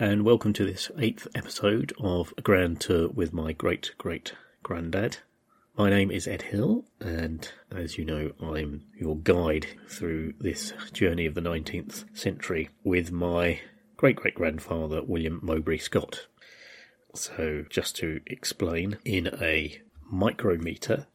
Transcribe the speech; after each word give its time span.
And 0.00 0.24
welcome 0.24 0.52
to 0.52 0.64
this 0.64 0.92
eighth 1.00 1.26
episode 1.34 1.92
of 1.98 2.32
A 2.38 2.42
Grand 2.42 2.80
Tour 2.80 3.08
with 3.08 3.32
my 3.32 3.52
great 3.52 3.94
great 3.98 4.32
granddad. 4.62 5.18
My 5.76 5.90
name 5.90 6.12
is 6.12 6.28
Ed 6.28 6.42
Hill, 6.42 6.84
and 7.00 7.50
as 7.72 7.98
you 7.98 8.04
know, 8.04 8.30
I'm 8.40 8.84
your 8.96 9.16
guide 9.16 9.66
through 9.88 10.34
this 10.38 10.72
journey 10.92 11.26
of 11.26 11.34
the 11.34 11.40
19th 11.40 12.04
century 12.16 12.68
with 12.84 13.10
my 13.10 13.58
great 13.96 14.14
great 14.14 14.36
grandfather, 14.36 15.02
William 15.02 15.40
Mowbray 15.42 15.78
Scott. 15.78 16.28
So, 17.14 17.64
just 17.68 17.96
to 17.96 18.20
explain 18.26 18.98
in 19.04 19.26
a 19.42 19.80
micrometer, 20.08 21.08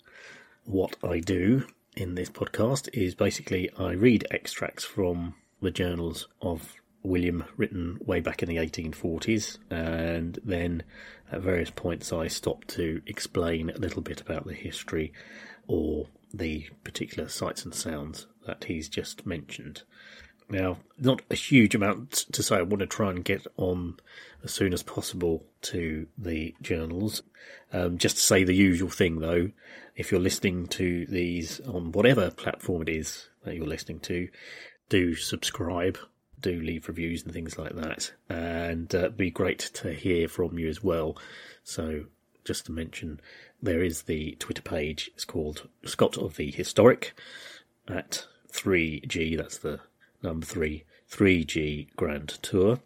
what 0.66 0.98
I 1.02 1.20
do 1.20 1.68
in 1.96 2.16
this 2.16 2.30
podcast 2.30 2.90
is 2.92 3.16
basically 3.16 3.70
I 3.78 3.92
read 3.92 4.28
extracts 4.30 4.84
from 4.84 5.36
the 5.62 5.72
journals 5.72 6.28
of 6.42 6.76
William 7.04 7.44
written 7.58 8.00
way 8.06 8.20
back 8.20 8.42
in 8.42 8.50
the 8.50 8.58
1840s, 8.58 9.58
and 9.70 10.40
then 10.44 10.84
at 11.32 11.42
various 11.42 11.70
points 11.70 12.14
I 12.14 12.28
stopped 12.28 12.70
to 12.70 13.02
explain 13.06 13.70
a 13.70 13.78
little 13.78 14.02
bit 14.02 14.22
about 14.22 14.48
the 14.48 14.54
history 14.54 15.14
or 15.68 16.08
the 16.34 16.68
particular 16.84 17.30
sights 17.30 17.64
and 17.64 17.76
sounds 17.76 18.28
that 18.46 18.66
he's 18.66 18.90
just 18.90 19.26
mentioned. 19.26 19.84
Now, 20.50 20.78
not 21.00 21.22
a 21.32 21.36
huge 21.36 21.74
amount 21.74 22.12
to 22.32 22.44
say. 22.44 22.58
I 22.58 22.62
want 22.62 22.82
to 22.82 22.88
try 22.88 23.10
and 23.10 23.24
get 23.24 23.48
on 23.58 23.98
as 24.44 24.52
soon 24.52 24.74
as 24.74 24.84
possible 24.84 25.46
to 25.64 26.08
the 26.18 26.54
journals. 26.62 27.24
Um, 27.72 27.98
just 27.98 28.18
to 28.18 28.22
say 28.22 28.44
the 28.44 28.54
usual 28.54 28.90
thing 28.90 29.20
though, 29.20 29.52
if 29.96 30.12
you're 30.12 30.22
listening 30.22 30.68
to 30.68 31.06
these 31.06 31.60
on 31.62 31.92
whatever 31.92 32.30
platform 32.30 32.82
it 32.82 32.90
is 32.90 33.30
that 33.44 33.56
you're 33.56 33.66
listening 33.66 34.00
to, 34.02 34.28
do 34.90 35.16
subscribe 35.16 35.98
do 36.44 36.62
leave 36.62 36.88
reviews 36.88 37.24
and 37.24 37.34
things 37.34 37.58
like 37.58 37.74
that. 37.76 38.12
And 38.30 38.94
uh, 38.94 39.10
be 39.10 39.32
great 39.32 39.60
to 39.74 39.92
hear 39.94 40.28
from 40.28 40.60
you 40.60 40.68
as 40.68 40.84
well. 40.84 41.18
So, 41.64 42.06
just 42.46 42.68
to 42.68 42.72
mention, 42.72 43.20
there 43.62 43.82
is 43.82 44.04
the 44.04 44.36
Twitter 44.40 44.62
page. 44.62 45.10
It's 45.16 45.26
called 45.26 45.68
Scott 45.86 46.18
of 46.18 46.36
the 46.36 46.52
Historic 46.52 47.20
at 47.88 48.28
3G. 48.52 49.36
That's 49.36 49.58
the 49.58 49.80
number 50.22 50.46
three, 50.46 50.84
3G 51.10 51.88
Grand 51.96 52.30
Tour. 52.44 52.80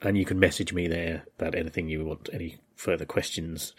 And 0.00 0.18
you 0.18 0.24
can 0.24 0.40
message 0.40 0.72
me 0.72 0.88
there 0.88 1.22
about 1.38 1.54
anything 1.54 1.88
you 1.88 2.04
want, 2.04 2.28
any 2.32 2.58
further 2.74 3.04
questions, 3.04 3.74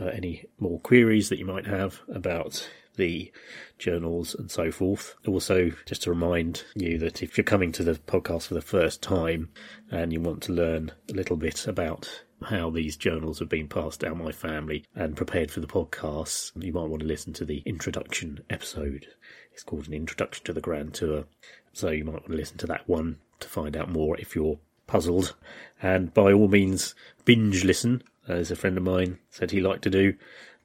uh, 0.00 0.06
any 0.06 0.46
more 0.58 0.80
queries 0.80 1.28
that 1.28 1.38
you 1.38 1.44
might 1.44 1.66
have 1.66 2.00
about 2.08 2.68
the 2.96 3.32
journals 3.78 4.34
and 4.34 4.50
so 4.50 4.70
forth. 4.70 5.14
Also, 5.26 5.70
just 5.84 6.02
to 6.02 6.10
remind 6.10 6.64
you 6.74 6.98
that 6.98 7.22
if 7.22 7.36
you're 7.36 7.44
coming 7.44 7.72
to 7.72 7.84
the 7.84 7.94
podcast 7.94 8.48
for 8.48 8.54
the 8.54 8.60
first 8.60 9.02
time 9.02 9.50
and 9.90 10.12
you 10.12 10.20
want 10.20 10.42
to 10.44 10.52
learn 10.52 10.92
a 11.10 11.12
little 11.12 11.36
bit 11.36 11.66
about 11.66 12.24
how 12.44 12.68
these 12.70 12.96
journals 12.96 13.38
have 13.38 13.48
been 13.48 13.68
passed 13.68 14.00
down 14.00 14.18
my 14.18 14.32
family 14.32 14.84
and 14.94 15.16
prepared 15.16 15.50
for 15.50 15.60
the 15.60 15.66
podcast, 15.66 16.52
you 16.62 16.72
might 16.72 16.88
want 16.88 17.00
to 17.00 17.08
listen 17.08 17.32
to 17.32 17.44
the 17.44 17.62
introduction 17.64 18.40
episode. 18.50 19.06
It's 19.52 19.62
called 19.62 19.88
an 19.88 19.94
introduction 19.94 20.44
to 20.44 20.52
the 20.52 20.60
Grand 20.60 20.94
Tour. 20.94 21.24
So 21.72 21.90
you 21.90 22.04
might 22.04 22.12
want 22.12 22.26
to 22.26 22.32
listen 22.32 22.58
to 22.58 22.66
that 22.66 22.88
one 22.88 23.18
to 23.40 23.48
find 23.48 23.76
out 23.76 23.90
more 23.90 24.18
if 24.18 24.34
you're 24.34 24.58
puzzled. 24.86 25.34
And 25.82 26.12
by 26.12 26.32
all 26.32 26.48
means, 26.48 26.94
binge 27.24 27.64
listen, 27.64 28.02
as 28.28 28.50
a 28.50 28.56
friend 28.56 28.76
of 28.76 28.82
mine 28.82 29.18
said 29.30 29.50
he 29.50 29.60
liked 29.60 29.82
to 29.82 29.90
do. 29.90 30.14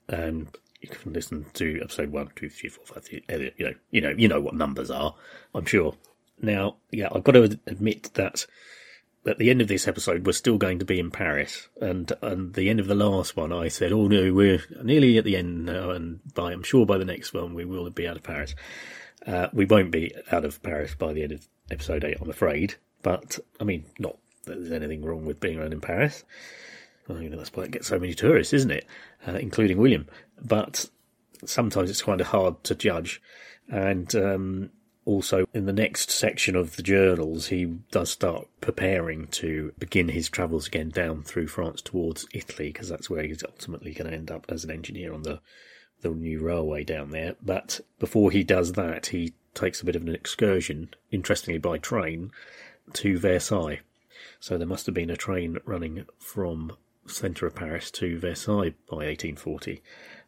And 0.07 0.49
you 0.81 0.89
can 0.89 1.13
listen 1.13 1.45
to 1.53 1.79
episode 1.81 2.11
one, 2.11 2.29
two, 2.35 2.49
three, 2.49 2.69
four, 2.69 2.85
five, 2.85 3.03
six, 3.05 3.25
you 3.29 3.65
know, 3.65 3.73
you 3.91 4.01
know, 4.01 4.15
you 4.17 4.27
know 4.27 4.41
what 4.41 4.55
numbers 4.55 4.91
are, 4.91 5.15
I'm 5.53 5.65
sure. 5.65 5.95
Now, 6.41 6.77
yeah, 6.91 7.09
I've 7.13 7.23
got 7.23 7.33
to 7.33 7.59
admit 7.67 8.11
that 8.15 8.47
at 9.25 9.37
the 9.37 9.51
end 9.51 9.61
of 9.61 9.67
this 9.67 9.87
episode, 9.87 10.25
we're 10.25 10.31
still 10.31 10.57
going 10.57 10.79
to 10.79 10.85
be 10.85 10.99
in 10.99 11.11
Paris, 11.11 11.69
and 11.79 12.11
and 12.21 12.53
the 12.55 12.69
end 12.69 12.79
of 12.79 12.87
the 12.87 12.95
last 12.95 13.37
one, 13.37 13.53
I 13.53 13.67
said, 13.67 13.91
"Oh 13.91 14.07
no, 14.07 14.33
we're 14.33 14.63
nearly 14.83 15.17
at 15.17 15.23
the 15.23 15.37
end 15.37 15.65
now, 15.65 15.91
and 15.91 16.19
by 16.33 16.51
I'm 16.51 16.63
sure 16.63 16.85
by 16.85 16.97
the 16.97 17.05
next 17.05 17.33
one 17.33 17.53
we 17.53 17.65
will 17.65 17.89
be 17.91 18.07
out 18.07 18.17
of 18.17 18.23
Paris." 18.23 18.55
Uh, 19.25 19.47
we 19.53 19.65
won't 19.65 19.91
be 19.91 20.15
out 20.31 20.45
of 20.45 20.63
Paris 20.63 20.95
by 20.95 21.13
the 21.13 21.21
end 21.21 21.33
of 21.33 21.47
episode 21.69 22.03
eight, 22.03 22.17
I'm 22.19 22.29
afraid. 22.31 22.75
But 23.03 23.37
I 23.59 23.63
mean, 23.63 23.85
not 23.99 24.17
that 24.45 24.59
there's 24.59 24.71
anything 24.71 25.05
wrong 25.05 25.25
with 25.25 25.39
being 25.39 25.59
around 25.59 25.73
in 25.73 25.81
Paris. 25.81 26.23
You 27.09 27.29
know, 27.29 27.37
that's 27.37 27.53
why 27.53 27.63
it 27.63 27.71
gets 27.71 27.87
so 27.87 27.99
many 27.99 28.13
tourists, 28.13 28.53
isn't 28.53 28.71
it? 28.71 28.87
Uh, 29.27 29.33
including 29.33 29.77
William. 29.77 30.07
But 30.41 30.89
sometimes 31.45 31.89
it's 31.89 32.01
kind 32.01 32.21
of 32.21 32.27
hard 32.27 32.63
to 32.65 32.75
judge. 32.75 33.21
And 33.69 34.13
um, 34.15 34.71
also, 35.05 35.45
in 35.53 35.65
the 35.65 35.73
next 35.73 36.11
section 36.11 36.55
of 36.55 36.75
the 36.75 36.83
journals, 36.83 37.47
he 37.47 37.65
does 37.91 38.09
start 38.09 38.47
preparing 38.59 39.27
to 39.27 39.73
begin 39.79 40.09
his 40.09 40.29
travels 40.29 40.67
again 40.67 40.89
down 40.89 41.23
through 41.23 41.47
France 41.47 41.81
towards 41.81 42.27
Italy, 42.33 42.67
because 42.69 42.89
that's 42.89 43.09
where 43.09 43.23
he's 43.23 43.43
ultimately 43.43 43.93
going 43.93 44.09
to 44.09 44.17
end 44.17 44.31
up 44.31 44.45
as 44.49 44.63
an 44.63 44.71
engineer 44.71 45.13
on 45.13 45.23
the 45.23 45.39
the 46.01 46.09
new 46.09 46.39
railway 46.39 46.83
down 46.83 47.11
there. 47.11 47.35
But 47.41 47.79
before 47.99 48.31
he 48.31 48.43
does 48.43 48.73
that, 48.73 49.07
he 49.07 49.33
takes 49.53 49.81
a 49.81 49.85
bit 49.85 49.95
of 49.95 50.01
an 50.01 50.15
excursion, 50.15 50.89
interestingly 51.11 51.59
by 51.59 51.77
train, 51.77 52.31
to 52.93 53.19
Versailles. 53.19 53.81
So 54.39 54.57
there 54.57 54.67
must 54.67 54.85
have 54.87 54.95
been 54.95 55.09
a 55.09 55.17
train 55.17 55.57
running 55.65 56.05
from 56.17 56.75
centre 57.05 57.45
of 57.45 57.55
Paris 57.55 57.91
to 57.91 58.17
Versailles 58.19 58.73
by 58.89 58.97
1840. 58.97 59.81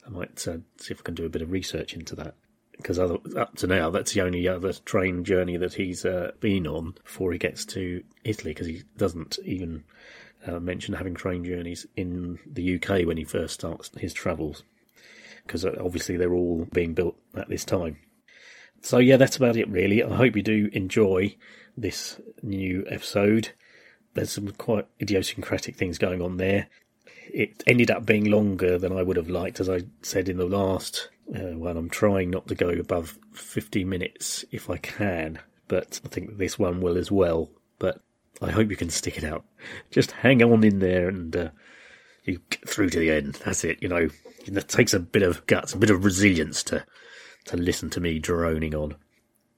I 0.06 0.10
might 0.10 0.48
uh, 0.48 0.58
see 0.78 0.94
if 0.94 1.00
I 1.00 1.04
can 1.04 1.16
do 1.16 1.26
a 1.26 1.30
bit 1.30 1.42
of 1.42 1.52
research 1.52 1.94
into 1.94 2.16
that 2.16 2.36
because 2.78 3.00
up 3.00 3.56
to 3.58 3.68
now 3.68 3.90
that's 3.90 4.14
the 4.14 4.22
only 4.22 4.48
other 4.48 4.74
train 4.74 5.24
journey 5.24 5.58
that 5.58 5.76
he's 5.76 6.06
uh, 6.06 6.32
been 6.40 6.68
on 6.68 6.96
before 7.04 7.32
he 7.32 7.38
gets 7.38 7.66
to 7.66 8.04
Italy 8.24 8.52
because 8.52 8.68
he 8.68 8.84
doesn't 8.98 9.40
even 9.46 9.84
uh, 10.46 10.60
mention 10.60 10.96
having 10.96 11.14
train 11.14 11.46
journeys 11.46 11.86
in 11.96 12.40
the 12.46 12.76
UK 12.76 13.06
when 13.06 13.18
he 13.18 13.24
first 13.24 13.54
starts 13.54 13.92
his 13.98 14.14
travels 14.14 14.64
because 15.46 15.66
uh, 15.66 15.76
obviously 15.80 16.18
they're 16.18 16.34
all 16.34 16.68
being 16.74 16.94
built 16.94 17.16
at 17.36 17.50
this 17.50 17.64
time. 17.64 17.98
So 18.82 18.98
yeah, 18.98 19.18
that's 19.18 19.38
about 19.38 19.56
it 19.56 19.70
really. 19.70 20.04
I 20.04 20.16
hope 20.16 20.36
you 20.36 20.44
do 20.44 20.70
enjoy 20.74 21.38
this 21.78 22.20
new 22.42 22.86
episode 22.90 23.52
there's 24.14 24.32
some 24.32 24.50
quite 24.52 24.88
idiosyncratic 25.02 25.76
things 25.76 25.98
going 25.98 26.22
on 26.22 26.38
there. 26.38 26.68
It 27.28 27.64
ended 27.68 27.92
up 27.92 28.06
being 28.06 28.26
longer 28.26 28.78
than 28.78 28.92
I 28.92 29.04
would 29.04 29.18
have 29.18 29.30
liked, 29.30 29.60
as 29.60 29.70
I 29.70 29.84
said 30.02 30.30
in 30.30 30.38
the 30.38 30.46
last 30.46 31.10
uh, 31.36 31.56
one. 31.58 31.78
I'm 31.78 31.90
trying 31.90 32.30
not 32.30 32.48
to 32.48 32.56
go 32.56 32.70
above 32.70 33.18
50 33.34 33.84
minutes 33.84 34.46
if 34.52 34.70
I 34.70 34.78
can, 34.78 35.40
but 35.68 36.00
I 36.06 36.10
think 36.10 36.38
this 36.38 36.60
one 36.60 36.82
will 36.82 36.98
as 36.98 37.12
well. 37.12 37.50
But 37.80 38.02
I 38.42 38.52
hope 38.52 38.70
you 38.70 38.76
can 38.76 38.90
stick 38.90 39.18
it 39.18 39.24
out. 39.24 39.46
Just 39.92 40.12
hang 40.12 40.42
on 40.44 40.64
in 40.64 40.80
there 40.80 41.08
and 41.08 41.36
uh, 41.36 41.50
you 42.24 42.40
get 42.50 42.68
through 42.68 42.90
to 42.90 43.00
the 43.00 43.12
end. 43.12 43.36
That's 43.46 43.64
it. 43.64 43.82
You 43.82 43.90
know, 43.90 44.10
it 44.46 44.68
takes 44.68 44.94
a 44.94 45.00
bit 45.00 45.24
of 45.24 45.46
guts, 45.48 45.74
a 45.74 45.78
bit 45.78 45.90
of 45.90 46.06
resilience 46.06 46.64
to 46.64 46.86
to 47.46 47.58
listen 47.58 47.90
to 47.90 48.00
me 48.00 48.20
droning 48.20 48.74
on. 48.74 48.96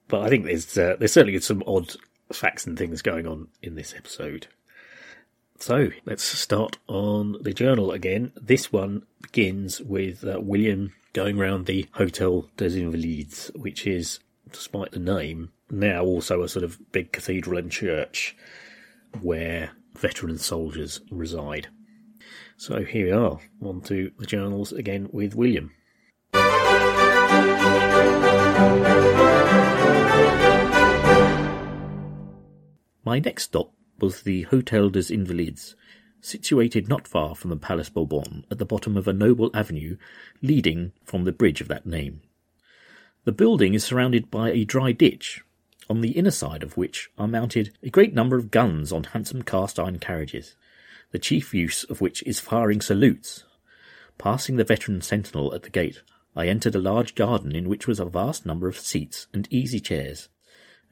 But 0.08 0.22
I 0.22 0.28
think 0.28 0.46
there's 0.46 0.76
uh, 0.76 0.96
there's 0.98 1.12
certainly 1.12 1.38
some 1.40 1.62
odd 1.66 1.94
facts 2.32 2.66
and 2.66 2.76
things 2.78 3.02
going 3.02 3.26
on 3.26 3.48
in 3.62 3.74
this 3.74 3.94
episode. 3.94 4.48
So 5.58 5.88
let's 6.04 6.22
start 6.22 6.78
on 6.86 7.38
the 7.40 7.52
journal 7.52 7.90
again. 7.90 8.32
This 8.40 8.72
one 8.72 9.06
begins 9.22 9.80
with 9.80 10.22
uh, 10.22 10.38
William 10.40 10.92
going 11.12 11.40
around 11.40 11.66
the 11.66 11.86
Hotel 11.92 12.48
des 12.56 12.78
Invalides, 12.78 13.50
which 13.56 13.86
is, 13.86 14.20
despite 14.52 14.92
the 14.92 15.00
name, 15.00 15.50
now 15.70 16.04
also 16.04 16.42
a 16.42 16.48
sort 16.48 16.64
of 16.64 16.78
big 16.92 17.10
cathedral 17.10 17.58
and 17.58 17.72
church 17.72 18.36
where 19.22 19.72
veteran 19.96 20.38
soldiers 20.38 21.00
reside. 21.10 21.68
So 22.58 22.84
here 22.84 23.06
we 23.06 23.12
are, 23.12 23.38
on 23.62 23.80
to 23.82 24.12
the 24.18 24.26
journals 24.26 24.72
again 24.72 25.08
with 25.10 25.34
William. 25.34 25.72
My 33.04 33.20
next 33.20 33.44
stop 33.44 33.72
was 34.00 34.22
the 34.22 34.42
Hotel 34.42 34.90
des 34.90 35.12
Invalides, 35.12 35.74
situated 36.20 36.88
not 36.88 37.06
far 37.06 37.34
from 37.34 37.50
the 37.50 37.56
Palace 37.56 37.88
Bourbon 37.88 38.44
at 38.50 38.58
the 38.58 38.64
bottom 38.64 38.96
of 38.96 39.06
a 39.06 39.12
noble 39.12 39.50
avenue 39.54 39.96
leading 40.42 40.92
from 41.04 41.24
the 41.24 41.32
bridge 41.32 41.60
of 41.60 41.68
that 41.68 41.86
name. 41.86 42.20
The 43.24 43.32
building 43.32 43.74
is 43.74 43.84
surrounded 43.84 44.30
by 44.30 44.50
a 44.50 44.64
dry 44.64 44.92
ditch, 44.92 45.42
on 45.88 46.00
the 46.00 46.12
inner 46.12 46.30
side 46.30 46.62
of 46.62 46.76
which 46.76 47.10
are 47.16 47.28
mounted 47.28 47.72
a 47.82 47.90
great 47.90 48.14
number 48.14 48.36
of 48.36 48.50
guns 48.50 48.92
on 48.92 49.04
handsome 49.04 49.42
cast 49.42 49.78
iron 49.78 49.98
carriages, 49.98 50.56
the 51.12 51.18
chief 51.18 51.54
use 51.54 51.84
of 51.84 52.00
which 52.00 52.22
is 52.24 52.40
firing 52.40 52.80
salutes. 52.80 53.44
Passing 54.18 54.56
the 54.56 54.64
veteran 54.64 55.00
sentinel 55.00 55.54
at 55.54 55.62
the 55.62 55.70
gate, 55.70 56.02
I 56.34 56.48
entered 56.48 56.74
a 56.74 56.80
large 56.80 57.14
garden 57.14 57.54
in 57.54 57.68
which 57.68 57.86
was 57.86 58.00
a 58.00 58.04
vast 58.04 58.44
number 58.44 58.68
of 58.68 58.78
seats 58.78 59.26
and 59.32 59.46
easy 59.50 59.80
chairs, 59.80 60.28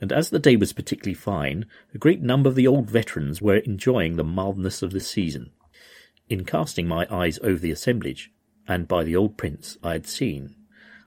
and 0.00 0.12
as 0.12 0.31
the 0.31 0.38
day 0.38 0.56
was 0.56 0.73
particularly 0.73 1.14
fine, 1.14 1.67
a 1.94 1.99
great 1.99 2.20
number 2.20 2.49
of 2.49 2.55
the 2.55 2.67
old 2.67 2.91
veterans 2.91 3.41
were 3.41 3.56
enjoying 3.58 4.17
the 4.17 4.25
mildness 4.25 4.82
of 4.82 4.93
the 4.93 5.00
season. 5.00 5.50
In 6.29 6.44
casting 6.44 6.88
my 6.88 7.06
eyes 7.11 7.38
over 7.43 7.58
the 7.58 7.70
assemblage, 7.70 8.32
and 8.67 8.88
by 8.88 9.05
the 9.05 9.17
old 9.17 9.37
prints 9.37 9.79
I 9.82 9.93
had 9.93 10.06
seen, 10.06 10.56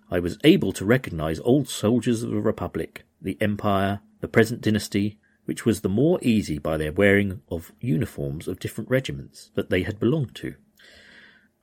I 0.09 0.19
was 0.19 0.37
able 0.43 0.71
to 0.73 0.85
recognize 0.85 1.39
old 1.41 1.67
soldiers 1.67 2.23
of 2.23 2.29
the 2.29 2.37
Republic, 2.37 3.03
the 3.21 3.37
Empire, 3.41 3.99
the 4.21 4.27
present 4.27 4.61
dynasty, 4.61 5.19
which 5.45 5.65
was 5.65 5.81
the 5.81 5.89
more 5.89 6.19
easy 6.21 6.59
by 6.59 6.77
their 6.77 6.91
wearing 6.91 7.41
of 7.49 7.71
uniforms 7.79 8.47
of 8.47 8.59
different 8.59 8.89
regiments 8.89 9.51
that 9.55 9.69
they 9.69 9.83
had 9.83 9.99
belonged 9.99 10.35
to. 10.35 10.55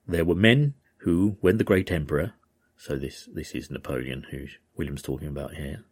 There 0.06 0.24
were 0.24 0.34
men 0.34 0.74
who, 0.98 1.36
when 1.40 1.58
the 1.58 1.64
great 1.64 1.90
emperor, 1.90 2.34
so 2.76 2.96
this, 2.96 3.28
this 3.32 3.52
is 3.52 3.70
Napoleon 3.70 4.26
who 4.30 4.46
William's 4.76 5.02
talking 5.02 5.28
about 5.28 5.54
here, 5.54 5.84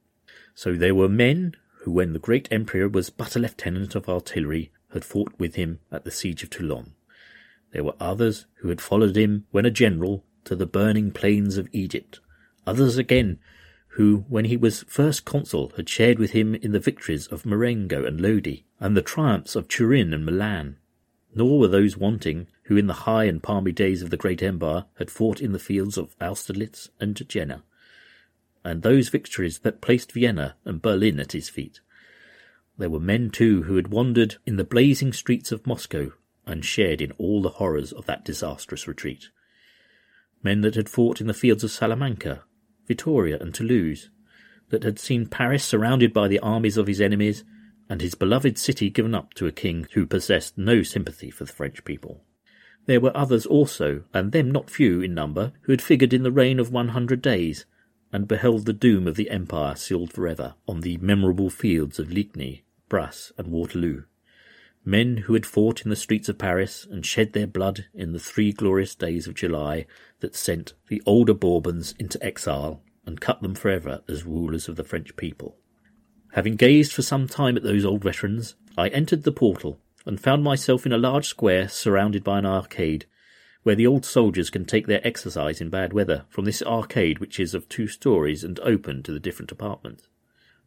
so 0.54 0.74
there 0.74 0.94
were 0.94 1.08
men 1.08 1.54
who, 1.82 1.90
when 1.90 2.12
the 2.12 2.18
great 2.18 2.48
emperor 2.50 2.88
was 2.88 3.10
but 3.10 3.34
a 3.36 3.38
lieutenant 3.38 3.94
of 3.94 4.08
artillery, 4.08 4.70
had 4.92 5.04
fought 5.04 5.32
with 5.38 5.54
him 5.54 5.80
at 5.90 6.04
the 6.04 6.10
siege 6.10 6.42
of 6.42 6.50
Toulon. 6.50 6.94
There 7.72 7.84
were 7.84 7.94
others 7.98 8.46
who 8.56 8.68
had 8.68 8.80
followed 8.80 9.16
him 9.16 9.46
when 9.50 9.64
a 9.64 9.70
general 9.70 10.24
to 10.44 10.54
the 10.54 10.66
burning 10.66 11.10
plains 11.10 11.56
of 11.56 11.68
Egypt. 11.72 12.20
Others 12.66 12.98
again 12.98 13.38
who, 13.96 14.24
when 14.28 14.46
he 14.46 14.56
was 14.56 14.84
first 14.84 15.24
consul, 15.24 15.72
had 15.76 15.88
shared 15.88 16.18
with 16.18 16.30
him 16.30 16.54
in 16.54 16.72
the 16.72 16.80
victories 16.80 17.26
of 17.26 17.44
Marengo 17.44 18.04
and 18.06 18.20
Lodi, 18.20 18.64
and 18.80 18.96
the 18.96 19.02
triumphs 19.02 19.54
of 19.54 19.68
Turin 19.68 20.14
and 20.14 20.24
Milan. 20.24 20.76
Nor 21.34 21.58
were 21.58 21.68
those 21.68 21.96
wanting 21.96 22.46
who, 22.64 22.76
in 22.76 22.86
the 22.86 23.04
high 23.04 23.24
and 23.24 23.42
palmy 23.42 23.72
days 23.72 24.02
of 24.02 24.10
the 24.10 24.16
great 24.16 24.42
empire, 24.42 24.86
had 24.98 25.10
fought 25.10 25.40
in 25.40 25.52
the 25.52 25.58
fields 25.58 25.98
of 25.98 26.16
Austerlitz 26.20 26.88
and 27.00 27.16
Jena 27.28 27.64
and 28.64 28.82
those 28.82 29.08
victories 29.08 29.60
that 29.60 29.80
placed 29.80 30.12
Vienna 30.12 30.56
and 30.64 30.82
Berlin 30.82 31.18
at 31.20 31.32
his 31.32 31.48
feet. 31.48 31.80
There 32.78 32.90
were 32.90 33.00
men, 33.00 33.30
too, 33.30 33.62
who 33.64 33.76
had 33.76 33.88
wandered 33.88 34.36
in 34.46 34.56
the 34.56 34.64
blazing 34.64 35.12
streets 35.12 35.52
of 35.52 35.66
Moscow 35.66 36.12
and 36.46 36.64
shared 36.64 37.00
in 37.00 37.12
all 37.12 37.42
the 37.42 37.50
horrors 37.50 37.92
of 37.92 38.06
that 38.06 38.24
disastrous 38.24 38.88
retreat. 38.88 39.30
Men 40.42 40.62
that 40.62 40.74
had 40.74 40.88
fought 40.88 41.20
in 41.20 41.26
the 41.26 41.34
fields 41.34 41.62
of 41.62 41.70
Salamanca, 41.70 42.44
Vittoria, 42.88 43.38
and 43.38 43.54
Toulouse, 43.54 44.10
that 44.70 44.82
had 44.82 44.98
seen 44.98 45.26
Paris 45.26 45.64
surrounded 45.64 46.12
by 46.12 46.28
the 46.28 46.40
armies 46.40 46.76
of 46.76 46.86
his 46.86 47.00
enemies, 47.00 47.44
and 47.88 48.00
his 48.00 48.14
beloved 48.14 48.56
city 48.56 48.88
given 48.90 49.14
up 49.14 49.34
to 49.34 49.46
a 49.46 49.52
king 49.52 49.86
who 49.92 50.06
possessed 50.06 50.56
no 50.56 50.82
sympathy 50.82 51.30
for 51.30 51.44
the 51.44 51.52
French 51.52 51.84
people. 51.84 52.24
There 52.86 53.00
were 53.00 53.16
others 53.16 53.46
also, 53.46 54.04
and 54.14 54.32
them 54.32 54.50
not 54.50 54.70
few 54.70 55.00
in 55.00 55.14
number, 55.14 55.52
who 55.62 55.72
had 55.72 55.82
figured 55.82 56.12
in 56.12 56.22
the 56.22 56.32
reign 56.32 56.58
of 56.58 56.72
one 56.72 56.88
hundred 56.88 57.22
days, 57.22 57.66
and 58.12 58.28
beheld 58.28 58.66
the 58.66 58.72
doom 58.72 59.08
of 59.08 59.16
the 59.16 59.30
Empire 59.30 59.74
sealed 59.74 60.12
forever 60.12 60.54
on 60.68 60.80
the 60.80 60.98
memorable 60.98 61.50
fields 61.50 61.98
of 61.98 62.12
Ligny, 62.12 62.64
Brasse, 62.88 63.32
and 63.38 63.48
Waterloo. 63.48 64.02
Men 64.84 65.18
who 65.18 65.34
had 65.34 65.46
fought 65.46 65.82
in 65.82 65.90
the 65.90 65.96
streets 65.96 66.28
of 66.28 66.38
Paris 66.38 66.86
and 66.90 67.06
shed 67.06 67.32
their 67.32 67.46
blood 67.46 67.86
in 67.94 68.12
the 68.12 68.18
three 68.18 68.52
glorious 68.52 68.94
days 68.94 69.26
of 69.26 69.34
July 69.34 69.86
that 70.20 70.34
sent 70.34 70.74
the 70.88 71.00
older 71.06 71.34
Bourbons 71.34 71.94
into 71.98 72.22
exile 72.22 72.82
and 73.06 73.20
cut 73.20 73.42
them 73.42 73.54
forever 73.54 74.02
as 74.08 74.24
rulers 74.24 74.68
of 74.68 74.76
the 74.76 74.84
French 74.84 75.16
people. 75.16 75.56
Having 76.32 76.56
gazed 76.56 76.92
for 76.92 77.02
some 77.02 77.28
time 77.28 77.56
at 77.56 77.62
those 77.62 77.84
old 77.84 78.02
veterans, 78.02 78.54
I 78.76 78.88
entered 78.88 79.22
the 79.22 79.32
portal 79.32 79.78
and 80.04 80.20
found 80.20 80.42
myself 80.42 80.84
in 80.84 80.92
a 80.92 80.98
large 80.98 81.26
square 81.26 81.68
surrounded 81.68 82.24
by 82.24 82.38
an 82.38 82.46
arcade 82.46 83.06
where 83.62 83.74
the 83.74 83.86
old 83.86 84.04
soldiers 84.04 84.50
can 84.50 84.64
take 84.64 84.86
their 84.86 85.06
exercise 85.06 85.60
in 85.60 85.70
bad 85.70 85.92
weather 85.92 86.24
from 86.28 86.44
this 86.44 86.62
arcade 86.62 87.18
which 87.18 87.38
is 87.38 87.54
of 87.54 87.68
two 87.68 87.86
stories 87.86 88.42
and 88.42 88.58
open 88.60 89.02
to 89.02 89.12
the 89.12 89.20
different 89.20 89.52
apartments. 89.52 90.08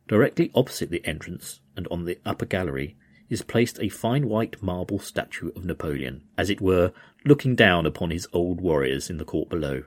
Directly 0.07 0.51
opposite 0.53 0.89
the 0.89 1.05
entrance 1.05 1.61
and 1.75 1.87
on 1.89 2.05
the 2.05 2.19
upper 2.25 2.45
gallery 2.45 2.95
is 3.29 3.41
placed 3.41 3.79
a 3.79 3.89
fine 3.89 4.29
white 4.29 4.61
marble 4.61 4.99
statue 4.99 5.49
of 5.55 5.65
Napoleon, 5.65 6.21
as 6.37 6.49
it 6.49 6.61
were, 6.61 6.93
looking 7.25 7.55
down 7.55 7.85
upon 7.85 8.11
his 8.11 8.27
old 8.31 8.61
warriors 8.61 9.09
in 9.09 9.17
the 9.17 9.25
court 9.25 9.49
below. 9.49 9.83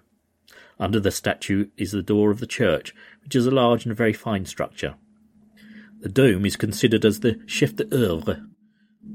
Under 0.80 1.00
the 1.00 1.10
statue 1.10 1.68
is 1.76 1.92
the 1.92 2.02
door 2.02 2.30
of 2.30 2.40
the 2.40 2.46
church, 2.46 2.94
which 3.22 3.36
is 3.36 3.46
a 3.46 3.50
large 3.50 3.86
and 3.86 3.96
very 3.96 4.12
fine 4.12 4.44
structure. 4.44 4.96
The 6.00 6.08
dome 6.08 6.46
is 6.46 6.56
considered 6.56 7.04
as 7.04 7.20
the 7.20 7.40
chef 7.46 7.74
d'oeuvre, 7.74 8.46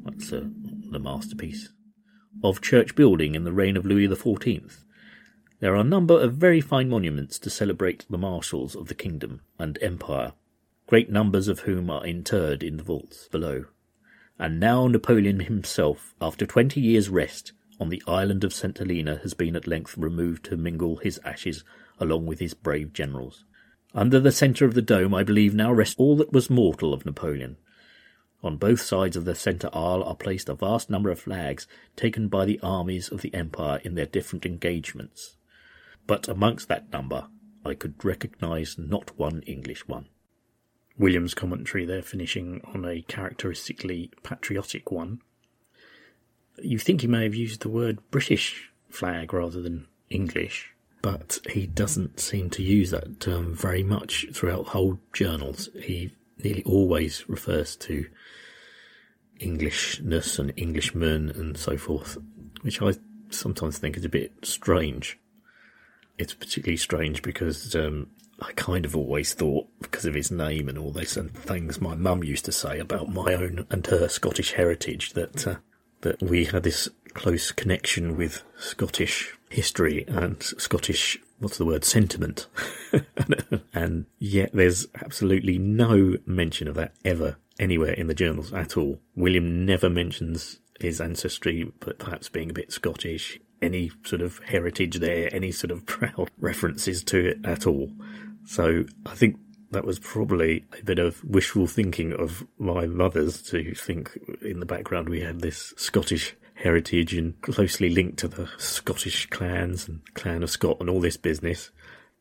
that's 0.03 0.33
uh, 0.33 0.43
the 0.89 0.99
masterpiece, 0.99 1.69
of 2.41 2.61
church 2.61 2.95
building 2.95 3.35
in 3.35 3.43
the 3.43 3.53
reign 3.53 3.77
of 3.77 3.85
Louis 3.85 4.07
XIV. 4.07 4.77
There 5.59 5.73
are 5.73 5.81
a 5.81 5.83
number 5.83 6.19
of 6.19 6.33
very 6.33 6.59
fine 6.59 6.89
monuments 6.89 7.39
to 7.39 7.49
celebrate 7.49 8.05
the 8.09 8.17
marshals 8.17 8.75
of 8.75 8.87
the 8.87 8.95
kingdom 8.95 9.41
and 9.59 9.77
empire, 9.81 10.33
great 10.87 11.09
numbers 11.09 11.47
of 11.47 11.61
whom 11.61 11.89
are 11.89 12.05
interred 12.05 12.63
in 12.63 12.77
the 12.77 12.83
vaults 12.83 13.27
below. 13.29 13.65
And 14.39 14.59
now 14.59 14.87
Napoleon 14.87 15.41
himself, 15.41 16.15
after 16.19 16.45
twenty 16.45 16.81
years' 16.81 17.09
rest 17.09 17.53
on 17.79 17.89
the 17.89 18.03
island 18.07 18.43
of 18.43 18.53
St. 18.53 18.77
Helena, 18.77 19.19
has 19.23 19.33
been 19.33 19.55
at 19.55 19.67
length 19.67 19.97
removed 19.97 20.43
to 20.45 20.57
mingle 20.57 20.97
his 20.97 21.19
ashes 21.23 21.63
along 21.99 22.25
with 22.25 22.39
his 22.39 22.53
brave 22.53 22.91
generals. 22.93 23.45
Under 23.93 24.19
the 24.19 24.31
centre 24.31 24.65
of 24.65 24.73
the 24.73 24.81
dome, 24.81 25.13
I 25.13 25.23
believe, 25.23 25.53
now 25.53 25.71
rests 25.71 25.95
all 25.97 26.17
that 26.17 26.33
was 26.33 26.49
mortal 26.49 26.93
of 26.93 27.05
Napoleon, 27.05 27.57
on 28.43 28.57
both 28.57 28.81
sides 28.81 29.15
of 29.15 29.25
the 29.25 29.35
centre 29.35 29.69
aisle 29.73 30.03
are 30.03 30.15
placed 30.15 30.49
a 30.49 30.53
vast 30.53 30.89
number 30.89 31.09
of 31.09 31.21
flags 31.21 31.65
taken 31.95 32.27
by 32.27 32.45
the 32.45 32.59
armies 32.61 33.09
of 33.09 33.21
the 33.21 33.33
Empire 33.33 33.79
in 33.83 33.95
their 33.95 34.05
different 34.05 34.45
engagements. 34.45 35.37
But 36.05 36.27
amongst 36.27 36.67
that 36.67 36.91
number, 36.91 37.27
I 37.65 37.73
could 37.73 38.03
recognise 38.03 38.77
not 38.77 39.17
one 39.17 39.41
English 39.43 39.87
one. 39.87 40.07
William's 40.97 41.33
commentary 41.33 41.85
there 41.85 42.01
finishing 42.01 42.61
on 42.65 42.85
a 42.85 43.01
characteristically 43.03 44.11
patriotic 44.21 44.91
one. 44.91 45.21
You 46.61 46.77
think 46.77 47.01
he 47.01 47.07
may 47.07 47.23
have 47.23 47.33
used 47.33 47.61
the 47.61 47.69
word 47.69 47.99
British 48.11 48.71
flag 48.89 49.33
rather 49.33 49.61
than 49.61 49.87
English, 50.09 50.73
but 51.01 51.39
he 51.49 51.65
doesn't 51.65 52.19
seem 52.19 52.49
to 52.51 52.61
use 52.61 52.91
that 52.91 53.19
term 53.19 53.55
very 53.55 53.83
much 53.83 54.27
throughout 54.33 54.67
whole 54.67 54.99
journals. 55.13 55.69
He 55.81 56.11
nearly 56.41 56.63
always 56.63 57.27
refers 57.27 57.75
to 57.77 58.05
Englishness 59.39 60.39
and 60.39 60.53
Englishmen 60.57 61.29
and 61.29 61.57
so 61.57 61.77
forth, 61.77 62.17
which 62.61 62.81
I 62.81 62.93
sometimes 63.29 63.77
think 63.77 63.97
is 63.97 64.05
a 64.05 64.09
bit 64.09 64.33
strange. 64.43 65.19
It's 66.17 66.33
particularly 66.33 66.77
strange 66.77 67.21
because 67.21 67.75
um, 67.75 68.07
I 68.39 68.51
kind 68.53 68.85
of 68.85 68.95
always 68.95 69.33
thought, 69.33 69.67
because 69.81 70.05
of 70.05 70.13
his 70.13 70.31
name 70.31 70.69
and 70.69 70.77
all 70.77 70.91
this 70.91 71.17
and 71.17 71.33
things 71.33 71.81
my 71.81 71.95
mum 71.95 72.23
used 72.23 72.45
to 72.45 72.51
say 72.51 72.79
about 72.79 73.11
my 73.11 73.33
own 73.33 73.65
and 73.69 73.85
her 73.87 74.07
Scottish 74.07 74.53
heritage, 74.53 75.13
that 75.13 75.47
uh, 75.47 75.55
that 76.01 76.21
we 76.21 76.45
had 76.45 76.63
this 76.63 76.89
close 77.13 77.51
connection 77.51 78.17
with 78.17 78.43
Scottish 78.57 79.33
history 79.49 80.03
and 80.07 80.41
Scottish 80.43 81.17
what's 81.43 81.57
the 81.57 81.65
word? 81.65 81.83
Sentiment. 81.83 82.47
And 83.75 84.05
yet 84.19 84.51
there's 84.53 84.87
absolutely 85.01 85.57
no 85.57 86.17
mention 86.25 86.67
of 86.67 86.75
that 86.75 86.93
ever 87.03 87.37
anywhere 87.59 87.93
in 87.93 88.07
the 88.07 88.13
journals 88.13 88.53
at 88.53 88.77
all. 88.77 88.99
William 89.15 89.65
never 89.65 89.89
mentions 89.89 90.59
his 90.79 91.01
ancestry 91.01 91.71
but 91.79 91.99
perhaps 91.99 92.29
being 92.29 92.49
a 92.49 92.53
bit 92.53 92.71
scottish 92.71 93.39
any 93.61 93.91
sort 94.03 94.21
of 94.21 94.39
heritage 94.39 94.99
there 94.99 95.33
any 95.33 95.51
sort 95.51 95.71
of 95.71 95.85
proud 95.87 96.29
references 96.39 97.03
to 97.05 97.29
it 97.29 97.37
at 97.43 97.65
all. 97.67 97.89
So 98.45 98.85
i 99.05 99.15
think 99.15 99.37
that 99.71 99.85
was 99.85 99.99
probably 99.99 100.65
a 100.79 100.83
bit 100.83 100.99
of 100.99 101.23
wishful 101.23 101.67
thinking 101.67 102.13
of 102.13 102.45
my 102.57 102.85
mother's 102.85 103.41
to 103.41 103.73
think 103.73 104.17
in 104.41 104.59
the 104.59 104.65
background 104.65 105.09
we 105.09 105.21
had 105.21 105.41
this 105.41 105.73
Scottish 105.77 106.35
heritage 106.63 107.13
and 107.13 107.39
closely 107.41 107.89
linked 107.89 108.17
to 108.19 108.27
the 108.27 108.49
Scottish 108.57 109.29
clans 109.29 109.87
and 109.87 110.01
clan 110.13 110.43
of 110.43 110.49
Scott 110.49 110.77
and 110.79 110.89
all 110.89 111.01
this 111.01 111.17
business. 111.17 111.71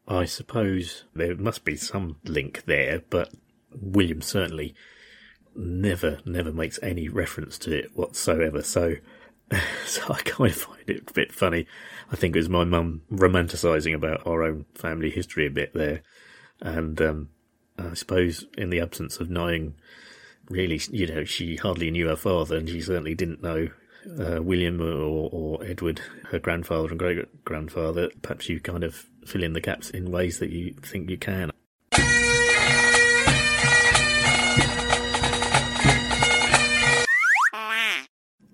I 0.09 0.25
suppose 0.25 1.05
there 1.15 1.37
must 1.37 1.65
be 1.65 1.77
some 1.77 2.17
link 2.25 2.65
there, 2.67 3.03
but 3.09 3.33
William 3.81 4.21
certainly 4.21 4.75
never, 5.55 6.19
never 6.25 6.53
makes 6.53 6.81
any 6.83 7.09
reference 7.09 7.57
to 7.59 7.73
it 7.73 7.97
whatsoever. 7.97 8.63
So, 8.63 8.97
so 9.87 10.03
I 10.13 10.21
kind 10.23 10.51
of 10.51 10.57
find 10.57 10.91
it 10.91 11.09
a 11.09 11.13
bit 11.13 11.33
funny. 11.33 11.67
I 12.11 12.17
think 12.17 12.35
it 12.35 12.41
was 12.41 12.49
my 12.49 12.65
mum 12.65 13.03
romanticising 13.13 13.95
about 13.95 14.27
our 14.27 14.43
own 14.43 14.67
family 14.75 15.11
history 15.11 15.47
a 15.47 15.51
bit 15.51 15.73
there. 15.73 16.03
And, 16.61 17.01
um, 17.01 17.29
I 17.79 17.95
suppose 17.95 18.45
in 18.59 18.71
the 18.71 18.81
absence 18.81 19.19
of 19.19 19.31
knowing 19.31 19.77
really, 20.49 20.81
you 20.91 21.07
know, 21.07 21.25
she 21.25 21.57
hardly 21.57 21.91
knew 21.91 22.09
her 22.09 22.17
father, 22.17 22.57
and 22.57 22.69
she 22.69 22.81
certainly 22.81 23.15
didn't 23.15 23.43
know 23.43 23.69
uh, 24.19 24.43
William 24.43 24.81
or, 24.81 25.29
or 25.33 25.65
Edward, 25.65 26.01
her 26.31 26.39
grandfather 26.39 26.89
and 26.89 26.99
great 26.99 27.45
grandfather. 27.45 28.11
Perhaps 28.23 28.49
you 28.49 28.61
kind 28.61 28.85
of 28.85 29.07
fill 29.27 29.43
in 29.43 29.53
the 29.53 29.61
gaps 29.61 29.91
in 29.91 30.11
ways 30.11 30.39
that 30.39 30.51
you 30.51 30.75
think 30.83 31.11
you 31.11 31.19
can. 31.19 31.51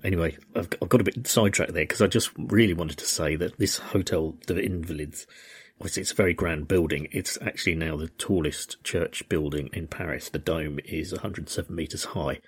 Anyway, 0.04 0.36
I've, 0.54 0.68
I've 0.80 0.88
got 0.88 1.00
a 1.00 1.04
bit 1.04 1.26
sidetracked 1.26 1.74
there 1.74 1.82
because 1.82 2.00
I 2.00 2.06
just 2.06 2.30
really 2.38 2.72
wanted 2.72 2.98
to 2.98 3.04
say 3.04 3.36
that 3.36 3.58
this 3.58 3.78
Hotel 3.78 4.36
de 4.46 4.54
Invalides, 4.54 5.26
obviously 5.80 6.02
it's 6.02 6.12
a 6.12 6.14
very 6.14 6.34
grand 6.34 6.68
building. 6.68 7.08
It's 7.10 7.36
actually 7.42 7.74
now 7.74 7.96
the 7.96 8.08
tallest 8.08 8.82
church 8.84 9.28
building 9.28 9.68
in 9.72 9.88
Paris. 9.88 10.28
The 10.28 10.38
dome 10.38 10.78
is 10.84 11.12
107 11.12 11.74
metres 11.74 12.04
high. 12.04 12.40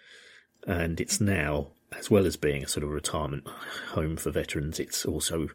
And 0.66 1.00
it's 1.00 1.20
now, 1.20 1.72
as 1.96 2.10
well 2.10 2.26
as 2.26 2.36
being 2.36 2.64
a 2.64 2.68
sort 2.68 2.84
of 2.84 2.90
retirement 2.90 3.46
home 3.92 4.16
for 4.16 4.30
veterans, 4.30 4.78
it's 4.78 5.04
also 5.04 5.48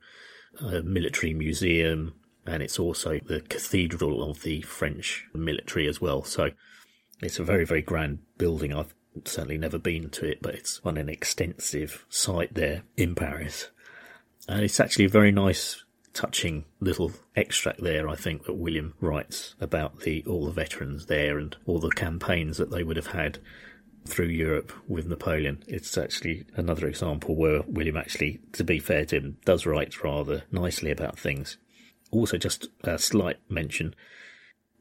a 0.60 0.82
military 0.82 1.34
museum 1.34 2.14
and 2.46 2.62
it's 2.62 2.80
also 2.80 3.20
the 3.26 3.42
cathedral 3.42 4.30
of 4.30 4.44
the 4.44 4.62
French 4.62 5.26
military 5.34 5.88
as 5.88 6.00
well. 6.00 6.24
So 6.24 6.52
it's 7.22 7.40
a 7.40 7.44
very, 7.44 7.66
very 7.66 7.82
grand 7.82 8.20
building. 8.38 8.74
I've 8.74 8.94
certainly 9.24 9.58
never 9.58 9.80
been 9.80 10.10
to 10.12 10.26
it, 10.26 10.42
but 10.42 10.56
it's 10.56 10.80
on 10.84 10.98
an 10.98 11.10
extensive 11.10 12.06
site 12.10 12.54
there 12.54 12.84
in 12.98 13.16
Paris. 13.16 13.70
And 14.48 14.64
it's 14.64 14.80
actually 14.80 15.06
a 15.06 15.10
very 15.10 15.32
nice, 15.32 15.84
touching 16.14 16.66
little 16.80 17.12
extract 17.36 17.82
there, 17.82 18.08
I 18.08 18.16
think, 18.16 18.46
that 18.46 18.54
William 18.54 18.94
writes 19.02 19.56
about 19.60 20.02
the 20.02 20.24
all 20.28 20.46
the 20.46 20.52
veterans 20.52 21.08
there 21.08 21.38
and 21.40 21.56
all 21.66 21.80
the 21.80 21.90
campaigns 21.90 22.58
that 22.58 22.72
they 22.72 22.84
would 22.84 22.96
have 22.98 23.08
had 23.08 23.40
through 24.08 24.28
Europe 24.28 24.72
with 24.88 25.08
Napoleon. 25.08 25.64
It's 25.68 25.98
actually 25.98 26.46
another 26.56 26.88
example 26.88 27.36
where 27.36 27.62
William 27.68 27.98
actually, 27.98 28.40
to 28.54 28.64
be 28.64 28.80
fair 28.80 29.06
to 29.06 29.18
him, 29.18 29.38
does 29.46 29.66
write 29.66 30.04
rather 30.04 30.44
nicely 30.52 30.92
about 30.92 31.20
things. 31.20 31.58
Also, 32.12 32.38
just 32.38 32.68
a 32.84 32.98
slight 32.98 33.38
mention 33.50 33.96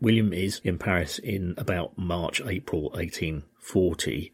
William 0.00 0.32
is 0.34 0.60
in 0.64 0.78
Paris 0.78 1.18
in 1.18 1.54
about 1.56 1.96
March, 1.96 2.42
April 2.44 2.90
1840. 2.90 4.32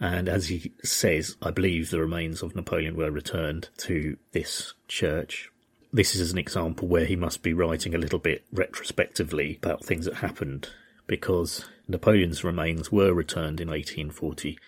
And 0.00 0.28
as 0.28 0.48
he 0.48 0.72
says, 0.82 1.36
I 1.40 1.52
believe 1.52 1.90
the 1.90 2.00
remains 2.00 2.42
of 2.42 2.56
Napoleon 2.56 2.96
were 2.96 3.10
returned 3.10 3.68
to 3.78 4.16
this 4.32 4.74
church. 4.88 5.50
This 5.92 6.16
is 6.16 6.32
an 6.32 6.38
example 6.38 6.88
where 6.88 7.04
he 7.04 7.14
must 7.14 7.42
be 7.42 7.52
writing 7.52 7.94
a 7.94 7.98
little 7.98 8.18
bit 8.18 8.44
retrospectively 8.52 9.60
about 9.62 9.84
things 9.84 10.06
that 10.06 10.14
happened 10.16 10.70
because 11.06 11.66
Napoleon's 11.92 12.42
remains 12.42 12.90
were 12.90 13.12
returned 13.14 13.60
in 13.60 13.68
1840 13.68 14.58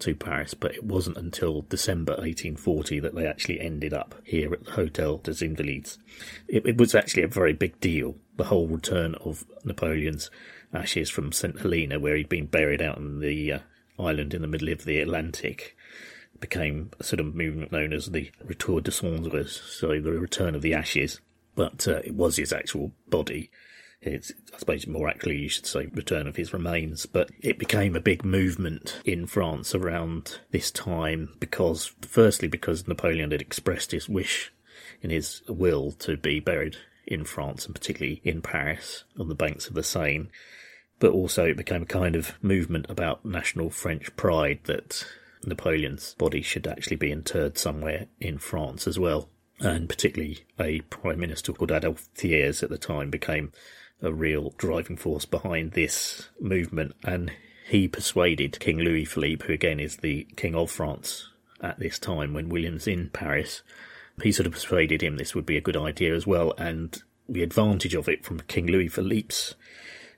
to 0.00 0.14
Paris, 0.16 0.54
but 0.54 0.74
it 0.74 0.84
wasn't 0.84 1.16
until 1.16 1.62
December 1.62 2.12
1840 2.12 2.98
that 3.00 3.14
they 3.14 3.26
actually 3.26 3.60
ended 3.60 3.94
up 3.94 4.14
here 4.24 4.52
at 4.52 4.64
the 4.64 4.72
Hotel 4.72 5.18
des 5.18 5.44
Invalides. 5.44 5.98
It, 6.48 6.66
it 6.66 6.78
was 6.78 6.94
actually 6.94 7.22
a 7.22 7.28
very 7.28 7.52
big 7.52 7.78
deal, 7.78 8.16
the 8.36 8.44
whole 8.44 8.66
return 8.66 9.14
of 9.16 9.44
Napoleon's 9.64 10.30
ashes 10.74 11.10
from 11.10 11.30
St. 11.30 11.60
Helena, 11.60 12.00
where 12.00 12.16
he'd 12.16 12.28
been 12.28 12.46
buried 12.46 12.82
out 12.82 12.96
on 12.96 13.20
the 13.20 13.52
uh, 13.52 13.58
island 13.98 14.34
in 14.34 14.42
the 14.42 14.48
middle 14.48 14.70
of 14.70 14.84
the 14.84 14.98
Atlantic, 14.98 15.76
became 16.40 16.90
a 16.98 17.04
sort 17.04 17.20
of 17.20 17.34
movement 17.34 17.70
known 17.70 17.92
as 17.92 18.10
the 18.10 18.30
Retour 18.44 18.80
des 18.80 18.90
Cendres, 18.90 19.52
so 19.52 20.00
the 20.00 20.12
return 20.12 20.54
of 20.54 20.62
the 20.62 20.74
ashes. 20.74 21.20
But 21.54 21.86
uh, 21.86 22.00
it 22.04 22.14
was 22.14 22.36
his 22.36 22.52
actual 22.52 22.92
body 23.08 23.50
it's, 24.02 24.32
I 24.52 24.58
suppose 24.58 24.86
more 24.86 25.08
accurately 25.08 25.42
you 25.42 25.48
should 25.48 25.66
say 25.66 25.86
return 25.86 26.26
of 26.26 26.36
his 26.36 26.52
remains, 26.52 27.06
but 27.06 27.30
it 27.40 27.58
became 27.58 27.94
a 27.94 28.00
big 28.00 28.24
movement 28.24 29.00
in 29.04 29.26
France 29.26 29.74
around 29.74 30.40
this 30.50 30.70
time 30.70 31.34
because, 31.38 31.92
firstly, 32.02 32.48
because 32.48 32.88
Napoleon 32.88 33.30
had 33.30 33.40
expressed 33.40 33.92
his 33.92 34.08
wish 34.08 34.52
in 35.02 35.10
his 35.10 35.42
will 35.48 35.92
to 35.92 36.16
be 36.16 36.40
buried 36.40 36.76
in 37.06 37.24
France 37.24 37.64
and 37.64 37.74
particularly 37.74 38.20
in 38.24 38.42
Paris 38.42 39.04
on 39.18 39.28
the 39.28 39.34
banks 39.34 39.68
of 39.68 39.74
the 39.74 39.82
Seine. 39.82 40.28
But 40.98 41.12
also 41.12 41.46
it 41.46 41.56
became 41.56 41.82
a 41.82 41.86
kind 41.86 42.16
of 42.16 42.42
movement 42.42 42.86
about 42.88 43.24
national 43.24 43.70
French 43.70 44.14
pride 44.16 44.60
that 44.64 45.06
Napoleon's 45.44 46.14
body 46.14 46.42
should 46.42 46.66
actually 46.66 46.96
be 46.96 47.10
interred 47.10 47.58
somewhere 47.58 48.06
in 48.20 48.38
France 48.38 48.86
as 48.86 48.98
well. 48.98 49.28
And 49.60 49.88
particularly 49.88 50.44
a 50.58 50.80
prime 50.82 51.20
minister 51.20 51.52
called 51.52 51.70
Adolphe 51.70 52.08
Thiers 52.14 52.62
at 52.62 52.70
the 52.70 52.78
time 52.78 53.10
became 53.10 53.52
a 54.02 54.12
real 54.12 54.52
driving 54.58 54.96
force 54.96 55.24
behind 55.24 55.72
this 55.72 56.28
movement, 56.40 56.94
and 57.04 57.32
he 57.68 57.88
persuaded 57.88 58.60
King 58.60 58.78
Louis 58.78 59.04
Philippe, 59.04 59.46
who 59.46 59.52
again 59.52 59.80
is 59.80 59.98
the 59.98 60.24
King 60.36 60.54
of 60.54 60.70
France 60.70 61.28
at 61.60 61.78
this 61.78 61.98
time 61.98 62.34
when 62.34 62.48
William's 62.48 62.86
in 62.86 63.08
Paris, 63.10 63.62
he 64.22 64.32
sort 64.32 64.46
of 64.46 64.52
persuaded 64.52 65.02
him 65.02 65.16
this 65.16 65.34
would 65.34 65.46
be 65.46 65.56
a 65.56 65.62
good 65.62 65.76
idea 65.76 66.14
as 66.14 66.26
well, 66.26 66.52
and 66.58 67.02
the 67.28 67.42
advantage 67.42 67.94
of 67.94 68.08
it 68.08 68.24
from 68.24 68.40
King 68.40 68.66
Louis 68.66 68.88
Philippe's 68.88 69.54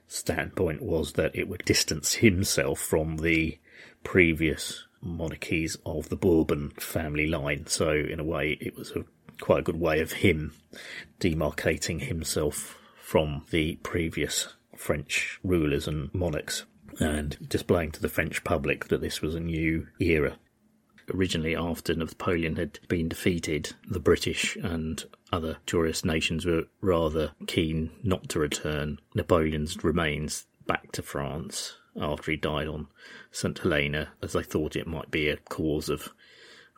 standpoint 0.07 0.81
was 0.81 1.13
that 1.13 1.35
it 1.35 1.47
would 1.47 1.63
distance 1.65 2.15
himself 2.15 2.79
from 2.79 3.17
the 3.17 3.57
previous 4.03 4.85
monarchies 5.01 5.77
of 5.85 6.09
the 6.09 6.15
Bourbon 6.15 6.71
family 6.71 7.27
line. 7.27 7.67
So 7.67 7.91
in 7.91 8.19
a 8.19 8.23
way, 8.23 8.57
it 8.59 8.75
was 8.75 8.91
a 8.91 9.05
quite 9.39 9.59
a 9.59 9.63
good 9.63 9.79
way 9.79 9.99
of 9.99 10.13
him 10.13 10.53
demarcating 11.19 12.01
himself 12.01 12.77
from 13.05 13.45
the 13.51 13.75
previous 13.83 14.55
French 14.75 15.39
rulers 15.43 15.87
and 15.87 16.11
monarchs 16.11 16.65
and 16.99 17.37
displaying 17.47 17.91
to 17.91 18.01
the 18.01 18.09
French 18.09 18.43
public 18.43 18.87
that 18.87 18.99
this 18.99 19.21
was 19.21 19.35
a 19.35 19.39
new 19.39 19.85
era. 19.99 20.39
Originally, 21.13 21.55
after 21.55 21.93
Napoleon 21.93 22.55
had 22.55 22.79
been 22.87 23.07
defeated, 23.07 23.73
the 23.87 23.99
British 23.99 24.55
and 24.55 25.05
other 25.31 25.57
tourist 25.67 26.03
nations 26.03 26.47
were 26.47 26.63
rather 26.81 27.33
keen 27.45 27.91
not 28.01 28.27
to 28.29 28.39
return 28.39 28.99
Napoleon's 29.13 29.83
remains 29.83 30.47
back 30.65 30.91
to 30.93 31.03
France 31.03 31.77
after 31.95 32.31
he 32.31 32.37
died 32.37 32.67
on 32.67 32.87
St. 33.31 33.59
Helena, 33.59 34.13
as 34.23 34.33
they 34.33 34.41
thought 34.41 34.75
it 34.75 34.87
might 34.87 35.11
be 35.11 35.29
a 35.29 35.37
cause 35.37 35.89
of 35.89 36.09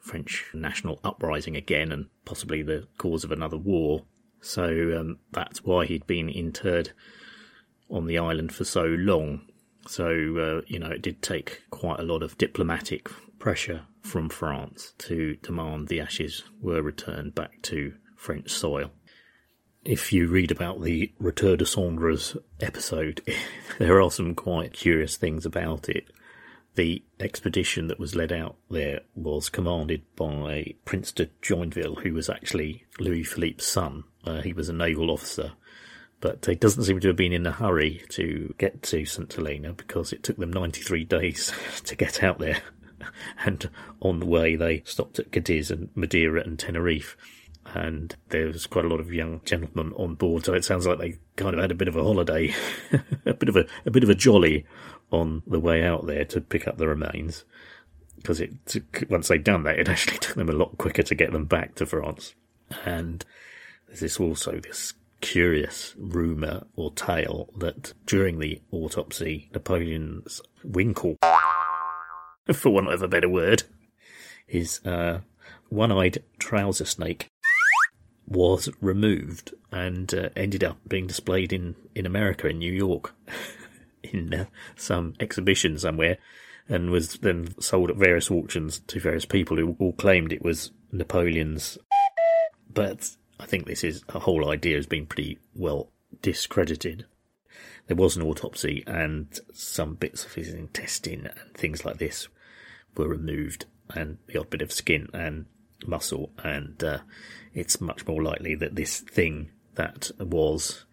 French 0.01 0.45
national 0.53 0.99
uprising 1.05 1.55
again 1.55 1.89
and 1.89 2.07
possibly 2.25 2.63
the 2.63 2.85
cause 2.97 3.23
of 3.23 3.31
another 3.31 3.57
war. 3.57 4.03
So 4.41 4.97
um, 4.99 5.19
that's 5.31 5.63
why 5.63 5.85
he'd 5.85 6.07
been 6.07 6.29
interred 6.29 6.91
on 7.89 8.05
the 8.05 8.17
island 8.17 8.53
for 8.53 8.63
so 8.63 8.83
long. 8.83 9.41
So, 9.87 10.05
uh, 10.05 10.61
you 10.67 10.79
know, 10.79 10.89
it 10.89 11.01
did 11.01 11.21
take 11.21 11.63
quite 11.69 11.99
a 11.99 12.03
lot 12.03 12.23
of 12.23 12.37
diplomatic 12.37 13.09
pressure 13.39 13.83
from 14.01 14.29
France 14.29 14.93
to 14.97 15.35
demand 15.37 15.87
the 15.87 16.01
ashes 16.01 16.43
were 16.61 16.81
returned 16.81 17.35
back 17.35 17.61
to 17.63 17.93
French 18.15 18.49
soil. 18.49 18.91
If 19.85 20.11
you 20.11 20.27
read 20.27 20.51
about 20.51 20.81
the 20.81 21.13
Retour 21.19 21.55
de 21.55 21.65
Cendres 21.65 22.35
episode, 22.59 23.21
there 23.79 24.01
are 24.01 24.11
some 24.11 24.35
quite 24.35 24.73
curious 24.73 25.15
things 25.15 25.45
about 25.45 25.87
it. 25.87 26.09
The 26.75 27.03
expedition 27.19 27.87
that 27.87 27.99
was 27.99 28.15
led 28.15 28.31
out 28.31 28.57
there 28.69 29.01
was 29.15 29.49
commanded 29.49 30.03
by 30.15 30.75
Prince 30.85 31.11
de 31.11 31.27
Joinville, 31.41 32.01
who 32.01 32.13
was 32.13 32.29
actually 32.29 32.83
Louis 32.99 33.23
Philippe's 33.23 33.65
son, 33.65 34.03
uh, 34.27 34.41
he 34.41 34.53
was 34.53 34.69
a 34.69 34.73
naval 34.73 35.09
officer, 35.09 35.53
but 36.19 36.45
he 36.45 36.55
doesn't 36.55 36.83
seem 36.83 36.99
to 36.99 37.07
have 37.07 37.15
been 37.15 37.33
in 37.33 37.45
a 37.45 37.51
hurry 37.51 38.03
to 38.09 38.53
get 38.57 38.81
to 38.83 39.05
St 39.05 39.31
Helena 39.31 39.73
because 39.73 40.11
it 40.11 40.23
took 40.23 40.37
them 40.37 40.51
93 40.51 41.03
days 41.05 41.51
to 41.85 41.95
get 41.95 42.23
out 42.23 42.39
there. 42.39 42.61
and 43.45 43.69
on 44.01 44.19
the 44.19 44.25
way, 44.25 44.55
they 44.55 44.81
stopped 44.85 45.19
at 45.19 45.31
Cadiz 45.31 45.71
and 45.71 45.89
Madeira 45.95 46.41
and 46.41 46.57
Tenerife. 46.57 47.15
And 47.73 48.15
there 48.29 48.47
was 48.47 48.65
quite 48.65 48.85
a 48.85 48.87
lot 48.87 49.01
of 49.01 49.13
young 49.13 49.41
gentlemen 49.43 49.93
on 49.97 50.15
board, 50.15 50.45
so 50.45 50.53
it 50.53 50.63
sounds 50.63 50.87
like 50.87 50.99
they 50.99 51.17
kind 51.35 51.53
of 51.53 51.61
had 51.61 51.71
a 51.71 51.75
bit 51.75 51.89
of 51.89 51.97
a 51.97 52.03
holiday, 52.03 52.55
a 53.25 53.33
bit 53.33 53.49
of 53.49 53.57
a, 53.57 53.65
a 53.85 53.91
bit 53.91 54.03
of 54.03 54.09
a 54.09 54.15
jolly 54.15 54.65
on 55.11 55.43
the 55.45 55.59
way 55.59 55.83
out 55.83 56.05
there 56.05 56.23
to 56.25 56.39
pick 56.39 56.67
up 56.67 56.77
the 56.77 56.87
remains. 56.87 57.43
Because 58.15 58.39
it 58.39 58.51
once 59.09 59.27
they'd 59.27 59.43
done 59.43 59.63
that, 59.63 59.79
it 59.79 59.89
actually 59.89 60.17
took 60.17 60.35
them 60.35 60.49
a 60.49 60.53
lot 60.53 60.77
quicker 60.77 61.03
to 61.03 61.15
get 61.15 61.33
them 61.33 61.45
back 61.45 61.75
to 61.75 61.85
France. 61.85 62.35
And 62.85 63.23
there's 63.87 63.99
this 64.01 64.19
also 64.19 64.59
this 64.59 64.93
curious 65.21 65.95
rumour 65.97 66.63
or 66.75 66.91
tale 66.91 67.49
that 67.57 67.93
during 68.05 68.39
the 68.39 68.61
autopsy, 68.71 69.49
Napoleon's 69.53 70.41
winkle, 70.63 71.17
for 72.53 72.69
want 72.69 72.91
of 72.91 73.01
a 73.01 73.07
better 73.07 73.29
word, 73.29 73.63
his 74.45 74.85
uh, 74.85 75.21
one-eyed 75.69 76.23
trouser 76.39 76.85
snake 76.85 77.27
was 78.27 78.69
removed 78.81 79.53
and 79.71 80.13
uh, 80.13 80.29
ended 80.35 80.63
up 80.63 80.77
being 80.87 81.07
displayed 81.07 81.53
in, 81.53 81.75
in 81.95 82.05
America, 82.05 82.47
in 82.47 82.59
New 82.59 82.71
York, 82.71 83.13
in 84.03 84.33
uh, 84.33 84.45
some 84.75 85.13
exhibition 85.19 85.77
somewhere, 85.79 86.17
and 86.69 86.91
was 86.91 87.17
then 87.19 87.59
sold 87.59 87.89
at 87.89 87.95
various 87.95 88.29
auctions 88.29 88.79
to 88.87 88.99
various 88.99 89.25
people 89.25 89.57
who 89.57 89.75
all 89.79 89.93
claimed 89.93 90.33
it 90.33 90.43
was 90.43 90.71
Napoleon's. 90.91 91.77
But 92.73 93.15
I 93.39 93.45
think 93.45 93.65
this 93.65 93.83
is 93.83 94.03
a 94.09 94.19
whole 94.19 94.49
idea 94.49 94.75
has 94.75 94.87
been 94.87 95.05
pretty 95.05 95.39
well 95.55 95.89
discredited. 96.21 97.05
there 97.87 97.97
was 97.97 98.15
an 98.15 98.23
autopsy 98.23 98.83
and 98.87 99.39
some 99.53 99.95
bits 99.95 100.25
of 100.25 100.33
his 100.33 100.49
intestine 100.53 101.27
and 101.27 101.53
things 101.53 101.85
like 101.85 101.97
this 101.97 102.27
were 102.95 103.07
removed 103.07 103.65
and 103.93 104.17
the 104.27 104.39
odd 104.39 104.49
bit 104.49 104.61
of 104.61 104.71
skin 104.71 105.09
and 105.13 105.45
muscle 105.85 106.31
and 106.43 106.83
uh, 106.83 106.99
it's 107.53 107.79
much 107.79 108.05
more 108.07 108.21
likely 108.21 108.55
that 108.55 108.75
this 108.75 108.99
thing 108.99 109.49
that 109.75 110.11
was 110.19 110.85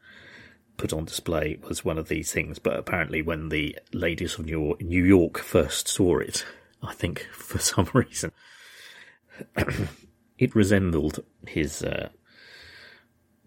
put 0.76 0.92
on 0.92 1.04
display 1.04 1.58
was 1.68 1.84
one 1.84 1.98
of 1.98 2.08
these 2.08 2.32
things 2.32 2.58
but 2.58 2.76
apparently 2.78 3.22
when 3.22 3.48
the 3.48 3.76
ladies 3.92 4.38
of 4.38 4.46
New 4.46 5.04
York 5.04 5.38
first 5.38 5.88
saw 5.88 6.18
it 6.18 6.44
I 6.82 6.92
think 6.92 7.26
for 7.32 7.58
some 7.58 7.88
reason 7.92 8.32
it 10.38 10.54
resembled 10.54 11.24
his 11.46 11.82
uh, 11.82 12.10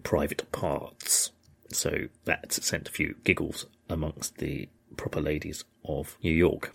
private 0.04 0.52
parts 0.52 1.32
so 1.70 2.08
that 2.26 2.54
sent 2.54 2.88
a 2.88 2.92
few 2.92 3.16
giggles 3.24 3.66
amongst 3.90 4.38
the 4.38 4.70
proper 4.96 5.22
ladies 5.22 5.64
of 5.86 6.18
New 6.24 6.32
York. 6.32 6.74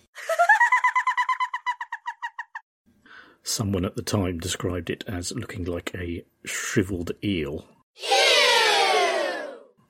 Someone 3.43 3.85
at 3.85 3.95
the 3.95 4.01
time 4.01 4.39
described 4.39 4.89
it 4.89 5.03
as 5.07 5.33
looking 5.33 5.65
like 5.65 5.93
a 5.95 6.23
shriveled 6.45 7.11
eel. 7.23 7.65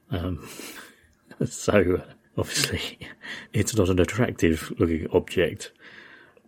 Um, 0.09 0.47
so, 1.45 2.03
obviously, 2.37 2.97
it's 3.53 3.75
not 3.75 3.89
an 3.89 3.99
attractive 3.99 4.73
looking 4.79 5.07
object, 5.13 5.71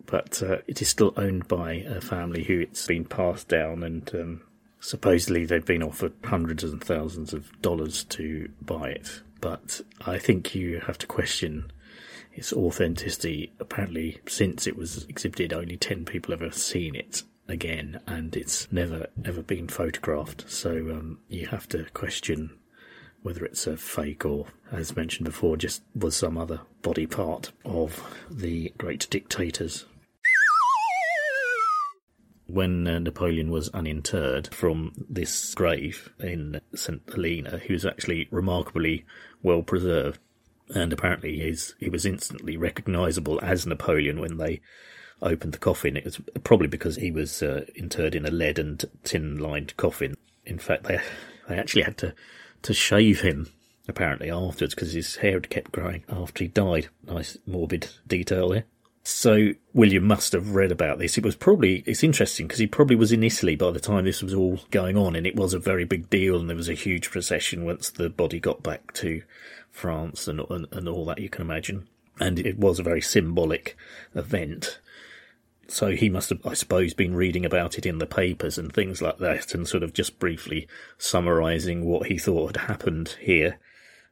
but 0.04 0.42
uh, 0.42 0.58
it 0.66 0.82
is 0.82 0.88
still 0.88 1.14
owned 1.16 1.46
by 1.46 1.74
a 1.74 2.00
family 2.00 2.42
who 2.42 2.58
it's 2.58 2.86
been 2.86 3.04
passed 3.04 3.48
down 3.48 3.84
and 3.84 4.10
um, 4.14 4.40
supposedly 4.80 5.44
they've 5.44 5.64
been 5.64 5.82
offered 5.82 6.12
hundreds 6.24 6.64
and 6.64 6.82
thousands 6.82 7.32
of 7.32 7.60
dollars 7.62 8.04
to 8.04 8.50
buy 8.60 8.90
it, 8.90 9.22
but 9.40 9.80
I 10.04 10.18
think 10.18 10.54
you 10.54 10.80
have 10.80 10.98
to 10.98 11.06
question 11.06 11.70
its 12.32 12.52
authenticity. 12.52 13.52
Apparently, 13.58 14.20
since 14.26 14.66
it 14.66 14.76
was 14.76 15.04
exhibited, 15.04 15.52
only 15.52 15.76
10 15.76 16.04
people 16.04 16.32
have 16.32 16.42
ever 16.42 16.52
seen 16.52 16.94
it 16.94 17.22
again, 17.48 18.00
and 18.06 18.36
it's 18.36 18.70
never 18.72 19.06
ever 19.24 19.42
been 19.42 19.68
photographed. 19.68 20.44
So 20.48 20.70
um, 20.70 21.18
you 21.28 21.46
have 21.46 21.68
to 21.70 21.86
question 21.94 22.58
whether 23.22 23.44
it's 23.44 23.66
a 23.66 23.76
fake 23.76 24.24
or, 24.24 24.46
as 24.70 24.94
mentioned 24.94 25.24
before, 25.24 25.56
just 25.56 25.82
was 25.94 26.14
some 26.14 26.38
other 26.38 26.60
body 26.82 27.06
part 27.06 27.50
of 27.64 28.00
the 28.30 28.72
great 28.78 29.08
dictators 29.10 29.84
when 32.46 32.86
uh, 32.86 32.98
Napoleon 32.98 33.50
was 33.50 33.68
uninterred 33.70 34.54
from 34.54 34.92
this 35.08 35.54
grave 35.54 36.12
in 36.20 36.60
St. 36.74 37.02
Helena, 37.08 37.58
he 37.58 37.72
was 37.72 37.84
actually 37.84 38.28
remarkably 38.30 39.04
well 39.42 39.62
preserved. 39.62 40.20
And 40.74 40.92
apparently 40.92 41.38
he's, 41.40 41.74
he 41.78 41.88
was 41.88 42.04
instantly 42.04 42.56
recognisable 42.56 43.40
as 43.42 43.66
Napoleon 43.66 44.20
when 44.20 44.36
they 44.36 44.60
opened 45.22 45.52
the 45.54 45.58
coffin. 45.58 45.96
It 45.96 46.04
was 46.04 46.20
probably 46.44 46.68
because 46.68 46.96
he 46.96 47.10
was 47.10 47.42
uh, 47.42 47.66
interred 47.74 48.14
in 48.14 48.26
a 48.26 48.30
lead 48.30 48.58
and 48.58 48.84
tin 49.04 49.38
lined 49.38 49.76
coffin. 49.76 50.16
In 50.44 50.58
fact, 50.58 50.84
they, 50.84 51.00
they 51.48 51.56
actually 51.56 51.82
had 51.82 51.96
to, 51.98 52.14
to 52.62 52.74
shave 52.74 53.20
him 53.20 53.48
apparently 53.88 54.30
afterwards 54.30 54.74
because 54.74 54.92
his 54.92 55.16
hair 55.16 55.34
had 55.34 55.50
kept 55.50 55.72
growing 55.72 56.04
after 56.08 56.44
he 56.44 56.48
died. 56.48 56.88
Nice 57.04 57.36
morbid 57.46 57.88
detail 58.06 58.48
there. 58.50 58.64
So 59.08 59.52
William 59.72 60.02
must 60.02 60.32
have 60.32 60.56
read 60.56 60.72
about 60.72 60.98
this. 60.98 61.16
It 61.16 61.22
was 61.22 61.36
probably, 61.36 61.84
it's 61.86 62.02
interesting 62.02 62.48
because 62.48 62.58
he 62.58 62.66
probably 62.66 62.96
was 62.96 63.12
in 63.12 63.22
Italy 63.22 63.54
by 63.54 63.70
the 63.70 63.78
time 63.78 64.04
this 64.04 64.20
was 64.20 64.34
all 64.34 64.58
going 64.72 64.96
on 64.96 65.14
and 65.14 65.24
it 65.24 65.36
was 65.36 65.54
a 65.54 65.60
very 65.60 65.84
big 65.84 66.10
deal 66.10 66.40
and 66.40 66.50
there 66.50 66.56
was 66.56 66.68
a 66.68 66.74
huge 66.74 67.12
procession 67.12 67.64
once 67.64 67.88
the 67.88 68.10
body 68.10 68.40
got 68.40 68.64
back 68.64 68.92
to 68.94 69.22
France 69.70 70.26
and, 70.26 70.40
and, 70.50 70.66
and 70.72 70.88
all 70.88 71.04
that 71.04 71.20
you 71.20 71.28
can 71.28 71.42
imagine. 71.42 71.86
And 72.18 72.40
it 72.40 72.58
was 72.58 72.80
a 72.80 72.82
very 72.82 73.00
symbolic 73.00 73.76
event. 74.16 74.80
So 75.68 75.90
he 75.92 76.08
must 76.08 76.30
have, 76.30 76.44
I 76.44 76.54
suppose, 76.54 76.92
been 76.92 77.14
reading 77.14 77.44
about 77.44 77.78
it 77.78 77.86
in 77.86 77.98
the 77.98 78.06
papers 78.06 78.58
and 78.58 78.72
things 78.72 79.00
like 79.00 79.18
that 79.18 79.54
and 79.54 79.68
sort 79.68 79.84
of 79.84 79.92
just 79.92 80.18
briefly 80.18 80.66
summarising 80.98 81.84
what 81.84 82.08
he 82.08 82.18
thought 82.18 82.56
had 82.56 82.66
happened 82.66 83.16
here 83.20 83.60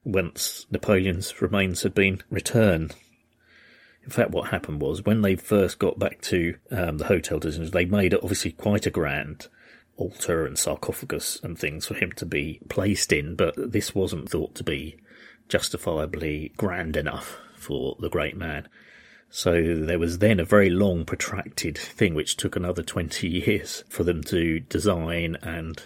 once 0.05 0.67
Napoleon's 0.71 1.43
remains 1.43 1.83
had 1.83 1.95
been 1.95 2.23
returned. 2.31 2.95
In 4.05 4.11
fact, 4.11 4.31
what 4.31 4.51
happened 4.51 4.83
was 4.83 5.05
when 5.05 5.23
they 5.23 5.35
first 5.35 5.79
got 5.79 5.99
back 5.99 6.21
to 6.23 6.57
um, 6.71 6.99
the 6.99 7.07
hotel, 7.07 7.39
designers 7.39 7.71
they 7.71 7.87
made 7.87 8.15
obviously 8.15 8.53
quite 8.53 8.87
a 8.87 8.91
grand 8.91 9.49
altar 9.97 10.45
and 10.47 10.59
sarcophagus 10.59 11.41
and 11.43 11.59
things 11.59 11.87
for 11.87 11.95
him 11.95 12.13
to 12.13 12.27
be 12.27 12.61
placed 12.69 13.13
in, 13.13 13.35
but 13.35 13.55
this 13.57 13.95
wasn't 13.95 14.29
thought 14.29 14.55
to 14.57 14.65
be 14.65 14.97
justifiably 15.49 16.53
grand 16.57 16.97
enough 16.97 17.39
for 17.57 17.97
the 18.01 18.11
great 18.11 18.37
man. 18.37 18.69
So 19.31 19.75
there 19.75 19.99
was 19.99 20.19
then 20.19 20.39
a 20.39 20.45
very 20.45 20.71
long, 20.71 21.05
protracted 21.05 21.77
thing 21.77 22.15
which 22.15 22.37
took 22.37 22.57
another 22.57 22.83
20 22.83 23.29
years 23.29 23.85
for 23.89 24.05
them 24.05 24.23
to 24.25 24.61
design 24.61 25.37
and 25.43 25.83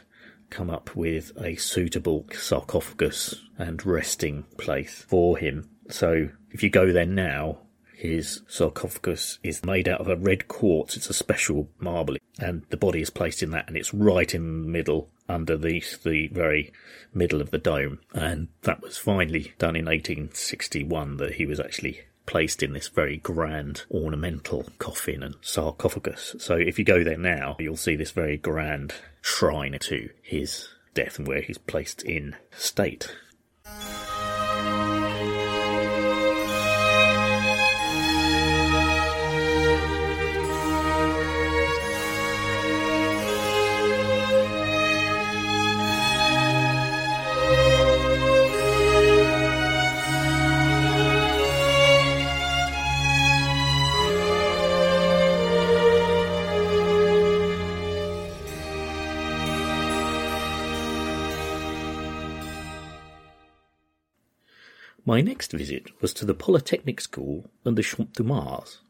come 0.51 0.71
up 0.71 0.95
with 0.97 1.33
a 1.41 1.57
suitable 1.57 2.27
sarcophagus 2.33 3.37
and 3.57 3.85
resting 3.87 4.45
place 4.57 5.05
for 5.09 5.39
him. 5.39 5.69
So 5.89 6.31
if 6.51 6.63
you 6.63 6.71
go 6.71 6.93
there 6.93 7.07
now, 7.07 7.59
his 7.99 8.43
sarcophagus 8.47 9.41
is 9.43 9.65
made 9.65 9.89
out 9.89 10.01
of 10.01 10.07
a 10.07 10.15
red 10.15 10.47
quartz. 10.47 10.97
It's 10.97 11.11
a 11.11 11.15
special 11.15 11.69
marble, 11.81 12.17
and 12.39 12.63
the 12.71 12.77
body 12.77 13.03
is 13.03 13.11
placed 13.11 13.43
in 13.43 13.51
that, 13.51 13.67
and 13.67 13.77
it's 13.77 13.93
right 13.93 14.33
in 14.33 14.63
the 14.63 14.69
middle, 14.69 15.11
under 15.29 15.57
the 15.57 15.83
the 16.05 16.29
very 16.29 16.73
middle 17.13 17.41
of 17.41 17.51
the 17.51 17.59
dome. 17.59 17.99
And 18.15 18.49
that 18.63 18.83
was 18.83 18.99
finally 18.99 19.53
done 19.59 19.75
in 19.75 19.87
1861. 19.87 21.17
That 21.17 21.35
he 21.35 21.47
was 21.47 21.59
actually 21.59 22.03
placed 22.25 22.63
in 22.63 22.73
this 22.73 22.87
very 22.87 23.17
grand 23.17 23.83
ornamental 23.91 24.67
coffin 24.79 25.25
and 25.25 25.35
sarcophagus. 25.41 26.37
So 26.39 26.55
if 26.55 26.79
you 26.79 26.85
go 26.85 27.03
there 27.03 27.19
now, 27.19 27.57
you'll 27.59 27.77
see 27.77 27.97
this 27.97 28.13
very 28.13 28.37
grand 28.37 28.95
shrine 29.23 29.77
to 29.81 30.09
his 30.23 30.69
death 30.95 31.19
and 31.19 31.27
where 31.27 31.41
he's 31.41 31.59
placed 31.59 32.05
in 32.05 32.37
state. 32.57 33.11
My 65.09 65.23
next 65.23 65.53
visit 65.53 66.03
was 66.03 66.13
to 66.13 66.27
the 66.27 66.35
Polytechnic 66.35 67.01
School 67.01 67.51
and 67.65 67.79
the 67.79 67.83
Champ 67.83 68.13
de 68.13 68.23
Mars. 68.23 68.83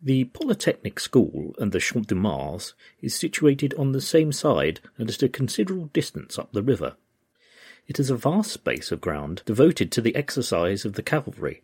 The 0.00 0.24
Polytechnic 0.24 0.98
School 0.98 1.54
and 1.58 1.72
the 1.72 1.78
Champ 1.78 2.06
de 2.06 2.14
Mars 2.14 2.72
is 3.02 3.14
situated 3.14 3.74
on 3.74 3.92
the 3.92 4.00
same 4.00 4.32
side 4.32 4.80
and 4.96 5.10
at 5.10 5.22
a 5.22 5.28
considerable 5.28 5.90
distance 5.92 6.38
up 6.38 6.50
the 6.52 6.62
river. 6.62 6.96
It 7.86 8.00
is 8.00 8.08
a 8.08 8.16
vast 8.16 8.50
space 8.50 8.90
of 8.90 9.02
ground 9.02 9.42
devoted 9.44 9.92
to 9.92 10.00
the 10.00 10.16
exercise 10.16 10.86
of 10.86 10.94
the 10.94 11.02
cavalry, 11.02 11.60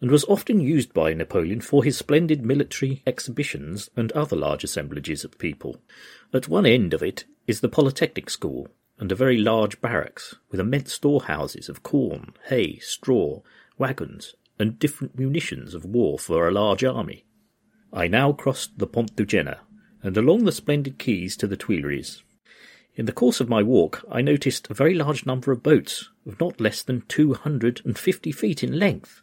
and 0.00 0.10
was 0.10 0.24
often 0.24 0.58
used 0.58 0.92
by 0.92 1.14
Napoleon 1.14 1.60
for 1.60 1.84
his 1.84 1.96
splendid 1.96 2.44
military 2.44 3.00
exhibitions 3.06 3.88
and 3.94 4.10
other 4.10 4.34
large 4.34 4.64
assemblages 4.64 5.22
of 5.22 5.38
people. 5.38 5.80
At 6.34 6.48
one 6.48 6.66
end 6.66 6.92
of 6.92 7.00
it 7.00 7.26
is 7.46 7.60
the 7.60 7.68
Polytechnic 7.68 8.28
School, 8.28 8.66
and 8.98 9.12
a 9.12 9.16
very 9.16 9.38
large 9.38 9.80
barracks 9.80 10.34
with 10.50 10.60
immense 10.60 10.92
storehouses 10.92 11.68
of 11.68 11.82
corn, 11.82 12.32
hay, 12.48 12.78
straw, 12.78 13.40
wagons, 13.78 14.34
and 14.58 14.78
different 14.78 15.18
munitions 15.18 15.74
of 15.74 15.84
war 15.84 16.18
for 16.18 16.48
a 16.48 16.52
large 16.52 16.82
army. 16.82 17.24
I 17.92 18.08
now 18.08 18.32
crossed 18.32 18.78
the 18.78 18.86
Pont 18.86 19.14
du 19.16 19.26
Jena 19.26 19.60
and 20.02 20.16
along 20.16 20.44
the 20.44 20.52
splendid 20.52 20.98
quays 20.98 21.36
to 21.36 21.46
the 21.46 21.56
Tuileries. 21.56 22.22
In 22.94 23.06
the 23.06 23.12
course 23.12 23.40
of 23.40 23.48
my 23.48 23.62
walk, 23.62 24.04
I 24.10 24.22
noticed 24.22 24.70
a 24.70 24.74
very 24.74 24.94
large 24.94 25.26
number 25.26 25.52
of 25.52 25.62
boats 25.62 26.08
of 26.26 26.40
not 26.40 26.60
less 26.60 26.82
than 26.82 27.02
two 27.08 27.34
hundred 27.34 27.82
and 27.84 27.98
fifty 27.98 28.32
feet 28.32 28.62
in 28.64 28.78
length, 28.78 29.20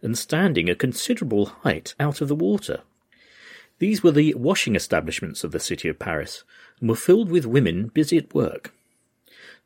and 0.00 0.16
standing 0.16 0.70
a 0.70 0.74
considerable 0.74 1.46
height 1.46 1.94
out 2.00 2.20
of 2.20 2.28
the 2.28 2.34
water. 2.34 2.80
These 3.78 4.02
were 4.02 4.12
the 4.12 4.32
washing 4.34 4.76
establishments 4.76 5.44
of 5.44 5.52
the 5.52 5.60
city 5.60 5.88
of 5.88 5.98
Paris, 5.98 6.44
and 6.80 6.88
were 6.88 6.96
filled 6.96 7.30
with 7.30 7.44
women 7.44 7.88
busy 7.88 8.16
at 8.16 8.32
work. 8.32 8.72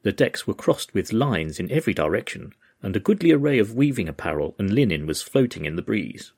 The 0.07 0.13
decks 0.13 0.47
were 0.47 0.55
crossed 0.55 0.95
with 0.95 1.13
lines 1.13 1.59
in 1.59 1.69
every 1.73 1.93
direction, 1.93 2.53
and 2.81 2.95
a 2.95 3.01
goodly 3.01 3.33
array 3.33 3.59
of 3.59 3.75
weaving 3.75 4.09
apparel 4.09 4.55
and 4.57 4.73
linen 4.73 5.05
was 5.05 5.21
floating 5.21 5.65
in 5.65 5.75
the 5.75 5.83
breeze. 5.83 6.31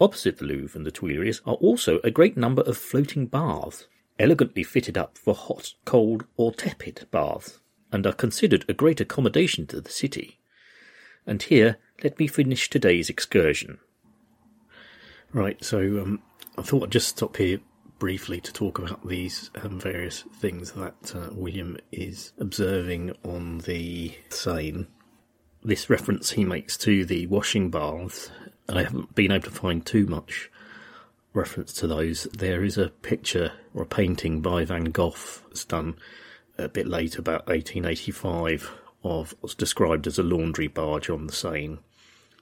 Opposite 0.00 0.38
the 0.38 0.46
Louvre 0.46 0.74
and 0.74 0.86
the 0.86 0.90
Tuileries 0.90 1.42
are 1.44 1.56
also 1.56 2.00
a 2.02 2.10
great 2.10 2.38
number 2.38 2.62
of 2.62 2.78
floating 2.78 3.26
baths, 3.26 3.86
elegantly 4.18 4.62
fitted 4.62 4.96
up 4.96 5.18
for 5.18 5.34
hot, 5.34 5.74
cold, 5.84 6.24
or 6.38 6.50
tepid 6.50 7.06
baths, 7.10 7.60
and 7.92 8.06
are 8.06 8.14
considered 8.14 8.64
a 8.66 8.72
great 8.72 9.02
accommodation 9.02 9.66
to 9.66 9.82
the 9.82 9.90
city. 9.90 10.38
And 11.26 11.42
here, 11.42 11.76
let 12.02 12.18
me 12.18 12.26
finish 12.26 12.70
today's 12.70 13.10
excursion. 13.10 13.78
Right, 15.34 15.62
so 15.62 15.80
um, 16.00 16.22
I 16.56 16.62
thought 16.62 16.84
I'd 16.84 16.92
just 16.92 17.08
stop 17.08 17.36
here 17.36 17.60
briefly 17.98 18.40
to 18.40 18.52
talk 18.52 18.78
about 18.78 19.06
these 19.06 19.50
um, 19.62 19.80
various 19.80 20.22
things 20.36 20.72
that 20.72 21.14
uh, 21.14 21.28
William 21.32 21.76
is 21.90 22.32
observing 22.38 23.14
on 23.24 23.58
the 23.58 24.14
Seine. 24.28 24.86
This 25.62 25.90
reference 25.90 26.30
he 26.30 26.44
makes 26.44 26.76
to 26.78 27.04
the 27.04 27.26
washing 27.26 27.70
baths, 27.70 28.30
I 28.68 28.82
haven't 28.82 29.14
been 29.14 29.32
able 29.32 29.44
to 29.44 29.50
find 29.50 29.84
too 29.84 30.06
much 30.06 30.50
reference 31.32 31.72
to 31.74 31.86
those. 31.86 32.24
There 32.24 32.64
is 32.64 32.76
a 32.76 32.88
picture 32.88 33.52
or 33.74 33.82
a 33.82 33.86
painting 33.86 34.40
by 34.40 34.64
Van 34.64 34.84
Gogh 34.84 35.14
that's 35.48 35.64
done 35.64 35.96
a 36.58 36.68
bit 36.68 36.86
later, 36.86 37.20
about 37.20 37.46
1885, 37.46 38.70
of 39.04 39.34
what's 39.40 39.54
described 39.54 40.06
as 40.06 40.18
a 40.18 40.22
laundry 40.22 40.66
barge 40.66 41.08
on 41.08 41.26
the 41.26 41.32
Seine, 41.32 41.78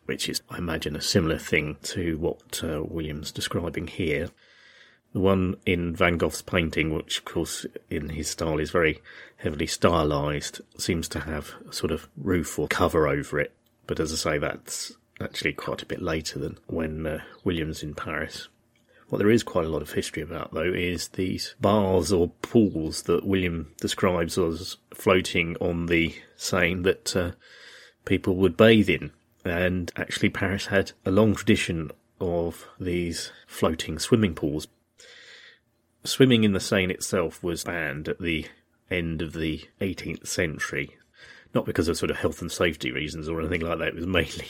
which 0.06 0.28
is, 0.28 0.42
I 0.50 0.58
imagine, 0.58 0.96
a 0.96 1.02
similar 1.02 1.38
thing 1.38 1.76
to 1.84 2.18
what 2.18 2.62
uh, 2.64 2.82
William's 2.82 3.30
describing 3.30 3.86
here. 3.86 4.30
The 5.16 5.22
one 5.22 5.56
in 5.64 5.96
Van 5.96 6.18
Gogh's 6.18 6.42
painting, 6.42 6.92
which 6.92 7.20
of 7.20 7.24
course 7.24 7.64
in 7.88 8.10
his 8.10 8.28
style 8.28 8.58
is 8.58 8.70
very 8.70 9.00
heavily 9.38 9.66
stylized, 9.66 10.60
seems 10.76 11.08
to 11.08 11.20
have 11.20 11.54
a 11.66 11.72
sort 11.72 11.90
of 11.90 12.06
roof 12.18 12.58
or 12.58 12.68
cover 12.68 13.08
over 13.08 13.40
it. 13.40 13.54
But 13.86 13.98
as 13.98 14.12
I 14.12 14.16
say, 14.16 14.36
that's 14.38 14.92
actually 15.18 15.54
quite 15.54 15.80
a 15.80 15.86
bit 15.86 16.02
later 16.02 16.38
than 16.38 16.58
when 16.66 17.06
uh, 17.06 17.22
William's 17.44 17.82
in 17.82 17.94
Paris. 17.94 18.48
What 19.08 19.16
there 19.16 19.30
is 19.30 19.42
quite 19.42 19.64
a 19.64 19.70
lot 19.70 19.80
of 19.80 19.92
history 19.92 20.22
about, 20.22 20.52
though, 20.52 20.70
is 20.70 21.08
these 21.08 21.54
baths 21.62 22.12
or 22.12 22.32
pools 22.42 23.04
that 23.04 23.24
William 23.24 23.72
describes 23.80 24.36
as 24.36 24.76
floating 24.92 25.56
on 25.62 25.86
the 25.86 26.14
Seine 26.36 26.82
that 26.82 27.16
uh, 27.16 27.30
people 28.04 28.36
would 28.36 28.58
bathe 28.58 28.90
in. 28.90 29.12
And 29.46 29.90
actually, 29.96 30.28
Paris 30.28 30.66
had 30.66 30.92
a 31.06 31.10
long 31.10 31.34
tradition 31.34 31.90
of 32.20 32.66
these 32.78 33.32
floating 33.46 33.98
swimming 33.98 34.34
pools 34.34 34.66
Swimming 36.06 36.44
in 36.44 36.52
the 36.52 36.60
Seine 36.60 36.94
itself 36.94 37.42
was 37.42 37.64
banned 37.64 38.08
at 38.08 38.20
the 38.20 38.46
end 38.88 39.22
of 39.22 39.32
the 39.32 39.64
18th 39.80 40.28
century, 40.28 40.96
not 41.52 41.66
because 41.66 41.88
of 41.88 41.96
sort 41.96 42.12
of 42.12 42.18
health 42.18 42.40
and 42.40 42.52
safety 42.52 42.92
reasons 42.92 43.28
or 43.28 43.40
anything 43.40 43.62
like 43.62 43.78
that. 43.78 43.88
It 43.88 43.96
was 43.96 44.06
mainly 44.06 44.46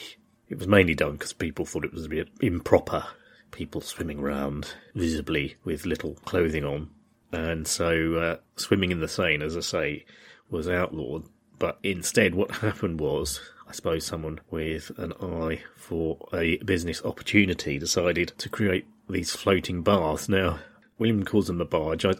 it 0.49 0.59
was 0.59 0.67
mainly 0.67 0.93
done 0.93 1.13
because 1.13 1.33
people 1.33 1.65
thought 1.65 1.83
it 1.83 1.93
was 1.93 2.05
a 2.05 2.09
bit 2.09 2.29
improper. 2.41 3.05
People 3.49 3.81
swimming 3.81 4.19
around 4.19 4.75
visibly 4.93 5.55
with 5.63 5.87
little 5.87 6.13
clothing 6.25 6.63
on, 6.63 6.91
and 7.31 7.67
so 7.67 8.15
uh, 8.15 8.37
swimming 8.55 8.91
in 8.91 8.99
the 8.99 9.07
Seine, 9.07 9.43
as 9.43 9.57
I 9.57 9.61
say, 9.61 10.05
was 10.51 10.69
outlawed. 10.69 11.25
But 11.57 11.79
instead, 11.81 12.35
what 12.35 12.51
happened 12.51 12.99
was, 12.99 13.41
I 13.67 13.71
suppose, 13.71 14.05
someone 14.05 14.41
with 14.51 14.91
an 14.97 15.13
eye 15.13 15.63
for 15.75 16.27
a 16.31 16.57
business 16.57 17.03
opportunity 17.03 17.79
decided 17.79 18.33
to 18.37 18.47
create 18.47 18.85
these 19.09 19.35
floating 19.35 19.81
baths. 19.81 20.29
Now, 20.29 20.59
William 20.97 21.23
calls 21.23 21.47
them 21.47 21.61
a 21.61 21.65
barge. 21.65 22.05
I, 22.05 22.13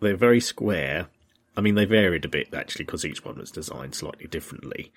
they're 0.00 0.16
very 0.16 0.40
square. 0.40 1.08
I 1.56 1.60
mean, 1.60 1.74
they 1.74 1.84
varied 1.84 2.24
a 2.24 2.28
bit 2.28 2.52
actually 2.52 2.84
because 2.84 3.04
each 3.04 3.24
one 3.24 3.38
was 3.38 3.50
designed 3.50 3.94
slightly 3.94 4.26
differently. 4.26 4.92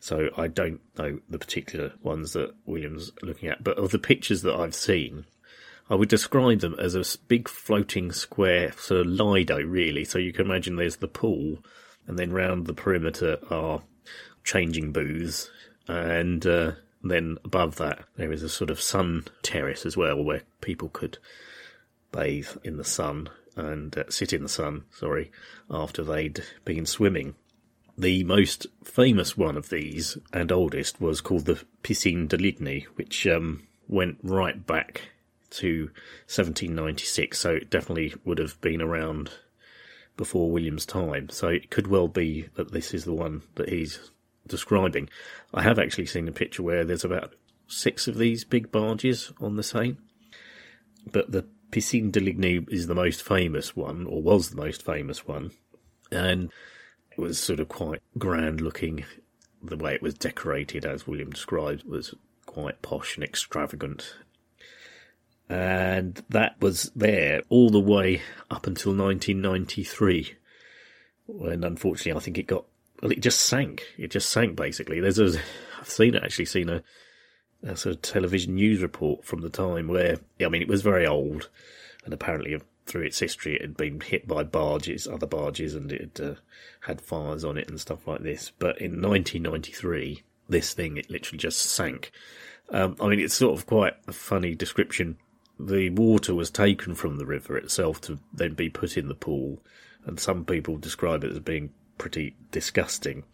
So 0.00 0.30
I 0.36 0.46
don't 0.46 0.80
know 0.96 1.18
the 1.28 1.38
particular 1.38 1.92
ones 2.02 2.32
that 2.32 2.54
William's 2.66 3.10
looking 3.22 3.48
at, 3.48 3.64
but 3.64 3.78
of 3.78 3.90
the 3.90 3.98
pictures 3.98 4.42
that 4.42 4.54
I've 4.54 4.74
seen, 4.74 5.26
I 5.90 5.94
would 5.94 6.08
describe 6.08 6.60
them 6.60 6.76
as 6.78 6.94
a 6.94 7.18
big 7.26 7.48
floating 7.48 8.12
square 8.12 8.72
sort 8.72 9.00
of 9.00 9.06
lido, 9.06 9.60
really. 9.60 10.04
So 10.04 10.18
you 10.18 10.32
can 10.32 10.46
imagine 10.46 10.76
there's 10.76 10.96
the 10.96 11.08
pool, 11.08 11.64
and 12.06 12.18
then 12.18 12.32
round 12.32 12.66
the 12.66 12.74
perimeter 12.74 13.38
are 13.50 13.82
changing 14.44 14.92
booths, 14.92 15.50
and 15.88 16.46
uh, 16.46 16.72
then 17.02 17.38
above 17.44 17.76
that 17.76 18.04
there 18.16 18.32
is 18.32 18.42
a 18.42 18.48
sort 18.48 18.70
of 18.70 18.80
sun 18.80 19.24
terrace 19.42 19.84
as 19.84 19.96
well, 19.96 20.22
where 20.22 20.42
people 20.60 20.90
could 20.90 21.18
bathe 22.12 22.48
in 22.64 22.76
the 22.76 22.84
sun 22.84 23.28
and 23.56 23.96
uh, 23.98 24.04
sit 24.08 24.32
in 24.32 24.42
the 24.42 24.48
sun, 24.48 24.84
sorry, 24.90 25.30
after 25.70 26.02
they'd 26.02 26.42
been 26.64 26.86
swimming. 26.86 27.34
The 27.96 28.22
most 28.24 28.66
famous 28.84 29.36
one 29.36 29.56
of 29.56 29.70
these 29.70 30.16
and 30.32 30.52
oldest 30.52 31.00
was 31.00 31.20
called 31.20 31.46
the 31.46 31.62
Piscine 31.82 32.28
Deligny, 32.28 32.84
which 32.94 33.26
um, 33.26 33.66
went 33.88 34.18
right 34.22 34.64
back 34.64 35.10
to 35.50 35.86
1796, 36.26 37.38
so 37.38 37.50
it 37.50 37.70
definitely 37.70 38.14
would 38.24 38.38
have 38.38 38.60
been 38.60 38.80
around 38.80 39.30
before 40.16 40.50
William's 40.50 40.86
time. 40.86 41.28
So 41.30 41.48
it 41.48 41.70
could 41.70 41.88
well 41.88 42.08
be 42.08 42.48
that 42.54 42.72
this 42.72 42.94
is 42.94 43.04
the 43.04 43.14
one 43.14 43.42
that 43.56 43.68
he's 43.68 43.98
describing. 44.46 45.08
I 45.52 45.62
have 45.62 45.78
actually 45.78 46.06
seen 46.06 46.28
a 46.28 46.32
picture 46.32 46.62
where 46.62 46.84
there's 46.84 47.04
about 47.04 47.34
six 47.66 48.06
of 48.06 48.16
these 48.16 48.44
big 48.44 48.70
barges 48.70 49.32
on 49.40 49.56
the 49.56 49.62
Seine, 49.62 49.96
but 51.10 51.32
the 51.32 51.46
Piscine 51.70 52.10
Deligny 52.10 52.66
is 52.70 52.86
the 52.86 52.94
most 52.94 53.22
famous 53.22 53.76
one, 53.76 54.06
or 54.06 54.22
was 54.22 54.50
the 54.50 54.56
most 54.56 54.84
famous 54.84 55.26
one, 55.26 55.50
and 56.10 56.50
it 57.12 57.18
was 57.18 57.38
sort 57.38 57.60
of 57.60 57.68
quite 57.68 58.02
grand 58.16 58.60
looking. 58.60 59.04
The 59.62 59.76
way 59.76 59.94
it 59.94 60.02
was 60.02 60.14
decorated, 60.14 60.84
as 60.84 61.06
William 61.06 61.30
described, 61.30 61.84
was 61.84 62.14
quite 62.46 62.80
posh 62.80 63.16
and 63.16 63.24
extravagant. 63.24 64.14
And 65.48 66.22
that 66.28 66.60
was 66.60 66.90
there 66.94 67.42
all 67.48 67.70
the 67.70 67.80
way 67.80 68.22
up 68.50 68.66
until 68.66 68.92
1993, 68.92 70.36
when 71.26 71.64
unfortunately 71.64 72.18
I 72.18 72.22
think 72.22 72.38
it 72.38 72.46
got 72.46 72.64
well, 73.02 73.12
it 73.12 73.20
just 73.20 73.40
sank. 73.40 73.82
It 73.96 74.10
just 74.10 74.30
sank 74.30 74.56
basically. 74.56 75.00
There's 75.00 75.18
a, 75.18 75.38
I've 75.80 75.88
seen 75.88 76.14
it 76.14 76.22
actually 76.22 76.46
seen 76.46 76.68
a 76.68 76.82
a 77.62 77.76
sort 77.76 77.96
of 77.96 78.02
television 78.02 78.54
news 78.54 78.82
report 78.82 79.24
from 79.24 79.40
the 79.40 79.50
time 79.50 79.88
where, 79.88 80.18
I 80.40 80.48
mean, 80.48 80.62
it 80.62 80.68
was 80.68 80.82
very 80.82 81.06
old, 81.06 81.48
and 82.04 82.14
apparently 82.14 82.60
through 82.86 83.02
its 83.02 83.18
history 83.18 83.56
it 83.56 83.62
had 83.62 83.76
been 83.76 84.00
hit 84.00 84.26
by 84.26 84.42
barges, 84.42 85.06
other 85.06 85.26
barges, 85.26 85.74
and 85.74 85.92
it 85.92 86.16
had, 86.16 86.26
uh, 86.26 86.34
had 86.80 87.00
fires 87.00 87.44
on 87.44 87.58
it 87.58 87.68
and 87.68 87.80
stuff 87.80 88.06
like 88.06 88.22
this. 88.22 88.52
But 88.58 88.80
in 88.80 89.02
1993, 89.02 90.22
this 90.48 90.72
thing, 90.72 90.96
it 90.96 91.10
literally 91.10 91.38
just 91.38 91.58
sank. 91.58 92.10
Um, 92.70 92.96
I 93.00 93.08
mean, 93.08 93.20
it's 93.20 93.34
sort 93.34 93.58
of 93.58 93.66
quite 93.66 93.94
a 94.06 94.12
funny 94.12 94.54
description. 94.54 95.18
The 95.58 95.90
water 95.90 96.34
was 96.34 96.50
taken 96.50 96.94
from 96.94 97.16
the 97.16 97.26
river 97.26 97.56
itself 97.56 98.00
to 98.02 98.18
then 98.32 98.54
be 98.54 98.68
put 98.68 98.96
in 98.96 99.08
the 99.08 99.14
pool, 99.14 99.62
and 100.04 100.18
some 100.18 100.44
people 100.44 100.76
describe 100.76 101.24
it 101.24 101.32
as 101.32 101.40
being 101.40 101.70
pretty 101.98 102.36
disgusting. 102.50 103.24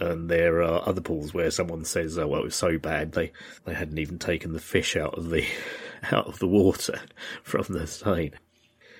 And 0.00 0.28
there 0.28 0.62
are 0.62 0.86
other 0.88 1.00
pools 1.00 1.32
where 1.32 1.50
someone 1.50 1.84
says, 1.84 2.18
"Oh, 2.18 2.26
well, 2.26 2.40
it 2.40 2.44
was 2.44 2.56
so 2.56 2.78
bad 2.78 3.12
they 3.12 3.32
they 3.64 3.74
hadn't 3.74 3.98
even 3.98 4.18
taken 4.18 4.52
the 4.52 4.60
fish 4.60 4.96
out 4.96 5.16
of 5.16 5.30
the 5.30 5.46
out 6.12 6.26
of 6.26 6.38
the 6.38 6.48
water 6.48 7.00
from 7.42 7.64
the 7.68 7.86
Seine." 7.86 8.32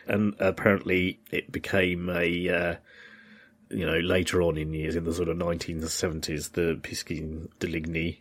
And 0.06 0.34
apparently, 0.38 1.20
it 1.32 1.50
became 1.50 2.08
a 2.10 2.48
uh, 2.48 2.76
you 3.70 3.86
know 3.86 3.98
later 3.98 4.42
on 4.42 4.56
in 4.56 4.72
years 4.72 4.96
in 4.96 5.04
the 5.04 5.14
sort 5.14 5.28
of 5.28 5.36
1970s, 5.36 6.52
the 6.52 6.78
Piscine 6.82 7.48
Deligny. 7.58 8.18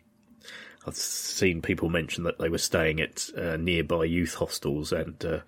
I've 0.85 0.95
seen 0.97 1.61
people 1.61 1.89
mention 1.89 2.25
that 2.25 2.39
they 2.39 2.49
were 2.49 2.57
staying 2.57 2.99
at 2.99 3.29
uh, 3.37 3.55
nearby 3.55 4.03
youth 4.03 4.33
hostels, 4.33 4.91
and 4.91 5.23
uh, 5.23 5.39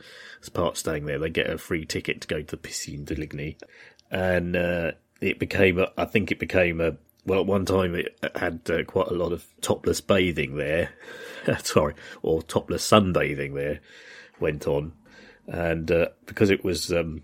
as 0.42 0.50
part 0.50 0.74
of 0.74 0.78
staying 0.78 1.06
there, 1.06 1.20
they 1.20 1.30
get 1.30 1.50
a 1.50 1.58
free 1.58 1.86
ticket 1.86 2.22
to 2.22 2.28
go 2.28 2.42
to 2.42 2.56
the 2.56 2.58
Piscine 2.62 3.06
Deligny. 3.06 3.58
And 4.10 4.56
uh, 4.56 4.92
it 5.26 5.40
became, 5.40 5.80
a, 5.80 5.92
I 5.98 6.06
think 6.06 6.32
it 6.32 6.40
became 6.40 6.82
a, 6.82 6.96
well, 7.26 7.40
at 7.40 7.46
one 7.46 7.66
time 7.66 7.96
it 7.96 8.18
had 8.36 8.62
uh, 8.70 8.84
quite 8.84 9.08
a 9.08 9.16
lot 9.16 9.32
of 9.32 9.46
topless 9.62 10.02
bathing 10.02 10.58
there. 10.58 10.92
Sorry, 11.64 11.96
or 12.22 12.42
topless 12.44 12.90
sunbathing 12.90 13.54
there 13.54 13.80
went 14.40 14.68
on. 14.68 14.94
And 15.48 15.92
uh, 15.92 16.10
because 16.26 16.50
it 16.50 16.64
was 16.64 16.92
um, 16.92 17.22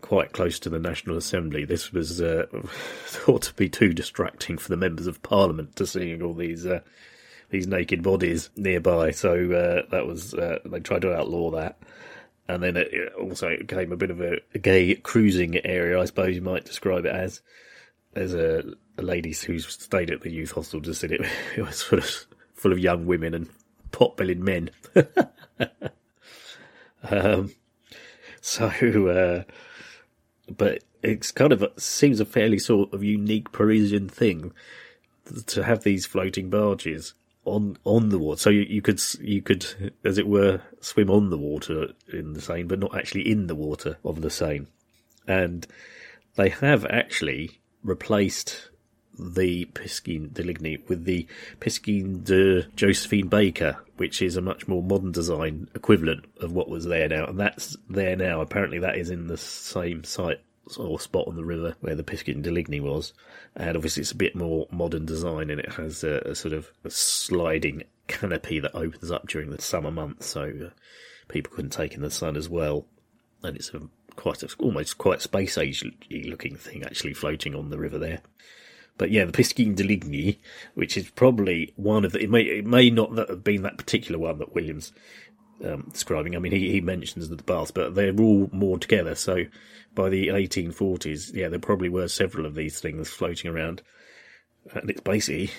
quite 0.00 0.32
close 0.32 0.58
to 0.60 0.70
the 0.70 0.78
National 0.78 1.16
Assembly, 1.16 1.64
this 1.64 1.92
was 1.92 2.20
uh, 2.20 2.46
thought 3.06 3.42
to 3.42 3.54
be 3.54 3.68
too 3.68 3.92
distracting 3.92 4.58
for 4.58 4.68
the 4.68 4.76
members 4.76 5.06
of 5.06 5.22
Parliament 5.22 5.76
to 5.76 5.86
seeing 5.86 6.22
all 6.22 6.34
these 6.34 6.66
uh, 6.66 6.80
these 7.50 7.66
naked 7.66 8.02
bodies 8.02 8.50
nearby. 8.56 9.10
So 9.10 9.30
uh, 9.32 9.88
that 9.90 10.06
was 10.06 10.34
uh, 10.34 10.58
they 10.64 10.80
tried 10.80 11.02
to 11.02 11.14
outlaw 11.14 11.50
that 11.52 11.78
and 12.48 12.62
then 12.62 12.76
it 12.76 13.12
also 13.20 13.56
became 13.58 13.92
a 13.92 13.96
bit 13.96 14.10
of 14.10 14.20
a, 14.20 14.38
gay 14.58 14.94
cruising 14.94 15.64
area, 15.66 16.00
I 16.00 16.06
suppose 16.06 16.34
you 16.34 16.40
might 16.40 16.64
describe 16.64 17.04
it 17.04 17.14
as. 17.14 17.42
There's 18.14 18.34
a, 18.34 18.64
a 18.96 19.02
lady 19.02 19.34
who 19.34 19.58
stayed 19.58 20.10
at 20.10 20.22
the 20.22 20.30
youth 20.30 20.52
hostel 20.52 20.80
just 20.80 21.02
said 21.02 21.12
it, 21.12 21.20
it 21.56 21.62
was 21.62 21.76
sort 21.76 22.02
of 22.02 22.26
full 22.54 22.72
of 22.72 22.78
young 22.78 23.06
women 23.06 23.34
and 23.34 23.50
pot-bellied 23.92 24.40
men. 24.40 24.70
um, 27.10 27.52
so, 28.40 28.66
uh, 29.08 29.42
but 30.56 30.82
it's 31.02 31.30
kind 31.30 31.52
of 31.52 31.64
seems 31.76 32.18
a 32.18 32.24
fairly 32.24 32.58
sort 32.58 32.92
of 32.94 33.04
unique 33.04 33.52
Parisian 33.52 34.08
thing 34.08 34.52
to 35.46 35.62
have 35.62 35.84
these 35.84 36.06
floating 36.06 36.48
barges 36.48 37.12
on 37.48 37.78
on 37.84 38.08
the 38.10 38.18
water. 38.18 38.38
So 38.38 38.50
you, 38.50 38.62
you 38.62 38.82
could 38.82 39.00
you 39.20 39.42
could, 39.42 39.92
as 40.04 40.18
it 40.18 40.26
were, 40.26 40.60
swim 40.80 41.10
on 41.10 41.30
the 41.30 41.38
water 41.38 41.88
in 42.12 42.32
the 42.32 42.40
Seine, 42.40 42.64
but 42.64 42.78
not 42.78 42.96
actually 42.96 43.28
in 43.28 43.46
the 43.46 43.54
water 43.54 43.98
of 44.04 44.20
the 44.20 44.30
Seine. 44.30 44.66
And 45.26 45.66
they 46.36 46.48
have 46.48 46.84
actually 46.86 47.60
replaced 47.82 48.70
the 49.18 49.64
Piscine 49.66 50.30
Deligny 50.30 50.88
with 50.88 51.04
the 51.04 51.26
Piscine 51.60 52.22
de 52.22 52.62
Josephine 52.76 53.28
Baker, 53.28 53.78
which 53.96 54.22
is 54.22 54.36
a 54.36 54.40
much 54.40 54.68
more 54.68 54.82
modern 54.82 55.12
design 55.12 55.68
equivalent 55.74 56.24
of 56.40 56.52
what 56.52 56.68
was 56.68 56.84
there 56.84 57.08
now. 57.08 57.26
And 57.26 57.38
that's 57.38 57.76
there 57.90 58.16
now. 58.16 58.40
Apparently, 58.40 58.78
that 58.78 58.96
is 58.96 59.10
in 59.10 59.26
the 59.26 59.36
same 59.36 60.04
site 60.04 60.40
or 60.76 61.00
spot 61.00 61.26
on 61.28 61.36
the 61.36 61.44
river 61.44 61.76
where 61.80 61.94
the 61.94 62.02
Piscine 62.02 62.42
Deligny 62.42 62.80
was. 62.80 63.12
And 63.56 63.76
obviously, 63.76 64.02
it's 64.02 64.12
a 64.12 64.16
bit 64.16 64.34
more 64.34 64.66
modern 64.70 65.06
design 65.06 65.50
and 65.50 65.60
it 65.60 65.72
has 65.72 66.04
a, 66.04 66.18
a 66.26 66.34
sort 66.34 66.54
of 66.54 66.70
a 66.84 66.90
sliding 66.90 67.84
canopy 68.08 68.60
that 68.60 68.74
opens 68.74 69.10
up 69.10 69.28
during 69.28 69.50
the 69.50 69.60
summer 69.60 69.90
months 69.90 70.26
so 70.26 70.52
uh, 70.66 70.70
people 71.28 71.52
couldn't 71.54 71.70
take 71.70 71.94
in 71.94 72.02
the 72.02 72.10
sun 72.10 72.36
as 72.36 72.48
well. 72.48 72.86
And 73.42 73.56
it's 73.56 73.72
a 73.72 73.80
quite 74.16 74.42
a, 74.42 74.48
almost 74.58 74.98
quite 74.98 75.22
space 75.22 75.56
age 75.56 75.84
looking 76.10 76.56
thing 76.56 76.82
actually 76.82 77.14
floating 77.14 77.54
on 77.54 77.70
the 77.70 77.78
river 77.78 77.98
there. 77.98 78.20
But 78.98 79.12
yeah, 79.12 79.24
the 79.24 79.32
Piscine 79.32 79.76
Deligny, 79.76 80.38
which 80.74 80.96
is 80.96 81.08
probably 81.10 81.72
one 81.76 82.04
of 82.04 82.12
the, 82.12 82.20
it 82.20 82.30
may, 82.30 82.42
it 82.42 82.66
may 82.66 82.90
not 82.90 83.16
have 83.16 83.44
been 83.44 83.62
that 83.62 83.78
particular 83.78 84.18
one 84.18 84.38
that 84.38 84.54
Williams 84.54 84.92
um, 85.64 85.88
describing. 85.92 86.36
I 86.36 86.38
mean, 86.38 86.52
he, 86.52 86.70
he 86.70 86.80
mentions 86.80 87.28
the 87.28 87.36
baths, 87.36 87.70
but 87.70 87.94
they're 87.94 88.14
all 88.18 88.48
moored 88.52 88.82
together. 88.82 89.14
So 89.14 89.44
by 89.94 90.08
the 90.08 90.28
1840s, 90.28 91.34
yeah, 91.34 91.48
there 91.48 91.58
probably 91.58 91.88
were 91.88 92.08
several 92.08 92.46
of 92.46 92.54
these 92.54 92.80
things 92.80 93.08
floating 93.08 93.50
around. 93.50 93.82
And 94.72 94.90
it's 94.90 95.00
basically, 95.00 95.50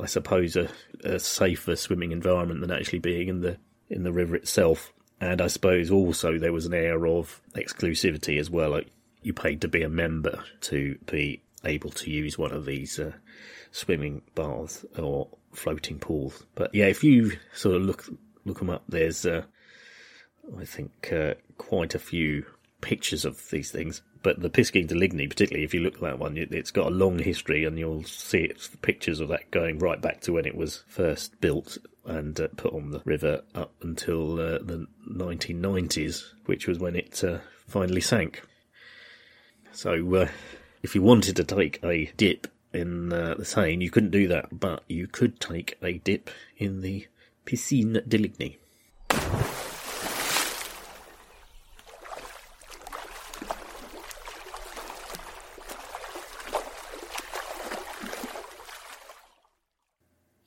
I 0.00 0.06
suppose, 0.06 0.56
a, 0.56 0.68
a 1.04 1.18
safer 1.18 1.76
swimming 1.76 2.12
environment 2.12 2.60
than 2.60 2.70
actually 2.70 3.00
being 3.00 3.28
in 3.28 3.40
the 3.40 3.58
in 3.90 4.04
the 4.04 4.12
river 4.12 4.34
itself. 4.34 4.92
And 5.20 5.40
I 5.40 5.46
suppose 5.48 5.90
also 5.90 6.38
there 6.38 6.52
was 6.52 6.66
an 6.66 6.74
air 6.74 7.06
of 7.06 7.40
exclusivity 7.54 8.38
as 8.38 8.50
well. 8.50 8.70
Like 8.70 8.88
you 9.22 9.32
paid 9.32 9.60
to 9.60 9.68
be 9.68 9.82
a 9.82 9.88
member 9.88 10.42
to 10.62 10.98
be 11.10 11.42
able 11.64 11.90
to 11.90 12.10
use 12.10 12.38
one 12.38 12.52
of 12.52 12.64
these 12.64 12.98
uh, 12.98 13.12
swimming 13.70 14.22
baths 14.34 14.84
or 14.98 15.28
floating 15.52 15.98
pools. 15.98 16.44
But 16.54 16.74
yeah, 16.74 16.86
if 16.86 17.04
you 17.04 17.32
sort 17.52 17.76
of 17.76 17.82
look 17.82 18.04
look 18.44 18.58
them 18.58 18.70
up, 18.70 18.84
there's 18.88 19.24
uh, 19.26 19.42
I 20.58 20.64
think 20.64 21.12
uh, 21.12 21.34
quite 21.58 21.94
a 21.94 21.98
few 21.98 22.44
pictures 22.80 23.24
of 23.24 23.48
these 23.50 23.70
things. 23.70 24.02
But 24.22 24.40
the 24.40 24.50
Piscine 24.50 24.86
Deligny, 24.86 25.28
particularly 25.28 25.64
if 25.64 25.74
you 25.74 25.80
look 25.80 25.94
at 25.94 26.00
that 26.02 26.18
one, 26.18 26.36
it's 26.36 26.70
got 26.70 26.88
a 26.88 26.94
long 26.94 27.18
history, 27.18 27.64
and 27.64 27.78
you'll 27.78 28.04
see 28.04 28.38
it's 28.38 28.68
pictures 28.82 29.20
of 29.20 29.28
that 29.28 29.50
going 29.50 29.78
right 29.78 30.00
back 30.00 30.20
to 30.22 30.32
when 30.32 30.46
it 30.46 30.54
was 30.54 30.84
first 30.86 31.40
built 31.40 31.78
and 32.04 32.38
uh, 32.40 32.48
put 32.56 32.72
on 32.72 32.90
the 32.90 33.02
river 33.04 33.42
up 33.54 33.72
until 33.82 34.34
uh, 34.34 34.58
the 34.58 34.86
1990s, 35.10 36.22
which 36.46 36.68
was 36.68 36.78
when 36.78 36.94
it 36.94 37.22
uh, 37.24 37.38
finally 37.66 38.00
sank. 38.00 38.42
So, 39.72 40.14
uh, 40.14 40.28
if 40.82 40.94
you 40.94 41.02
wanted 41.02 41.36
to 41.36 41.44
take 41.44 41.80
a 41.82 42.12
dip 42.16 42.46
in 42.72 43.12
uh, 43.12 43.34
the 43.38 43.44
Seine, 43.44 43.82
you 43.82 43.90
couldn't 43.90 44.10
do 44.10 44.28
that, 44.28 44.58
but 44.58 44.82
you 44.88 45.06
could 45.06 45.40
take 45.40 45.78
a 45.82 45.98
dip 45.98 46.30
in 46.56 46.80
the 46.80 47.06
Piscine 47.44 48.02
Deligny. 48.08 48.58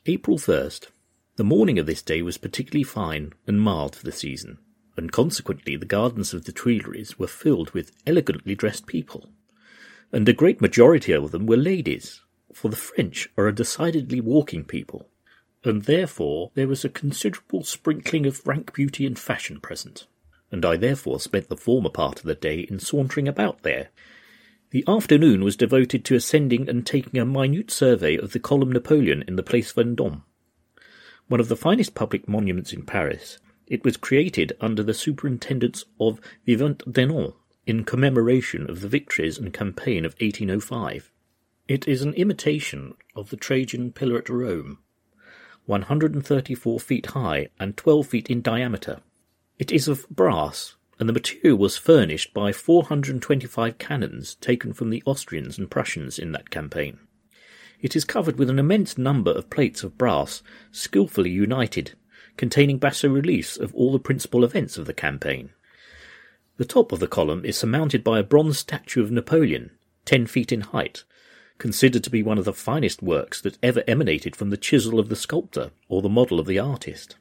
April 0.07 0.37
1st. 0.37 0.87
The 1.35 1.43
morning 1.43 1.79
of 1.79 1.87
this 1.87 2.01
day 2.03 2.21
was 2.21 2.37
particularly 2.37 2.83
fine 2.83 3.33
and 3.47 3.59
mild 3.59 3.95
for 3.95 4.05
the 4.05 4.11
season, 4.11 4.59
and 4.95 5.11
consequently 5.11 5.75
the 5.75 5.85
gardens 5.85 6.31
of 6.31 6.45
the 6.45 6.51
Tuileries 6.51 7.17
were 7.17 7.27
filled 7.27 7.71
with 7.71 7.91
elegantly 8.05 8.53
dressed 8.53 8.85
people. 8.85 9.31
And 10.11 10.29
a 10.29 10.33
great 10.33 10.61
majority 10.61 11.11
of 11.11 11.31
them 11.31 11.47
were 11.47 11.57
ladies, 11.57 12.21
for 12.53 12.69
the 12.69 12.75
French 12.75 13.29
are 13.35 13.47
a 13.47 13.55
decidedly 13.55 14.21
walking 14.21 14.63
people, 14.63 15.09
and 15.65 15.83
therefore 15.83 16.51
there 16.53 16.67
was 16.67 16.85
a 16.85 16.89
considerable 16.89 17.63
sprinkling 17.63 18.25
of 18.25 18.45
rank 18.45 18.73
beauty 18.73 19.05
and 19.05 19.17
fashion 19.17 19.59
present, 19.59 20.05
and 20.51 20.65
I 20.65 20.77
therefore 20.77 21.19
spent 21.19 21.49
the 21.49 21.57
former 21.57 21.89
part 21.89 22.19
of 22.19 22.25
the 22.25 22.35
day 22.35 22.59
in 22.59 22.79
sauntering 22.79 23.27
about 23.27 23.63
there, 23.63 23.89
the 24.75 24.83
afternoon 24.87 25.41
was 25.41 25.55
devoted 25.55 26.03
to 26.03 26.15
ascending 26.15 26.67
and 26.67 26.85
taking 26.85 27.17
a 27.17 27.25
minute 27.25 27.71
survey 27.71 28.17
of 28.17 28.33
the 28.33 28.39
Column 28.39 28.73
Napoleon 28.73 29.23
in 29.25 29.37
the 29.37 29.41
Place 29.41 29.71
Vendôme. 29.71 30.23
One 31.27 31.39
of 31.39 31.47
the 31.47 31.55
finest 31.55 31.95
public 31.95 32.27
monuments 32.27 32.73
in 32.73 32.81
Paris, 32.81 33.39
it 33.67 33.85
was 33.85 33.95
created 33.95 34.51
under 34.59 34.83
the 34.83 34.93
superintendence 34.93 35.85
of 35.97 36.19
Vivant 36.45 36.91
Denon 36.91 37.31
in 37.65 37.85
commemoration 37.85 38.69
of 38.69 38.81
the 38.81 38.89
victories 38.89 39.37
and 39.37 39.53
campaign 39.53 40.03
of 40.03 40.13
1805. 40.19 41.09
It 41.69 41.87
is 41.87 42.01
an 42.01 42.13
imitation 42.15 42.95
of 43.15 43.29
the 43.29 43.37
Trajan 43.37 43.93
pillar 43.93 44.17
at 44.17 44.27
Rome, 44.27 44.79
134 45.65 46.79
feet 46.79 47.05
high 47.07 47.49
and 47.59 47.75
12 47.75 48.07
feet 48.07 48.29
in 48.29 48.41
diameter. 48.41 48.99
It 49.57 49.71
is 49.71 49.87
of 49.87 50.07
brass 50.09 50.75
and 50.99 51.09
the 51.09 51.13
material 51.13 51.57
was 51.57 51.77
furnished 51.77 52.33
by 52.33 52.51
425 52.51 53.77
cannons 53.77 54.35
taken 54.35 54.73
from 54.73 54.89
the 54.89 55.03
Austrians 55.05 55.57
and 55.57 55.69
Prussians 55.69 56.17
in 56.17 56.31
that 56.31 56.49
campaign. 56.49 56.99
It 57.81 57.95
is 57.95 58.05
covered 58.05 58.37
with 58.37 58.49
an 58.49 58.59
immense 58.59 58.97
number 58.97 59.31
of 59.31 59.49
plates 59.49 59.83
of 59.83 59.97
brass, 59.97 60.41
skilfully 60.71 61.29
united, 61.29 61.93
containing 62.37 62.77
bas 62.77 63.03
reliefs 63.03 63.57
of 63.57 63.73
all 63.75 63.91
the 63.91 63.99
principal 63.99 64.43
events 64.43 64.77
of 64.77 64.85
the 64.85 64.93
campaign. 64.93 65.49
The 66.57 66.65
top 66.65 66.93
of 66.93 66.99
the 66.99 67.07
column 67.07 67.43
is 67.43 67.57
surmounted 67.57 68.03
by 68.03 68.19
a 68.19 68.23
bronze 68.23 68.59
statue 68.59 69.03
of 69.03 69.11
Napoleon, 69.11 69.71
ten 70.05 70.25
feet 70.25 70.53
in 70.53 70.61
height, 70.61 71.03
considered 71.57 72.03
to 72.03 72.09
be 72.09 72.23
one 72.23 72.37
of 72.37 72.45
the 72.45 72.53
finest 72.53 73.01
works 73.01 73.41
that 73.41 73.57
ever 73.63 73.83
emanated 73.87 74.35
from 74.35 74.49
the 74.49 74.57
chisel 74.57 74.99
of 74.99 75.09
the 75.09 75.15
sculptor 75.15 75.71
or 75.87 76.01
the 76.01 76.09
model 76.09 76.39
of 76.39 76.47
the 76.47 76.59
artist. 76.59 77.15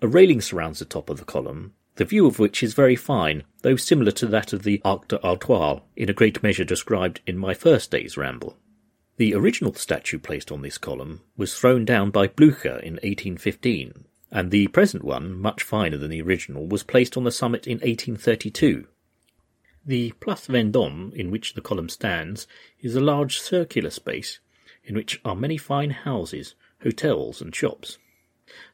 A 0.00 0.08
railing 0.08 0.40
surrounds 0.40 0.78
the 0.78 0.84
top 0.84 1.10
of 1.10 1.18
the 1.18 1.24
column, 1.24 1.74
the 1.96 2.04
view 2.04 2.26
of 2.26 2.38
which 2.38 2.62
is 2.62 2.74
very 2.74 2.96
fine, 2.96 3.44
though 3.60 3.76
similar 3.76 4.12
to 4.12 4.26
that 4.26 4.52
of 4.52 4.62
the 4.62 4.80
Arc 4.84 5.08
d'Artois, 5.08 5.80
in 5.94 6.08
a 6.08 6.14
great 6.14 6.42
measure 6.42 6.64
described 6.64 7.20
in 7.26 7.36
my 7.36 7.54
first 7.54 7.90
day's 7.90 8.16
ramble. 8.16 8.56
The 9.16 9.34
original 9.34 9.74
statue 9.74 10.18
placed 10.18 10.50
on 10.50 10.62
this 10.62 10.78
column 10.78 11.20
was 11.36 11.54
thrown 11.54 11.84
down 11.84 12.10
by 12.10 12.28
Blücher 12.28 12.82
in 12.82 12.94
1815, 12.94 14.04
and 14.30 14.50
the 14.50 14.68
present 14.68 15.04
one, 15.04 15.38
much 15.38 15.62
finer 15.62 15.98
than 15.98 16.10
the 16.10 16.22
original, 16.22 16.66
was 16.66 16.82
placed 16.82 17.16
on 17.16 17.24
the 17.24 17.30
summit 17.30 17.66
in 17.66 17.74
1832. 17.78 18.86
The 19.84 20.12
Place 20.12 20.46
Vendôme, 20.46 21.12
in 21.12 21.32
which 21.32 21.54
the 21.54 21.60
column 21.60 21.88
stands, 21.88 22.46
is 22.80 22.94
a 22.94 23.00
large 23.00 23.40
circular 23.40 23.90
space, 23.90 24.38
in 24.84 24.94
which 24.94 25.20
are 25.24 25.34
many 25.34 25.56
fine 25.56 25.90
houses, 25.90 26.54
hotels, 26.84 27.40
and 27.40 27.54
shops. 27.54 27.98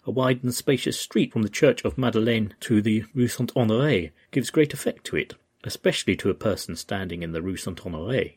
A 0.05 0.11
wide 0.11 0.43
and 0.43 0.55
spacious 0.55 1.01
street 1.01 1.33
from 1.33 1.43
the 1.43 1.49
church 1.49 1.83
of 1.85 1.97
Madeleine 1.97 2.55
to 2.61 2.83
the 2.83 3.05
Rue 3.15 3.29
Saint 3.29 3.55
Honoré 3.55 4.11
gives 4.33 4.51
great 4.51 4.75
effect 4.75 5.05
to 5.05 5.17
it, 5.17 5.35
especially 5.65 6.15
to 6.17 6.31
a 6.31 6.35
person 6.35 6.77
standing 6.77 7.23
in 7.23 7.33
the 7.33 7.43
Rue 7.43 7.57
Saint 7.57 7.79
Honoré. 7.79 8.35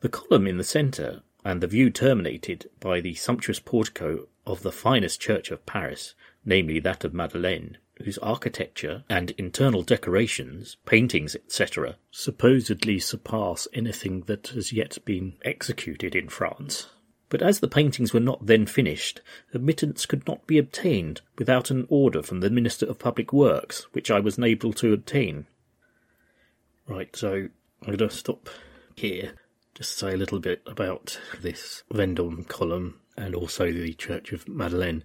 The 0.00 0.08
column 0.10 0.46
in 0.46 0.58
the 0.58 0.64
centre, 0.64 1.22
and 1.44 1.62
the 1.62 1.66
view 1.66 1.88
terminated 1.88 2.68
by 2.80 3.00
the 3.00 3.14
sumptuous 3.14 3.58
portico 3.58 4.28
of 4.46 4.62
the 4.62 4.72
finest 4.72 5.20
church 5.20 5.50
of 5.50 5.64
Paris, 5.64 6.14
namely 6.44 6.78
that 6.80 7.04
of 7.04 7.14
Madeleine, 7.14 7.78
whose 8.04 8.18
architecture 8.18 9.04
and 9.08 9.30
internal 9.32 9.82
decorations, 9.82 10.76
paintings, 10.86 11.34
etc., 11.34 11.96
supposedly 12.10 12.98
surpass 12.98 13.68
anything 13.72 14.22
that 14.22 14.48
has 14.48 14.72
yet 14.72 14.98
been 15.04 15.34
executed 15.44 16.14
in 16.14 16.28
France. 16.28 16.88
But 17.28 17.42
as 17.42 17.60
the 17.60 17.68
paintings 17.68 18.12
were 18.12 18.20
not 18.20 18.46
then 18.46 18.66
finished, 18.66 19.20
admittance 19.54 20.06
could 20.06 20.26
not 20.26 20.46
be 20.46 20.58
obtained 20.58 21.20
without 21.38 21.70
an 21.70 21.86
order 21.88 22.22
from 22.22 22.40
the 22.40 22.50
Minister 22.50 22.86
of 22.86 22.98
Public 22.98 23.32
Works, 23.32 23.86
which 23.92 24.10
I 24.10 24.20
was 24.20 24.36
unable 24.36 24.72
to 24.74 24.92
obtain. 24.92 25.46
Right, 26.88 27.14
so 27.14 27.48
I'm 27.82 27.96
going 27.96 27.98
to 27.98 28.10
stop 28.10 28.48
here 28.96 29.34
just 29.80 29.96
say 29.96 30.12
a 30.12 30.16
little 30.18 30.40
bit 30.40 30.60
about 30.66 31.18
this 31.40 31.84
Vendôme 31.90 32.46
column 32.46 33.00
and 33.16 33.34
also 33.34 33.72
the 33.72 33.94
Church 33.94 34.30
of 34.30 34.46
Madeleine. 34.46 35.04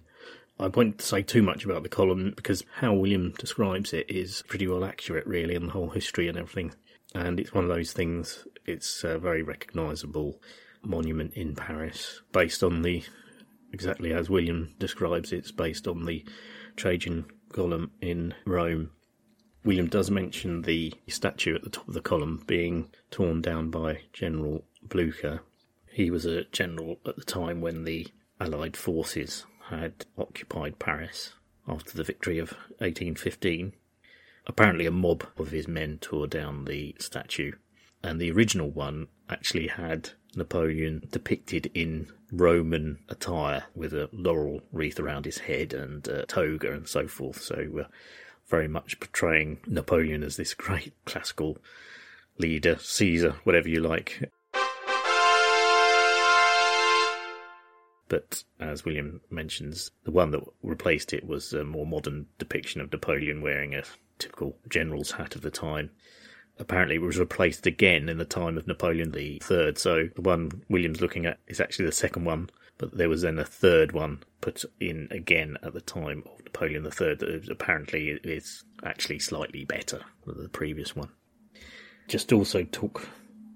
I 0.58 0.68
won't 0.68 1.02
say 1.02 1.22
too 1.22 1.42
much 1.42 1.64
about 1.64 1.82
the 1.82 1.88
column 1.90 2.32
because 2.34 2.64
how 2.76 2.94
William 2.94 3.34
describes 3.38 3.92
it 3.92 4.08
is 4.08 4.42
pretty 4.48 4.66
well 4.66 4.84
accurate, 4.84 5.26
really, 5.26 5.54
and 5.54 5.68
the 5.68 5.72
whole 5.72 5.90
history 5.90 6.28
and 6.28 6.38
everything. 6.38 6.74
And 7.14 7.38
it's 7.38 7.52
one 7.52 7.64
of 7.64 7.70
those 7.70 7.92
things, 7.92 8.46
it's 8.64 9.04
a 9.04 9.18
very 9.18 9.42
recognisable 9.42 10.40
monument 10.82 11.34
in 11.34 11.54
Paris, 11.54 12.22
based 12.32 12.62
on 12.62 12.82
the 12.82 13.04
exactly 13.72 14.12
as 14.12 14.30
William 14.30 14.74
describes 14.78 15.32
it, 15.32 15.38
it's 15.38 15.52
based 15.52 15.86
on 15.86 16.06
the 16.06 16.24
Trajan 16.76 17.26
column 17.52 17.90
in 18.00 18.34
Rome. 18.46 18.90
William 19.64 19.88
does 19.88 20.10
mention 20.10 20.62
the 20.62 20.94
statue 21.08 21.54
at 21.54 21.64
the 21.64 21.70
top 21.70 21.88
of 21.88 21.94
the 21.94 22.00
column 22.00 22.42
being 22.46 22.88
torn 23.10 23.42
down 23.42 23.70
by 23.70 24.00
General 24.12 24.64
Blucher. 24.82 25.40
He 25.90 26.10
was 26.10 26.24
a 26.24 26.44
general 26.44 26.98
at 27.06 27.16
the 27.16 27.24
time 27.24 27.60
when 27.60 27.84
the 27.84 28.06
Allied 28.40 28.76
forces 28.76 29.44
had 29.68 30.06
occupied 30.16 30.78
Paris 30.78 31.32
after 31.68 31.96
the 31.96 32.04
victory 32.04 32.38
of 32.38 32.52
1815. 32.78 33.72
Apparently, 34.46 34.86
a 34.86 34.90
mob 34.90 35.26
of 35.36 35.50
his 35.50 35.66
men 35.66 35.98
tore 35.98 36.26
down 36.26 36.64
the 36.64 36.94
statue 36.98 37.52
And 38.02 38.20
the 38.20 38.30
original 38.30 38.70
one 38.70 39.08
actually 39.28 39.66
had 39.66 40.10
Napoleon 40.36 41.08
depicted 41.10 41.70
in 41.74 42.08
Roman 42.30 42.98
attire 43.08 43.64
with 43.74 43.92
a 43.92 44.08
laurel 44.12 44.60
wreath 44.70 45.00
around 45.00 45.24
his 45.24 45.38
head 45.38 45.72
and 45.72 46.06
a 46.06 46.26
toga 46.26 46.72
and 46.72 46.86
so 46.86 47.08
forth. 47.08 47.40
So, 47.40 47.80
uh, 47.80 47.88
very 48.46 48.68
much 48.68 49.00
portraying 49.00 49.58
Napoleon 49.66 50.22
as 50.22 50.36
this 50.36 50.54
great 50.54 50.92
classical 51.04 51.58
leader, 52.38 52.76
Caesar, 52.78 53.36
whatever 53.44 53.68
you 53.68 53.80
like. 53.80 54.30
But 58.08 58.44
as 58.60 58.84
William 58.84 59.20
mentions, 59.30 59.90
the 60.04 60.12
one 60.12 60.30
that 60.30 60.42
replaced 60.62 61.12
it 61.12 61.26
was 61.26 61.52
a 61.52 61.64
more 61.64 61.86
modern 61.86 62.26
depiction 62.38 62.80
of 62.80 62.92
Napoleon 62.92 63.40
wearing 63.40 63.74
a 63.74 63.82
typical 64.18 64.56
general's 64.68 65.12
hat 65.12 65.34
of 65.34 65.42
the 65.42 65.50
time. 65.50 65.90
Apparently, 66.58 66.96
it 66.96 67.02
was 67.02 67.18
replaced 67.18 67.66
again 67.66 68.08
in 68.08 68.16
the 68.18 68.24
time 68.24 68.56
of 68.56 68.66
Napoleon 68.66 69.14
III. 69.14 69.40
So 69.74 70.08
the 70.14 70.22
one 70.22 70.62
William's 70.68 71.00
looking 71.00 71.26
at 71.26 71.38
is 71.46 71.60
actually 71.60 71.86
the 71.86 71.92
second 71.92 72.24
one, 72.24 72.48
but 72.78 72.96
there 72.96 73.08
was 73.08 73.22
then 73.22 73.38
a 73.38 73.44
third 73.44 73.92
one 73.92 74.22
put 74.40 74.64
in 74.80 75.08
again 75.10 75.58
at 75.62 75.74
the 75.74 75.80
time 75.80 76.22
of 76.26 76.44
Napoleon 76.44 76.84
III 76.84 77.14
that 77.16 77.48
apparently 77.50 78.18
is 78.24 78.64
actually 78.84 79.18
slightly 79.18 79.64
better 79.64 80.00
than 80.24 80.42
the 80.42 80.48
previous 80.48 80.96
one. 80.96 81.10
Just 82.08 82.32
also 82.32 82.62
talk 82.62 83.08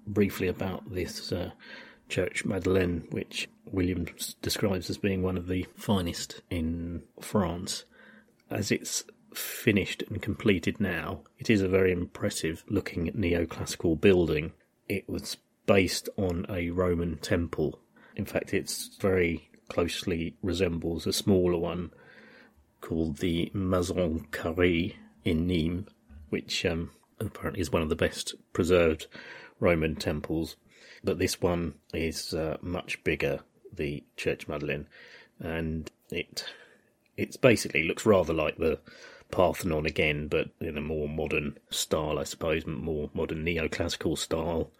briefly 0.05 0.47
about 0.47 0.93
this 0.93 1.31
uh, 1.31 1.51
Church 2.11 2.43
Madeleine, 2.43 3.07
which 3.11 3.49
William 3.71 4.05
describes 4.41 4.89
as 4.89 4.97
being 4.97 5.23
one 5.23 5.37
of 5.37 5.47
the 5.47 5.65
finest 5.77 6.41
in 6.49 7.03
France. 7.21 7.85
As 8.49 8.69
it's 8.69 9.05
finished 9.33 10.03
and 10.09 10.21
completed 10.21 10.81
now, 10.81 11.21
it 11.39 11.49
is 11.49 11.61
a 11.61 11.69
very 11.69 11.93
impressive 11.93 12.65
looking 12.67 13.13
neoclassical 13.13 13.99
building. 13.99 14.51
It 14.89 15.07
was 15.07 15.37
based 15.65 16.09
on 16.17 16.45
a 16.49 16.69
Roman 16.71 17.17
temple. 17.17 17.79
In 18.17 18.25
fact, 18.25 18.53
it's 18.53 18.97
very 18.99 19.49
closely 19.69 20.35
resembles 20.43 21.07
a 21.07 21.13
smaller 21.13 21.57
one 21.57 21.91
called 22.81 23.19
the 23.19 23.49
Maison 23.53 24.27
Carrée 24.31 24.95
in 25.23 25.47
Nîmes, 25.47 25.87
which 26.27 26.65
um, 26.65 26.91
apparently 27.21 27.61
is 27.61 27.71
one 27.71 27.81
of 27.81 27.87
the 27.87 27.95
best 27.95 28.35
preserved 28.51 29.07
Roman 29.61 29.95
temples 29.95 30.57
but 31.03 31.19
this 31.19 31.41
one 31.41 31.75
is 31.93 32.33
uh, 32.33 32.57
much 32.61 33.03
bigger, 33.03 33.39
the 33.73 34.03
Church 34.17 34.47
Madeleine, 34.47 34.87
and 35.39 35.91
it 36.11 36.45
it's 37.17 37.37
basically 37.37 37.83
looks 37.83 38.05
rather 38.05 38.33
like 38.33 38.57
the 38.57 38.79
Parthenon 39.31 39.85
again, 39.85 40.27
but 40.27 40.49
in 40.59 40.77
a 40.77 40.81
more 40.81 41.07
modern 41.07 41.57
style, 41.69 42.19
I 42.19 42.23
suppose, 42.23 42.65
more 42.65 43.09
modern 43.13 43.45
neoclassical 43.45 44.17
style, 44.17 44.71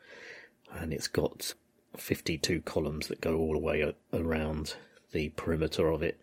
and 0.71 0.93
it's 0.93 1.07
got 1.07 1.53
52 1.97 2.61
columns 2.61 3.07
that 3.07 3.21
go 3.21 3.37
all 3.37 3.53
the 3.53 3.59
way 3.59 3.93
around 4.13 4.75
the 5.11 5.29
perimeter 5.29 5.89
of 5.89 6.03
it. 6.03 6.19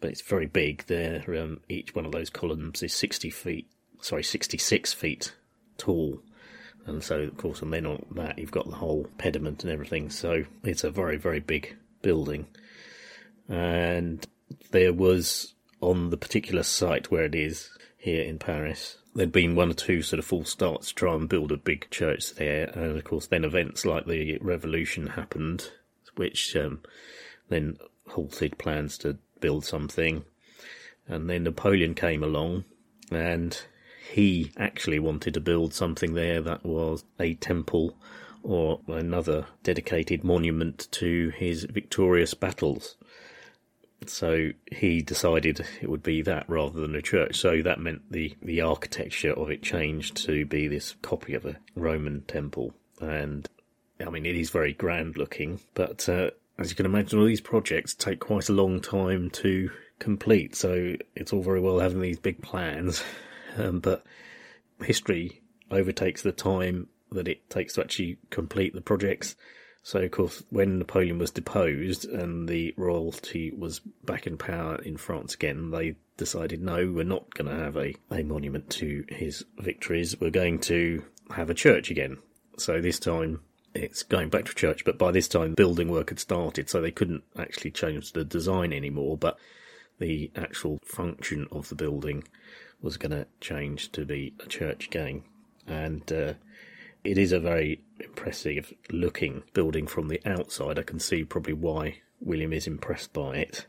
But 0.00 0.10
it's 0.10 0.22
very 0.22 0.46
big. 0.46 0.86
There, 0.86 1.22
um, 1.40 1.60
each 1.68 1.94
one 1.94 2.06
of 2.06 2.12
those 2.12 2.30
columns 2.30 2.82
is 2.82 2.94
60 2.94 3.30
feet, 3.30 3.70
sorry, 4.00 4.22
66 4.22 4.92
feet 4.92 5.34
tall, 5.76 6.22
and 6.86 7.02
so, 7.02 7.20
of 7.20 7.36
course, 7.36 7.62
and 7.62 7.72
then 7.72 7.86
on 7.86 8.04
that, 8.12 8.38
you've 8.38 8.50
got 8.50 8.68
the 8.68 8.76
whole 8.76 9.06
pediment 9.18 9.62
and 9.64 9.72
everything. 9.72 10.10
So 10.10 10.44
it's 10.64 10.84
a 10.84 10.90
very, 10.90 11.16
very 11.16 11.40
big 11.40 11.76
building. 12.02 12.46
And 13.48 14.26
there 14.70 14.92
was 14.92 15.54
on 15.80 16.10
the 16.10 16.16
particular 16.16 16.62
site 16.62 17.10
where 17.10 17.24
it 17.24 17.34
is 17.34 17.70
here 17.96 18.22
in 18.22 18.38
Paris, 18.38 18.96
there'd 19.14 19.32
been 19.32 19.54
one 19.54 19.70
or 19.70 19.74
two 19.74 20.02
sort 20.02 20.18
of 20.18 20.24
false 20.24 20.50
starts 20.50 20.88
to 20.88 20.94
try 20.94 21.14
and 21.14 21.28
build 21.28 21.52
a 21.52 21.56
big 21.56 21.88
church 21.90 22.34
there. 22.34 22.70
And 22.74 22.96
of 22.96 23.04
course, 23.04 23.26
then 23.26 23.44
events 23.44 23.84
like 23.84 24.06
the 24.06 24.38
revolution 24.38 25.08
happened, 25.08 25.70
which 26.16 26.56
um, 26.56 26.80
then 27.48 27.76
halted 28.08 28.58
plans 28.58 28.96
to 28.98 29.18
build 29.40 29.64
something. 29.64 30.24
And 31.06 31.28
then 31.28 31.44
Napoleon 31.44 31.94
came 31.94 32.22
along 32.22 32.64
and 33.10 33.60
he 34.10 34.52
actually 34.56 34.98
wanted 34.98 35.34
to 35.34 35.40
build 35.40 35.72
something 35.72 36.14
there 36.14 36.40
that 36.40 36.64
was 36.64 37.04
a 37.18 37.34
temple 37.34 37.96
or 38.42 38.80
another 38.88 39.46
dedicated 39.62 40.24
monument 40.24 40.88
to 40.90 41.30
his 41.30 41.64
victorious 41.64 42.34
battles. 42.34 42.96
So 44.06 44.50
he 44.72 45.02
decided 45.02 45.64
it 45.82 45.90
would 45.90 46.02
be 46.02 46.22
that 46.22 46.48
rather 46.48 46.80
than 46.80 46.94
a 46.94 47.02
church. 47.02 47.36
So 47.36 47.60
that 47.62 47.80
meant 47.80 48.10
the, 48.10 48.34
the 48.42 48.62
architecture 48.62 49.32
of 49.32 49.50
it 49.50 49.62
changed 49.62 50.16
to 50.24 50.46
be 50.46 50.68
this 50.68 50.94
copy 51.02 51.34
of 51.34 51.44
a 51.44 51.56
Roman 51.74 52.22
temple. 52.22 52.72
And 53.00 53.46
I 54.04 54.08
mean, 54.08 54.24
it 54.24 54.36
is 54.36 54.50
very 54.50 54.72
grand 54.72 55.18
looking, 55.18 55.60
but 55.74 56.08
uh, 56.08 56.30
as 56.58 56.70
you 56.70 56.76
can 56.76 56.86
imagine, 56.86 57.18
all 57.18 57.26
these 57.26 57.40
projects 57.40 57.94
take 57.94 58.20
quite 58.20 58.48
a 58.48 58.54
long 58.54 58.80
time 58.80 59.30
to 59.30 59.70
complete. 59.98 60.56
So 60.56 60.96
it's 61.14 61.32
all 61.32 61.42
very 61.42 61.60
well 61.60 61.78
having 61.78 62.00
these 62.00 62.18
big 62.18 62.40
plans, 62.40 63.04
um, 63.56 63.80
but 63.80 64.04
history 64.82 65.42
overtakes 65.70 66.22
the 66.22 66.32
time 66.32 66.88
that 67.12 67.28
it 67.28 67.48
takes 67.50 67.74
to 67.74 67.80
actually 67.80 68.18
complete 68.30 68.74
the 68.74 68.80
projects. 68.80 69.36
So, 69.82 70.00
of 70.00 70.10
course, 70.10 70.42
when 70.50 70.78
Napoleon 70.78 71.18
was 71.18 71.30
deposed 71.30 72.04
and 72.04 72.48
the 72.48 72.74
royalty 72.76 73.50
was 73.50 73.80
back 74.04 74.26
in 74.26 74.36
power 74.36 74.76
in 74.76 74.96
France 74.96 75.34
again, 75.34 75.70
they 75.70 75.96
decided 76.16 76.62
no, 76.62 76.92
we're 76.92 77.02
not 77.02 77.32
going 77.34 77.48
to 77.48 77.64
have 77.64 77.76
a, 77.76 77.94
a 78.10 78.22
monument 78.22 78.68
to 78.70 79.04
his 79.08 79.44
victories. 79.58 80.20
We're 80.20 80.30
going 80.30 80.58
to 80.60 81.02
have 81.34 81.48
a 81.48 81.54
church 81.54 81.90
again. 81.90 82.18
So 82.58 82.80
this 82.80 82.98
time 82.98 83.40
it's 83.74 84.02
going 84.02 84.28
back 84.28 84.44
to 84.46 84.54
church, 84.54 84.84
but 84.84 84.98
by 84.98 85.12
this 85.12 85.28
time 85.28 85.54
building 85.54 85.88
work 85.88 86.10
had 86.10 86.18
started, 86.18 86.68
so 86.68 86.80
they 86.80 86.90
couldn't 86.90 87.24
actually 87.38 87.70
change 87.70 88.12
the 88.12 88.24
design 88.24 88.72
anymore. 88.72 89.16
But 89.16 89.38
the 89.98 90.30
actual 90.36 90.78
function 90.84 91.46
of 91.52 91.68
the 91.68 91.74
building 91.74 92.24
was 92.82 92.96
going 92.96 93.12
to 93.12 93.26
change 93.40 93.92
to 93.92 94.04
be 94.04 94.34
a 94.40 94.46
church 94.46 94.86
again. 94.86 95.22
And 95.66 96.10
uh, 96.12 96.34
it 97.04 97.18
is 97.18 97.32
a 97.32 97.40
very 97.40 97.80
impressive 97.98 98.72
looking 98.90 99.42
building 99.52 99.86
from 99.86 100.08
the 100.08 100.20
outside. 100.24 100.78
I 100.78 100.82
can 100.82 101.00
see 101.00 101.24
probably 101.24 101.52
why 101.52 102.00
William 102.20 102.52
is 102.52 102.66
impressed 102.66 103.12
by 103.12 103.36
it. 103.36 103.66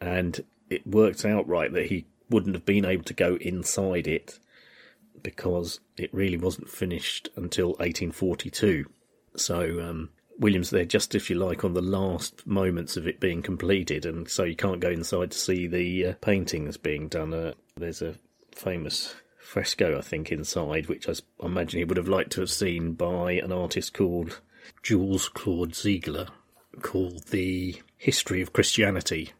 And 0.00 0.40
it 0.68 0.86
works 0.86 1.24
out 1.24 1.46
right 1.48 1.72
that 1.72 1.86
he 1.86 2.06
wouldn't 2.28 2.54
have 2.54 2.64
been 2.64 2.84
able 2.84 3.04
to 3.04 3.14
go 3.14 3.36
inside 3.40 4.06
it 4.06 4.38
because 5.22 5.80
it 5.96 6.14
really 6.14 6.36
wasn't 6.36 6.70
finished 6.70 7.28
until 7.36 7.70
1842. 7.70 8.86
So 9.36 9.80
um, 9.80 10.10
Williams 10.38 10.70
there 10.70 10.84
just, 10.84 11.14
if 11.14 11.28
you 11.28 11.36
like, 11.36 11.64
on 11.64 11.74
the 11.74 11.82
last 11.82 12.46
moments 12.46 12.96
of 12.96 13.06
it 13.06 13.20
being 13.20 13.42
completed, 13.42 14.06
and 14.06 14.28
so 14.28 14.44
you 14.44 14.56
can't 14.56 14.80
go 14.80 14.88
inside 14.88 15.32
to 15.32 15.38
see 15.38 15.66
the 15.66 16.06
uh, 16.06 16.12
paintings 16.20 16.76
being 16.76 17.08
done. 17.08 17.34
Uh, 17.34 17.52
there's 17.80 18.02
a 18.02 18.14
famous 18.52 19.14
fresco, 19.38 19.98
I 19.98 20.02
think, 20.02 20.30
inside, 20.30 20.86
which 20.86 21.08
I 21.08 21.14
imagine 21.44 21.78
he 21.78 21.84
would 21.84 21.96
have 21.96 22.08
liked 22.08 22.32
to 22.32 22.40
have 22.40 22.50
seen 22.50 22.92
by 22.92 23.32
an 23.32 23.52
artist 23.52 23.94
called 23.94 24.40
Jules 24.82 25.28
Claude 25.28 25.74
Ziegler, 25.74 26.28
called 26.82 27.24
The 27.28 27.80
History 27.96 28.40
of 28.42 28.52
Christianity. 28.52 29.32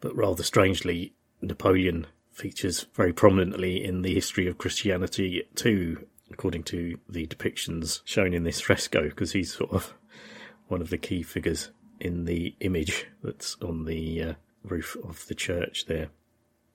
But 0.00 0.16
rather 0.16 0.42
strangely, 0.42 1.12
Napoleon 1.40 2.06
features 2.30 2.86
very 2.94 3.12
prominently 3.12 3.84
in 3.84 4.02
the 4.02 4.14
history 4.14 4.46
of 4.46 4.58
Christianity 4.58 5.46
too, 5.54 6.06
according 6.30 6.62
to 6.64 6.98
the 7.08 7.26
depictions 7.26 8.00
shown 8.04 8.32
in 8.32 8.44
this 8.44 8.60
fresco, 8.60 9.08
because 9.08 9.32
he's 9.32 9.54
sort 9.54 9.72
of 9.72 9.92
one 10.68 10.80
of 10.80 10.90
the 10.90 10.98
key 10.98 11.22
figures 11.22 11.70
in 12.00 12.24
the 12.24 12.54
image 12.60 13.06
that's 13.22 13.56
on 13.60 13.84
the 13.84 14.22
uh, 14.22 14.34
roof 14.64 14.96
of 15.04 15.26
the 15.26 15.34
church 15.34 15.86
there. 15.86 16.08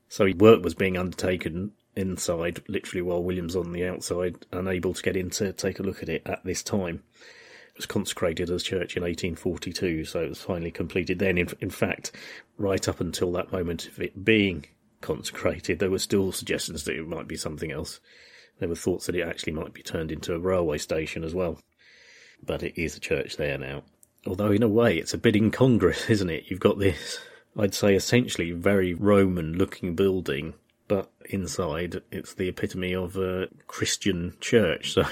So 0.10 0.32
work 0.38 0.64
was 0.64 0.74
being 0.74 0.98
undertaken 0.98 1.74
inside, 1.96 2.62
literally 2.68 3.02
while 3.02 3.24
William's 3.24 3.56
on 3.56 3.72
the 3.72 3.86
outside, 3.86 4.46
unable 4.52 4.94
to 4.94 5.02
get 5.04 5.18
in 5.18 5.30
to 5.32 5.52
take 5.54 5.80
a 5.80 5.84
look 5.84 6.02
at 6.02 6.10
it 6.10 6.22
at 6.26 6.44
this 6.44 6.64
time. 6.64 7.04
It 7.72 7.78
was 7.78 7.86
consecrated 7.86 8.50
as 8.50 8.64
church 8.64 8.98
in 8.98 9.04
1842, 9.04 10.06
so 10.06 10.22
it 10.22 10.30
was 10.30 10.42
finally 10.42 10.72
completed 10.72 11.20
then. 11.20 11.38
In, 11.38 11.50
in 11.60 11.70
fact, 11.70 12.12
right 12.58 12.88
up 12.88 13.00
until 13.00 13.32
that 13.34 13.52
moment 13.52 13.88
of 13.88 14.00
it 14.00 14.24
being 14.24 14.66
consecrated, 15.02 15.80
there 15.80 15.92
were 15.92 16.00
still 16.00 16.32
suggestions 16.32 16.86
that 16.86 16.96
it 16.96 17.08
might 17.08 17.28
be 17.28 17.36
something 17.36 17.72
else. 17.72 18.00
There 18.60 18.70
were 18.70 18.76
thoughts 18.76 19.06
that 19.06 19.16
it 19.16 19.22
actually 19.22 19.54
might 19.54 19.74
be 19.74 19.84
turned 19.84 20.12
into 20.12 20.34
a 20.34 20.40
railway 20.40 20.80
station 20.80 21.24
as 21.24 21.36
well 21.36 21.60
but 22.44 22.64
it 22.64 22.80
is 22.82 22.96
a 22.96 23.00
church 23.00 23.38
there 23.38 23.58
now. 23.58 23.84
Although, 24.26 24.52
in 24.52 24.64
a 24.64 24.68
way, 24.68 24.98
it's 24.98 25.14
a 25.14 25.18
bit 25.18 25.36
incongruous, 25.36 26.10
isn't 26.10 26.30
it? 26.30 26.46
You've 26.48 26.60
got 26.60 26.80
this, 26.80 27.20
I'd 27.58 27.74
say, 27.74 27.96
essentially 27.96 28.52
very 28.52 28.94
Roman 28.94 29.54
looking 29.54 29.96
building, 29.96 30.54
but 30.88 31.10
inside 31.30 32.02
it's 32.12 32.34
the 32.34 32.50
epitome 32.50 32.94
of 32.94 33.18
a 33.18 33.48
Christian 33.68 34.36
church. 34.40 34.94
So, 34.94 35.04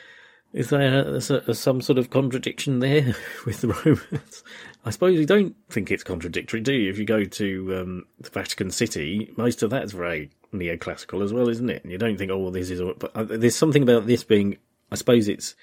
is 0.52 0.70
there 0.70 1.06
a, 1.06 1.20
some 1.20 1.80
sort 1.80 1.98
of 1.98 2.10
contradiction 2.10 2.80
there 2.80 3.14
with 3.46 3.60
the 3.60 3.68
Romans? 3.68 4.44
I 4.84 4.90
suppose 4.90 5.18
you 5.18 5.26
don't 5.26 5.54
think 5.68 5.90
it's 5.90 6.02
contradictory, 6.02 6.60
do 6.60 6.72
you? 6.72 6.90
If 6.90 6.98
you 6.98 7.04
go 7.04 7.24
to 7.24 7.76
um, 7.76 8.04
the 8.18 8.30
Vatican 8.30 8.70
City, 8.70 9.30
most 9.36 9.62
of 9.62 9.68
that's 9.68 9.92
very 9.92 10.30
neoclassical 10.54 11.22
as 11.22 11.34
well, 11.34 11.50
isn't 11.50 11.68
it? 11.68 11.82
And 11.82 11.92
you 11.92 11.98
don't 11.98 12.16
think, 12.16 12.30
oh, 12.30 12.38
well, 12.38 12.50
this 12.50 12.70
is. 12.70 12.80
But 12.98 13.14
uh, 13.14 13.24
there's 13.24 13.54
something 13.54 13.82
about 13.82 14.06
this 14.06 14.24
being 14.24 14.56
I 14.90 14.96
suppose 14.96 15.28
it's 15.28 15.54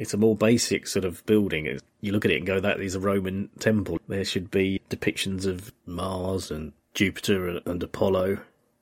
it's 0.00 0.14
a 0.14 0.16
more 0.16 0.34
basic 0.34 0.86
sort 0.86 1.04
of 1.04 1.24
building. 1.26 1.78
You 2.00 2.12
look 2.12 2.24
at 2.24 2.30
it 2.30 2.38
and 2.38 2.46
go, 2.46 2.58
that 2.58 2.80
is 2.80 2.94
a 2.94 3.00
Roman 3.00 3.50
temple. 3.58 4.00
There 4.08 4.24
should 4.24 4.50
be 4.50 4.80
depictions 4.88 5.44
of 5.44 5.74
Mars 5.84 6.50
and 6.50 6.72
Jupiter 6.94 7.60
and 7.66 7.82
Apollo 7.82 8.38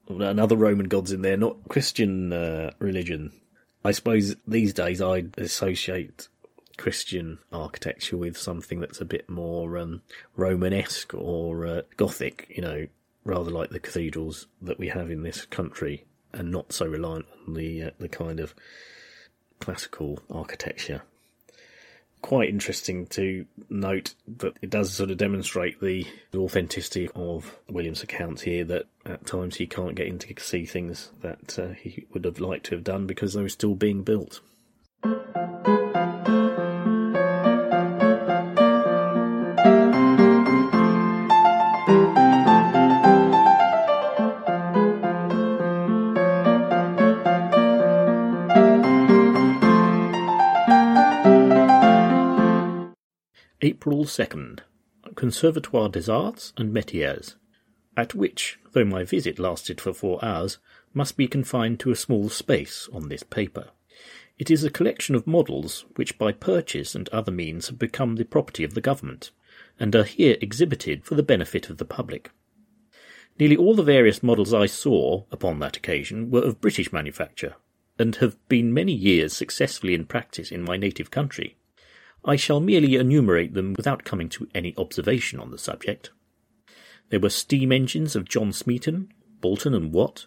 and 0.09 0.39
other 0.39 0.55
Roman 0.55 0.87
gods 0.87 1.11
in 1.11 1.23
there, 1.23 1.37
not 1.37 1.57
Christian 1.69 2.33
uh, 2.33 2.71
religion. 2.79 3.33
I 3.85 3.91
suppose 3.91 4.37
these 4.47 4.73
days 4.73 5.03
I'd 5.03 5.37
associate 5.37 6.29
Christian 6.77 7.39
architecture 7.53 8.17
with 8.17 8.39
something 8.39 8.79
that's 8.79 9.01
a 9.01 9.05
bit 9.05 9.29
more 9.29 9.77
um, 9.77 10.03
Romanesque 10.37 11.13
or 11.15 11.67
uh, 11.67 11.83
Gothic, 11.97 12.47
you 12.49 12.63
know, 12.63 12.87
rather 13.25 13.51
like 13.51 13.71
the 13.71 13.81
cathedrals 13.81 14.47
that 14.63 14.79
we 14.79 14.87
have 14.89 15.11
in 15.11 15.25
this 15.25 15.45
country, 15.47 16.05
and 16.33 16.53
not 16.53 16.73
so 16.73 16.87
reliant 16.87 17.27
on 17.49 17.55
the 17.55 17.83
uh, 17.83 17.91
the 17.99 18.09
kind 18.09 18.39
of 18.39 18.55
classical 19.59 20.21
architecture. 20.31 21.03
Quite 22.21 22.49
interesting 22.49 23.07
to 23.09 23.47
note 23.71 24.15
that 24.39 24.55
it 24.61 24.71
does 24.71 24.93
sort 24.93 25.11
of 25.11 25.19
demonstrate 25.19 25.81
the 25.81 26.07
authenticity 26.35 27.09
of 27.15 27.57
William's 27.69 28.03
accounts 28.03 28.43
here 28.43 28.65
that 28.65 28.87
at 29.07 29.27
times 29.27 29.57
he 29.57 29.67
can't 29.67 29.95
get 29.95 30.07
in 30.09 30.19
to 30.19 30.35
see 30.39 30.67
things 30.67 31.11
that 31.21 31.59
uh, 31.59 31.69
he 31.69 32.07
would 32.13 32.25
have 32.25 32.41
liked 32.41 32.67
to 32.67 32.75
have 32.75 32.85
done 32.85 33.07
because 33.07 33.35
they 33.35 33.43
were 33.43 33.49
still 33.49 33.75
being 33.75 34.03
built. 34.03 34.41
April 53.61 54.05
2nd, 54.05 54.61
Conservatoire 55.17 55.89
des 55.89 56.09
Arts 56.09 56.53
and 56.57 56.73
Métiers, 56.73 57.35
at 57.97 58.15
which, 58.15 58.61
though 58.71 58.85
my 58.85 59.03
visit 59.03 59.41
lasted 59.41 59.81
for 59.81 59.93
four 59.93 60.25
hours, 60.25 60.59
must 60.95 61.17
be 61.17 61.27
confined 61.27 61.81
to 61.81 61.91
a 61.91 61.97
small 61.97 62.29
space 62.29 62.89
on 62.93 63.09
this 63.09 63.25
paper. 63.25 63.71
It 64.39 64.49
is 64.49 64.63
a 64.63 64.71
collection 64.71 65.17
of 65.17 65.27
models 65.27 65.87
which 65.97 66.19
by 66.19 66.31
purchase 66.31 66.95
and 66.95 67.09
other 67.09 67.33
means 67.33 67.67
have 67.67 67.81
become 67.81 68.15
the 68.15 68.25
property 68.25 68.63
of 68.63 68.75
the 68.75 68.81
government, 68.81 69.33
and 69.81 69.97
are 69.97 70.05
here 70.05 70.37
exhibited 70.41 71.05
for 71.05 71.17
the 71.17 71.25
benefit 71.25 71.69
of 71.69 71.79
the 71.79 71.85
public. 71.85 72.31
Nearly 73.41 73.57
all 73.57 73.75
the 73.75 73.83
various 73.83 74.23
models 74.23 74.55
I 74.55 74.67
saw 74.67 75.25
upon 75.33 75.59
that 75.59 75.77
occasion 75.77 76.31
were 76.31 76.45
of 76.45 76.61
British 76.61 76.93
manufacture, 76.93 77.57
and 77.99 78.15
have 78.17 78.37
been 78.49 78.73
many 78.73 78.93
years 78.93 79.33
successfully 79.33 79.95
in 79.95 80.07
practice 80.07 80.53
in 80.53 80.63
my 80.63 80.77
native 80.77 81.11
country. 81.11 81.57
I 82.25 82.37
shall 82.37 82.61
merely 82.61 82.97
enumerate 82.97 83.55
them 83.55 83.75
without 83.75 84.05
coming 84.05 84.29
to 84.31 84.49
any 84.55 84.75
observation 84.77 85.41
on 85.41 85.51
the 85.51 85.59
subject. 85.59 86.11
There 87.11 87.21
were 87.21 87.31
steam 87.31 87.73
engines 87.73 88.15
of 88.15 88.29
John 88.29 88.53
Smeaton, 88.53 89.13
Boulton 89.41 89.75
and 89.75 89.93
Watt, 89.93 90.27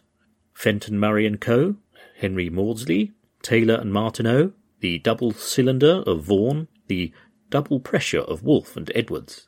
Fenton 0.54 0.98
Murray 0.98 1.26
and 1.26 1.40
Co., 1.40 1.76
Henry 2.18 2.50
Maudslay, 2.50 3.12
Taylor 3.42 3.76
and 3.76 3.92
Martineau, 3.92 4.54
the 4.80 5.00
double 5.00 5.32
cylinder 5.32 6.04
of 6.06 6.24
Vaughan, 6.24 6.68
the 6.88 7.12
double 7.50 7.80
pressure 7.80 8.22
of 8.22 8.44
Woolf 8.44 8.76
and 8.76 8.92
Edwards, 8.96 9.48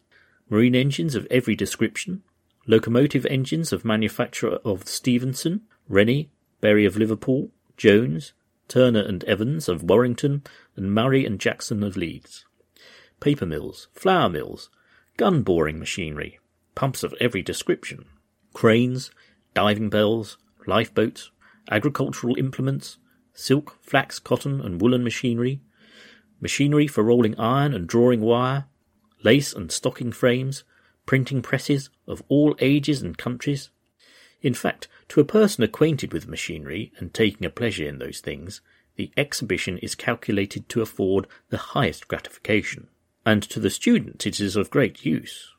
marine 0.50 0.76
engines 0.76 1.16
of 1.16 1.28
every 1.32 1.56
description, 1.56 2.24
locomotive 2.68 3.26
engines 3.28 3.74
of 3.74 3.84
manufacture 3.84 4.58
of 4.64 4.88
Stephenson, 4.88 5.62
Rennie, 5.88 6.30
Bury 6.62 6.86
of 6.86 6.98
Liverpool, 6.98 7.50
Jones, 7.78 8.34
Turner 8.68 9.02
and 9.02 9.24
Evans 9.26 9.68
of 9.68 9.84
Warrington, 9.84 10.44
and 10.76 10.94
Murray 10.94 11.26
and 11.26 11.40
Jackson 11.40 11.84
of 11.84 11.98
Leeds. 11.98 12.46
Paper 13.20 13.46
mills, 13.46 13.88
flour 13.94 14.30
mills, 14.30 14.70
gun 15.18 15.44
boring 15.44 15.80
machinery, 15.80 16.40
pumps 16.76 17.04
of 17.04 17.14
every 17.20 17.42
description, 17.42 18.06
cranes, 18.54 19.12
diving 19.54 19.90
bells, 19.90 20.38
lifeboats, 20.66 21.32
agricultural 21.70 22.38
implements, 22.38 22.98
silk, 23.34 23.78
flax, 23.82 24.20
cotton, 24.20 24.62
and 24.62 24.82
woolen 24.82 25.04
machinery, 25.04 25.62
machinery 26.40 26.88
for 26.88 27.04
rolling 27.04 27.40
iron 27.40 27.74
and 27.74 27.88
drawing 27.88 28.22
wire, 28.22 28.66
lace 29.24 29.54
and 29.54 29.72
stocking 29.72 30.12
frames, 30.12 30.64
printing 31.06 31.42
presses 31.42 31.90
of 32.08 32.24
all 32.28 32.56
ages 32.60 33.02
and 33.02 33.18
countries. 33.18 33.70
In 34.42 34.54
fact, 34.54 34.88
to 35.10 35.22
a 35.22 35.26
person 35.26 35.64
acquainted 35.64 36.12
with 36.12 36.28
machinery 36.28 36.92
and 36.98 37.14
taking 37.14 37.46
a 37.46 37.50
pleasure 37.50 37.88
in 37.88 38.00
those 38.00 38.20
things, 38.20 38.62
the 38.96 39.12
exhibition 39.18 39.78
is 39.80 39.96
calculated 39.96 40.70
to 40.70 40.82
afford 40.82 41.28
the 41.50 41.58
highest 41.58 42.08
gratification, 42.08 42.88
and 43.26 43.42
to 43.44 43.60
the 43.60 43.70
student 43.70 44.26
it 44.26 44.40
is 44.40 44.56
of 44.56 44.70
great 44.70 45.06
use, 45.06 45.54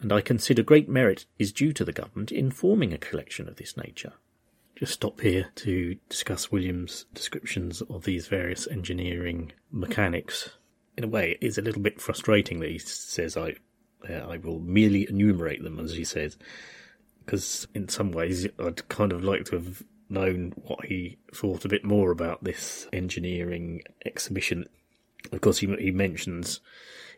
and 0.00 0.12
I 0.12 0.20
consider 0.20 0.62
great 0.62 0.88
merit 0.88 1.26
is 1.38 1.52
due 1.52 1.72
to 1.72 1.84
the 1.84 1.92
government 1.92 2.30
in 2.30 2.50
forming 2.50 2.92
a 2.92 2.98
collection 2.98 3.48
of 3.48 3.56
this 3.56 3.76
nature. 3.76 4.12
Just 4.76 4.92
stop 4.92 5.22
here 5.22 5.48
to 5.56 5.96
discuss 6.10 6.52
William's 6.52 7.06
descriptions 7.14 7.80
of 7.82 8.04
these 8.04 8.28
various 8.28 8.68
engineering 8.68 9.52
mechanics. 9.72 10.50
In 10.98 11.04
a 11.04 11.08
way, 11.08 11.38
it 11.40 11.46
is 11.46 11.56
a 11.56 11.62
little 11.62 11.80
bit 11.80 12.00
frustrating 12.00 12.60
that 12.60 12.70
he 12.70 12.78
says, 12.78 13.38
I, 13.38 13.54
uh, 14.08 14.12
I 14.12 14.36
will 14.36 14.60
merely 14.60 15.08
enumerate 15.08 15.62
them, 15.62 15.80
as 15.80 15.94
he 15.94 16.04
says, 16.04 16.36
because 17.24 17.66
in 17.74 17.88
some 17.88 18.12
ways 18.12 18.46
I'd 18.58 18.86
kind 18.88 19.12
of 19.12 19.24
like 19.24 19.46
to 19.46 19.56
have 19.56 19.82
known 20.08 20.52
what 20.56 20.86
he 20.86 21.18
thought 21.34 21.64
a 21.64 21.68
bit 21.68 21.84
more 21.84 22.10
about 22.10 22.44
this 22.44 22.86
engineering 22.92 23.82
exhibition. 24.04 24.66
Of 25.32 25.40
course, 25.40 25.58
he, 25.58 25.74
he 25.76 25.90
mentions 25.90 26.60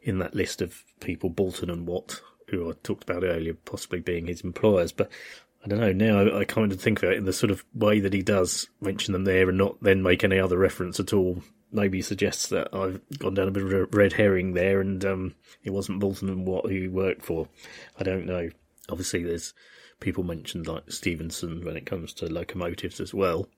in 0.03 0.19
that 0.19 0.35
list 0.35 0.63
of 0.63 0.83
people, 1.01 1.29
Boulton 1.29 1.71
and 1.71 1.87
Watt, 1.87 2.21
who 2.49 2.71
I 2.71 2.75
talked 2.83 3.09
about 3.09 3.25
earlier, 3.25 3.55
possibly 3.55 4.01
being 4.01 4.27
his 4.27 4.41
employers. 4.41 4.93
But 4.93 5.11
I 5.65 5.69
don't 5.69 5.81
know, 5.81 5.93
now 5.93 6.39
I 6.39 6.45
kind 6.45 6.73
of 6.73 6.81
think 6.81 7.03
of 7.03 7.11
it 7.11 7.19
in 7.19 7.25
the 7.25 7.33
sort 7.33 7.51
of 7.51 7.65
way 7.75 8.01
that 8.01 8.13
he 8.13 8.23
does 8.23 8.69
mention 8.81 9.13
them 9.13 9.25
there 9.25 9.49
and 9.49 9.59
not 9.59 9.83
then 9.83 10.03
make 10.03 10.25
any 10.25 10.39
other 10.39 10.57
reference 10.57 11.01
at 11.01 11.13
all. 11.13 11.43
Maybe 11.71 12.01
suggests 12.01 12.49
that 12.49 12.73
I've 12.73 13.01
gone 13.19 13.35
down 13.35 13.49
a 13.49 13.51
bit 13.51 13.65
of 13.65 13.73
a 13.73 13.85
red 13.87 14.15
herring 14.15 14.55
there 14.55 14.81
and 14.81 15.05
um, 15.05 15.35
it 15.63 15.71
wasn't 15.71 16.01
Boulton 16.01 16.31
and 16.31 16.47
Watt 16.47 16.65
who 16.65 16.83
he 16.83 16.89
worked 16.89 17.23
for. 17.23 17.49
I 17.99 18.05
don't 18.05 18.25
know. 18.25 18.49
Obviously, 18.89 19.23
there's 19.23 19.53
people 20.01 20.25
mentioned 20.25 20.67
like 20.67 20.91
Stephenson 20.91 21.65
when 21.65 21.77
it 21.77 21.87
comes 21.87 22.13
to 22.15 22.27
locomotives 22.27 23.01
as 23.01 23.13
well. 23.13 23.49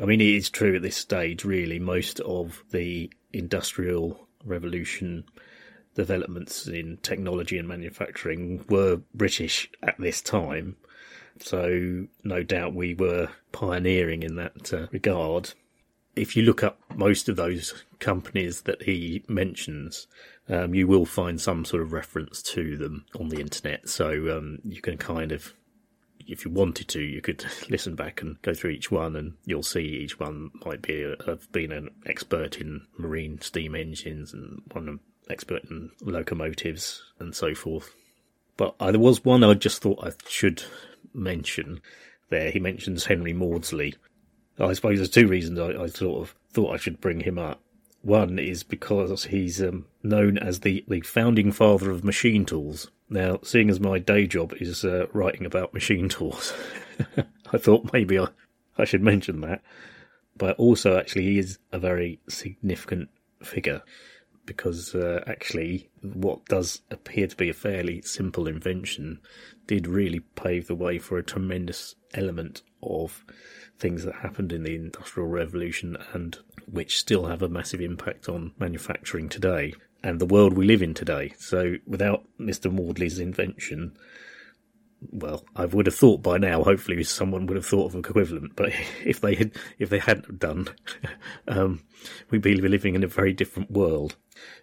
I 0.00 0.04
mean, 0.04 0.20
it 0.20 0.28
is 0.28 0.50
true 0.50 0.76
at 0.76 0.82
this 0.82 0.96
stage, 0.96 1.44
really, 1.44 1.78
most 1.78 2.20
of 2.20 2.62
the 2.70 3.10
industrial 3.32 4.28
revolution 4.44 5.24
developments 5.94 6.68
in 6.68 6.98
technology 7.02 7.58
and 7.58 7.66
manufacturing 7.66 8.64
were 8.68 9.00
British 9.14 9.68
at 9.82 9.98
this 9.98 10.22
time. 10.22 10.76
So, 11.40 12.06
no 12.22 12.42
doubt 12.42 12.74
we 12.74 12.94
were 12.94 13.28
pioneering 13.52 14.22
in 14.22 14.36
that 14.36 14.72
uh, 14.72 14.86
regard. 14.92 15.54
If 16.14 16.36
you 16.36 16.42
look 16.42 16.62
up 16.62 16.80
most 16.94 17.28
of 17.28 17.36
those 17.36 17.84
companies 17.98 18.62
that 18.62 18.82
he 18.82 19.24
mentions, 19.28 20.06
um, 20.48 20.74
you 20.74 20.86
will 20.86 21.06
find 21.06 21.40
some 21.40 21.64
sort 21.64 21.82
of 21.82 21.92
reference 21.92 22.42
to 22.42 22.76
them 22.76 23.04
on 23.18 23.28
the 23.28 23.40
internet. 23.40 23.88
So 23.88 24.36
um, 24.36 24.58
you 24.64 24.80
can 24.80 24.96
kind 24.96 25.32
of, 25.32 25.52
if 26.26 26.44
you 26.44 26.50
wanted 26.50 26.88
to, 26.88 27.00
you 27.00 27.20
could 27.20 27.44
listen 27.70 27.94
back 27.94 28.22
and 28.22 28.40
go 28.42 28.54
through 28.54 28.70
each 28.70 28.90
one, 28.90 29.16
and 29.16 29.34
you'll 29.44 29.62
see 29.62 29.80
each 29.80 30.18
one 30.18 30.50
might 30.64 30.82
be 30.82 31.02
a, 31.02 31.16
have 31.26 31.50
been 31.52 31.72
an 31.72 31.90
expert 32.06 32.60
in 32.60 32.86
marine 32.96 33.40
steam 33.40 33.74
engines 33.74 34.32
and 34.32 34.62
one 34.72 34.88
an 34.88 35.00
expert 35.30 35.64
in 35.70 35.90
locomotives 36.00 37.02
and 37.18 37.34
so 37.34 37.54
forth. 37.54 37.94
But 38.56 38.74
uh, 38.80 38.90
there 38.90 39.00
was 39.00 39.24
one 39.24 39.44
I 39.44 39.54
just 39.54 39.82
thought 39.82 40.04
I 40.04 40.12
should 40.26 40.62
mention. 41.14 41.80
There, 42.30 42.50
he 42.50 42.58
mentions 42.58 43.06
Henry 43.06 43.32
Maudslay. 43.32 43.94
I 44.58 44.72
suppose 44.72 44.98
there's 44.98 45.10
two 45.10 45.28
reasons 45.28 45.58
I, 45.58 45.82
I 45.82 45.86
sort 45.86 46.22
of 46.22 46.34
thought 46.52 46.74
I 46.74 46.78
should 46.78 47.00
bring 47.00 47.20
him 47.20 47.38
up. 47.38 47.60
One 48.02 48.38
is 48.38 48.62
because 48.62 49.24
he's 49.24 49.60
um, 49.62 49.86
known 50.02 50.38
as 50.38 50.60
the, 50.60 50.84
the 50.88 51.00
founding 51.00 51.50
father 51.52 51.90
of 51.90 52.04
machine 52.04 52.44
tools. 52.44 52.90
Now, 53.10 53.40
seeing 53.42 53.70
as 53.70 53.80
my 53.80 53.98
day 53.98 54.26
job 54.26 54.54
is 54.60 54.84
uh, 54.84 55.06
writing 55.12 55.44
about 55.44 55.74
machine 55.74 56.08
tools, 56.08 56.52
I 57.52 57.58
thought 57.58 57.92
maybe 57.92 58.18
I, 58.18 58.28
I 58.76 58.84
should 58.84 59.02
mention 59.02 59.40
that. 59.40 59.62
But 60.36 60.56
also, 60.58 60.96
actually, 60.96 61.24
he 61.24 61.38
is 61.38 61.58
a 61.72 61.78
very 61.78 62.20
significant 62.28 63.08
figure 63.42 63.82
because 64.46 64.94
uh, 64.94 65.22
actually, 65.26 65.90
what 66.00 66.44
does 66.46 66.80
appear 66.90 67.26
to 67.26 67.36
be 67.36 67.50
a 67.50 67.54
fairly 67.54 68.00
simple 68.02 68.46
invention 68.46 69.20
did 69.66 69.86
really 69.86 70.20
pave 70.36 70.66
the 70.66 70.74
way 70.74 70.98
for 70.98 71.18
a 71.18 71.22
tremendous 71.22 71.94
element 72.14 72.62
of 72.82 73.24
things 73.78 74.04
that 74.04 74.16
happened 74.16 74.52
in 74.52 74.64
the 74.64 74.74
Industrial 74.74 75.28
Revolution 75.28 75.96
and 76.12 76.38
which 76.66 76.98
still 76.98 77.26
have 77.26 77.42
a 77.42 77.48
massive 77.48 77.80
impact 77.80 78.28
on 78.28 78.52
manufacturing 78.58 79.28
today 79.28 79.72
and 80.02 80.20
the 80.20 80.26
world 80.26 80.52
we 80.54 80.66
live 80.66 80.82
in 80.82 80.94
today. 80.94 81.32
So 81.38 81.76
without 81.86 82.24
Mr. 82.38 82.72
Maudslay's 82.72 83.18
invention, 83.18 83.96
well, 85.00 85.44
I 85.54 85.64
would 85.64 85.86
have 85.86 85.94
thought 85.94 86.22
by 86.22 86.38
now. 86.38 86.62
Hopefully, 86.62 87.02
someone 87.04 87.46
would 87.46 87.56
have 87.56 87.66
thought 87.66 87.86
of 87.86 87.94
an 87.94 88.00
equivalent. 88.00 88.56
But 88.56 88.72
if 89.04 89.20
they 89.20 89.34
had, 89.34 89.52
if 89.78 89.90
they 89.90 89.98
hadn't 89.98 90.38
done, 90.38 90.68
um, 91.48 91.82
we'd 92.30 92.42
be 92.42 92.56
living 92.56 92.94
in 92.94 93.04
a 93.04 93.08
very 93.08 93.32
different 93.32 93.70
world. 93.70 94.16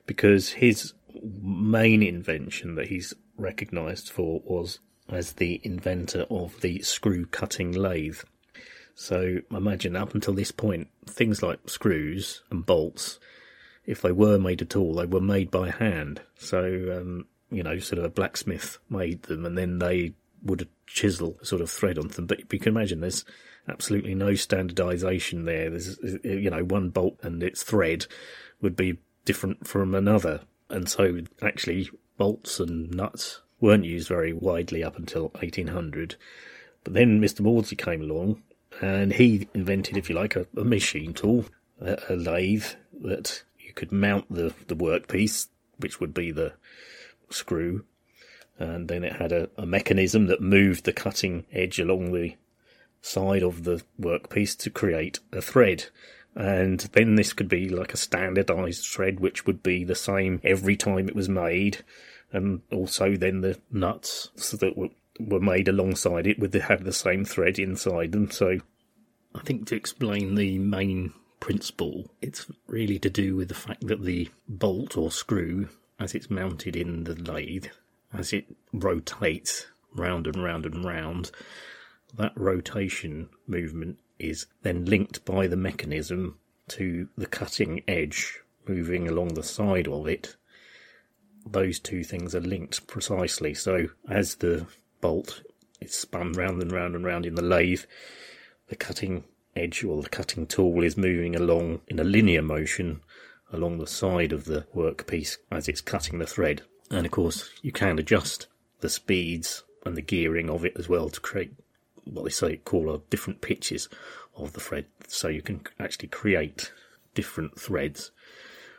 Because 0.05 0.49
his 0.49 0.93
main 1.41 2.03
invention 2.03 2.76
that 2.76 2.88
he's 2.88 3.13
recognised 3.38 4.09
for 4.09 4.41
was 4.45 4.80
as 5.09 5.34
the 5.34 5.61
inventor 5.63 6.26
of 6.30 6.59
the 6.61 6.82
screw 6.82 7.26
cutting 7.26 7.72
lathe. 7.72 8.22
So 8.95 9.39
imagine 9.51 9.97
up 9.97 10.15
until 10.15 10.33
this 10.33 10.51
point, 10.51 10.87
things 11.05 11.43
like 11.43 11.69
screws 11.69 12.41
and 12.49 12.65
bolts, 12.65 13.19
if 13.85 14.01
they 14.01 14.13
were 14.13 14.39
made 14.39 14.61
at 14.61 14.75
all, 14.75 14.95
they 14.95 15.05
were 15.05 15.21
made 15.21 15.51
by 15.51 15.69
hand. 15.69 16.21
So, 16.37 16.97
um, 16.97 17.25
you 17.51 17.61
know, 17.61 17.77
sort 17.77 17.99
of 17.99 18.05
a 18.05 18.09
blacksmith 18.09 18.79
made 18.89 19.23
them 19.23 19.45
and 19.45 19.57
then 19.57 19.79
they 19.79 20.13
would 20.43 20.67
chisel 20.87 21.37
sort 21.43 21.61
of 21.61 21.69
thread 21.69 21.99
on 21.99 22.07
them. 22.07 22.25
But 22.25 22.51
you 22.51 22.59
can 22.59 22.73
imagine 22.75 23.01
there's 23.01 23.25
absolutely 23.67 24.15
no 24.15 24.33
standardization 24.33 25.43
there. 25.43 25.69
There's, 25.69 25.99
you 26.23 26.49
know, 26.49 26.63
one 26.63 26.89
bolt 26.89 27.19
and 27.21 27.43
its 27.43 27.63
thread 27.63 28.07
would 28.61 28.77
be 28.77 28.97
different 29.25 29.67
from 29.67 29.93
another. 29.93 30.41
And 30.69 30.87
so 30.87 31.19
actually 31.41 31.89
bolts 32.17 32.61
and 32.61 32.89
nuts 32.91 33.41
weren't 33.59 33.83
used 33.83 34.07
very 34.07 34.31
widely 34.31 34.83
up 34.83 34.97
until 34.97 35.29
1800. 35.39 36.15
But 36.85 36.93
then 36.93 37.19
Mr. 37.19 37.41
Maudslay 37.41 37.77
came 37.77 38.01
along 38.01 38.41
and 38.82 39.13
he 39.13 39.47
invented, 39.53 39.97
if 39.97 40.09
you 40.09 40.15
like, 40.15 40.36
a, 40.36 40.47
a 40.57 40.63
machine 40.63 41.13
tool, 41.13 41.45
a, 41.80 41.97
a, 42.09 42.15
lathe 42.15 42.65
that 43.01 43.43
you 43.59 43.73
could 43.73 43.91
mount 43.91 44.26
the, 44.30 44.53
the 44.67 44.76
workpiece, 44.76 45.47
which 45.78 45.99
would 45.99 46.13
be 46.13 46.32
the 46.32 46.53
screw, 47.30 47.86
and 48.57 48.88
then 48.88 49.03
it 49.03 49.13
had 49.13 49.32
a, 49.32 49.49
a 49.57 49.65
mechanism 49.65 50.28
that 50.28 50.41
moved 50.41 50.86
the 50.86 50.93
cutting 50.93 51.45
edge 51.51 51.80
along 51.80 52.11
the 52.11 52.36
side 53.01 53.43
of 53.43 53.63
the 53.63 53.84
workpiece 53.99 54.57
to 54.57 54.69
create 54.69 55.19
a 55.32 55.41
thread. 55.41 55.86
And 56.34 56.80
then 56.93 57.15
this 57.15 57.34
could 57.34 57.47
be 57.47 57.69
like 57.69 57.93
a 57.93 57.97
standardized 57.97 58.86
thread, 58.86 59.19
which 59.19 59.45
would 59.45 59.63
be 59.63 59.84
the 59.84 59.95
same 59.95 60.41
every 60.43 60.76
time 60.76 61.07
it 61.07 61.15
was 61.15 61.30
made. 61.30 61.84
And 62.32 62.61
also 62.71 63.15
then 63.15 63.41
the 63.41 63.59
nuts 63.71 64.30
that 64.59 64.78
were 64.78 64.89
were 65.20 65.39
made 65.39 65.68
alongside 65.68 66.28
it 66.28 66.39
would 66.39 66.53
have 66.53 66.84
the 66.84 66.93
same 66.93 67.26
thread 67.26 67.57
inside 67.59 68.11
them. 68.11 68.30
So 68.32 68.59
I 69.34 69.39
think 69.39 69.68
to 69.68 69.76
explain 69.76 70.36
the 70.36 70.59
main 70.59 71.13
principle, 71.39 72.11
it's 72.22 72.45
really 72.68 72.99
to 72.99 73.09
do 73.09 73.36
with 73.36 73.49
the 73.49 73.53
fact 73.53 73.86
that 73.88 74.03
the 74.03 74.30
bolt 74.47 74.97
or 74.97 75.11
screw, 75.11 75.70
as 75.99 76.16
it's 76.16 76.30
mounted 76.30 76.76
in 76.76 77.03
the 77.03 77.16
lathe, 77.16 77.68
as 78.13 78.34
it 78.34 78.45
rotates 78.74 79.68
round 79.93 80.28
and 80.28 80.43
round 80.43 80.66
and 80.66 80.84
round, 80.84 81.32
that 82.18 82.34
rotation 82.36 83.30
movement 83.47 83.97
is 84.20 84.45
then 84.63 84.86
linked 84.86 85.26
by 85.26 85.47
the 85.47 85.57
mechanism 85.57 86.38
to 86.68 87.09
the 87.18 87.26
cutting 87.26 87.84
edge 87.88 88.39
moving 88.68 89.07
along 89.07 89.30
the 89.30 89.43
side 89.43 89.88
of 89.88 90.07
it. 90.07 90.36
Those 91.45 91.80
two 91.80 92.03
things 92.03 92.34
are 92.34 92.41
linked 92.41 92.88
precisely. 92.88 93.53
So 93.53 93.88
as 94.09 94.36
the 94.36 94.66
bolt 95.05 95.43
is 95.79 95.93
spun 95.93 96.31
round 96.31 96.59
and 96.63 96.71
round 96.71 96.95
and 96.95 97.05
round 97.05 97.27
in 97.27 97.35
the 97.35 97.41
lathe, 97.43 97.83
the 98.69 98.75
cutting 98.75 99.23
edge 99.55 99.83
or 99.83 100.01
the 100.01 100.09
cutting 100.09 100.47
tool 100.47 100.81
is 100.81 100.97
moving 100.97 101.35
along 101.35 101.79
in 101.87 101.99
a 101.99 102.03
linear 102.03 102.41
motion 102.41 103.01
along 103.53 103.77
the 103.77 103.85
side 103.85 104.33
of 104.33 104.45
the 104.45 104.65
workpiece 104.75 105.37
as 105.51 105.67
it's 105.67 105.79
cutting 105.79 106.17
the 106.17 106.25
thread. 106.25 106.63
And 106.89 107.05
of 107.05 107.11
course, 107.11 107.51
you 107.61 107.71
can 107.71 107.99
adjust 107.99 108.47
the 108.79 108.89
speeds 108.89 109.63
and 109.85 109.95
the 109.95 110.01
gearing 110.01 110.49
of 110.49 110.65
it 110.65 110.73
as 110.75 110.89
well 110.89 111.09
to 111.09 111.19
create 111.19 111.53
what 112.05 112.23
they 112.23 112.31
say 112.31 112.57
call 112.57 113.03
different 113.11 113.41
pitches 113.41 113.87
of 114.35 114.53
the 114.53 114.59
thread, 114.59 114.87
so 115.07 115.27
you 115.27 115.43
can 115.43 115.61
actually 115.79 116.09
create 116.09 116.71
different 117.13 117.59
threads. 117.59 118.09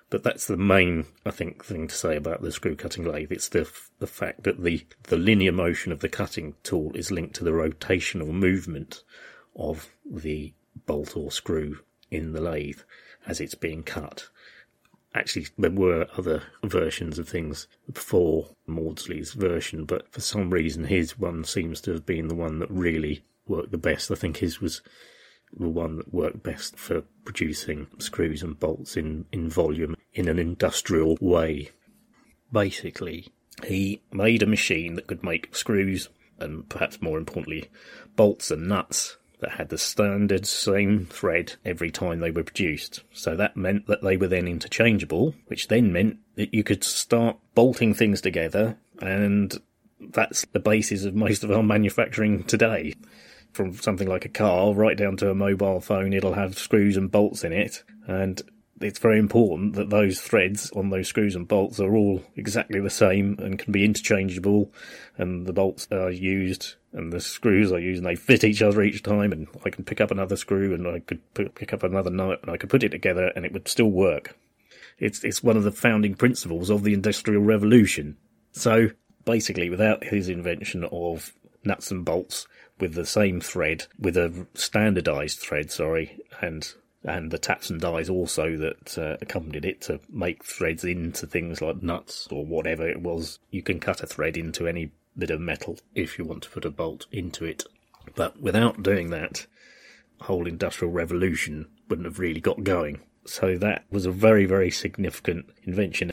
But 0.08 0.22
that's 0.22 0.46
the 0.46 0.56
main, 0.56 1.06
I 1.24 1.30
think, 1.30 1.64
thing 1.64 1.88
to 1.88 1.94
say 1.94 2.16
about 2.16 2.40
the 2.40 2.52
screw 2.52 2.76
cutting 2.76 3.04
lathe. 3.04 3.32
It's 3.32 3.48
the 3.48 3.68
the 3.98 4.06
fact 4.06 4.44
that 4.44 4.62
the 4.62 4.86
the 5.04 5.16
linear 5.16 5.52
motion 5.52 5.90
of 5.90 6.00
the 6.00 6.08
cutting 6.08 6.54
tool 6.62 6.92
is 6.94 7.10
linked 7.10 7.34
to 7.36 7.44
the 7.44 7.50
rotational 7.50 8.28
movement 8.28 9.02
of 9.56 9.90
the 10.04 10.52
bolt 10.86 11.16
or 11.16 11.32
screw 11.32 11.80
in 12.10 12.32
the 12.32 12.40
lathe 12.40 12.80
as 13.26 13.40
it's 13.40 13.56
being 13.56 13.82
cut. 13.82 14.28
Actually, 15.12 15.46
there 15.58 15.70
were 15.70 16.06
other 16.16 16.42
versions 16.62 17.18
of 17.18 17.28
things 17.28 17.66
before 17.92 18.50
Maudslay's 18.68 19.32
version, 19.32 19.86
but 19.86 20.12
for 20.12 20.20
some 20.20 20.50
reason 20.50 20.84
his 20.84 21.18
one 21.18 21.42
seems 21.42 21.80
to 21.80 21.92
have 21.92 22.06
been 22.06 22.28
the 22.28 22.34
one 22.34 22.58
that 22.58 22.70
really 22.70 23.24
worked 23.48 23.72
the 23.72 23.78
best. 23.78 24.10
I 24.10 24.14
think 24.14 24.36
his 24.36 24.60
was 24.60 24.82
the 25.58 25.68
one 25.68 25.96
that 25.96 26.12
worked 26.12 26.42
best 26.42 26.76
for 26.76 27.02
producing 27.24 27.86
screws 27.98 28.42
and 28.42 28.60
bolts 28.60 28.96
in, 28.96 29.24
in 29.32 29.48
volume 29.48 29.95
in 30.16 30.28
an 30.28 30.38
industrial 30.38 31.16
way. 31.20 31.70
Basically, 32.50 33.28
he 33.66 34.02
made 34.12 34.42
a 34.42 34.46
machine 34.46 34.94
that 34.94 35.06
could 35.06 35.22
make 35.22 35.54
screws 35.54 36.08
and 36.38 36.68
perhaps 36.68 37.00
more 37.00 37.18
importantly, 37.18 37.70
bolts 38.16 38.50
and 38.50 38.68
nuts 38.68 39.16
that 39.40 39.52
had 39.52 39.68
the 39.68 39.78
standard 39.78 40.46
same 40.46 41.06
thread 41.06 41.54
every 41.64 41.90
time 41.90 42.20
they 42.20 42.30
were 42.30 42.42
produced. 42.42 43.02
So 43.12 43.36
that 43.36 43.56
meant 43.56 43.86
that 43.86 44.02
they 44.02 44.16
were 44.16 44.28
then 44.28 44.48
interchangeable, 44.48 45.34
which 45.46 45.68
then 45.68 45.92
meant 45.92 46.18
that 46.36 46.54
you 46.54 46.64
could 46.64 46.82
start 46.82 47.38
bolting 47.54 47.94
things 47.94 48.20
together, 48.20 48.78
and 49.00 49.54
that's 50.00 50.46
the 50.52 50.60
basis 50.60 51.04
of 51.04 51.14
most 51.14 51.44
of 51.44 51.50
our 51.50 51.62
manufacturing 51.62 52.44
today. 52.44 52.94
From 53.52 53.74
something 53.74 54.08
like 54.08 54.24
a 54.24 54.30
car 54.30 54.74
right 54.74 54.96
down 54.96 55.16
to 55.18 55.30
a 55.30 55.34
mobile 55.34 55.80
phone, 55.80 56.12
it'll 56.12 56.34
have 56.34 56.58
screws 56.58 56.96
and 56.96 57.10
bolts 57.10 57.44
in 57.44 57.52
it, 57.52 57.84
and 58.06 58.42
it's 58.80 58.98
very 58.98 59.18
important 59.18 59.74
that 59.74 59.90
those 59.90 60.20
threads 60.20 60.70
on 60.72 60.90
those 60.90 61.08
screws 61.08 61.34
and 61.34 61.48
bolts 61.48 61.80
are 61.80 61.94
all 61.94 62.22
exactly 62.36 62.80
the 62.80 62.90
same 62.90 63.36
and 63.38 63.58
can 63.58 63.72
be 63.72 63.84
interchangeable, 63.84 64.70
and 65.16 65.46
the 65.46 65.52
bolts 65.52 65.88
are 65.90 66.10
used 66.10 66.74
and 66.92 67.12
the 67.12 67.20
screws 67.20 67.72
are 67.72 67.78
used 67.78 67.98
and 67.98 68.06
they 68.06 68.16
fit 68.16 68.44
each 68.44 68.62
other 68.62 68.82
each 68.82 69.02
time, 69.02 69.32
and 69.32 69.48
I 69.64 69.70
can 69.70 69.84
pick 69.84 70.00
up 70.00 70.10
another 70.10 70.36
screw 70.36 70.74
and 70.74 70.86
I 70.86 71.00
could 71.00 71.20
pick 71.54 71.72
up 71.72 71.82
another 71.82 72.10
nut 72.10 72.40
and 72.42 72.50
I 72.50 72.56
could 72.56 72.70
put 72.70 72.82
it 72.82 72.90
together 72.90 73.32
and 73.34 73.44
it 73.44 73.52
would 73.52 73.68
still 73.68 73.90
work. 73.90 74.36
It's 74.98 75.24
it's 75.24 75.42
one 75.42 75.56
of 75.56 75.64
the 75.64 75.72
founding 75.72 76.14
principles 76.14 76.70
of 76.70 76.82
the 76.82 76.94
Industrial 76.94 77.42
Revolution. 77.42 78.16
So 78.52 78.88
basically, 79.24 79.68
without 79.68 80.04
his 80.04 80.28
invention 80.28 80.84
of 80.90 81.32
nuts 81.64 81.90
and 81.90 82.04
bolts 82.04 82.46
with 82.78 82.94
the 82.94 83.06
same 83.06 83.40
thread, 83.40 83.86
with 83.98 84.16
a 84.16 84.46
standardized 84.54 85.38
thread, 85.38 85.70
sorry, 85.70 86.18
and 86.40 86.74
and 87.04 87.30
the 87.30 87.38
taps 87.38 87.70
and 87.70 87.80
dies 87.80 88.10
also 88.10 88.56
that 88.56 88.98
uh, 88.98 89.16
accompanied 89.20 89.64
it 89.64 89.80
to 89.82 90.00
make 90.10 90.44
threads 90.44 90.84
into 90.84 91.26
things 91.26 91.62
like 91.62 91.82
nuts 91.82 92.26
or 92.30 92.44
whatever 92.44 92.88
it 92.88 93.00
was. 93.00 93.38
You 93.50 93.62
can 93.62 93.80
cut 93.80 94.02
a 94.02 94.06
thread 94.06 94.36
into 94.36 94.66
any 94.66 94.90
bit 95.16 95.30
of 95.30 95.40
metal 95.40 95.78
if 95.94 96.18
you 96.18 96.24
want 96.24 96.42
to 96.42 96.50
put 96.50 96.64
a 96.64 96.70
bolt 96.70 97.06
into 97.12 97.44
it. 97.44 97.64
But 98.14 98.40
without 98.40 98.82
doing 98.82 99.10
that, 99.10 99.46
whole 100.20 100.46
industrial 100.46 100.92
revolution 100.92 101.66
wouldn't 101.88 102.06
have 102.06 102.18
really 102.18 102.40
got 102.40 102.64
going. 102.64 103.00
So 103.24 103.56
that 103.58 103.84
was 103.90 104.06
a 104.06 104.10
very, 104.10 104.46
very 104.46 104.70
significant 104.70 105.46
invention. 105.64 106.12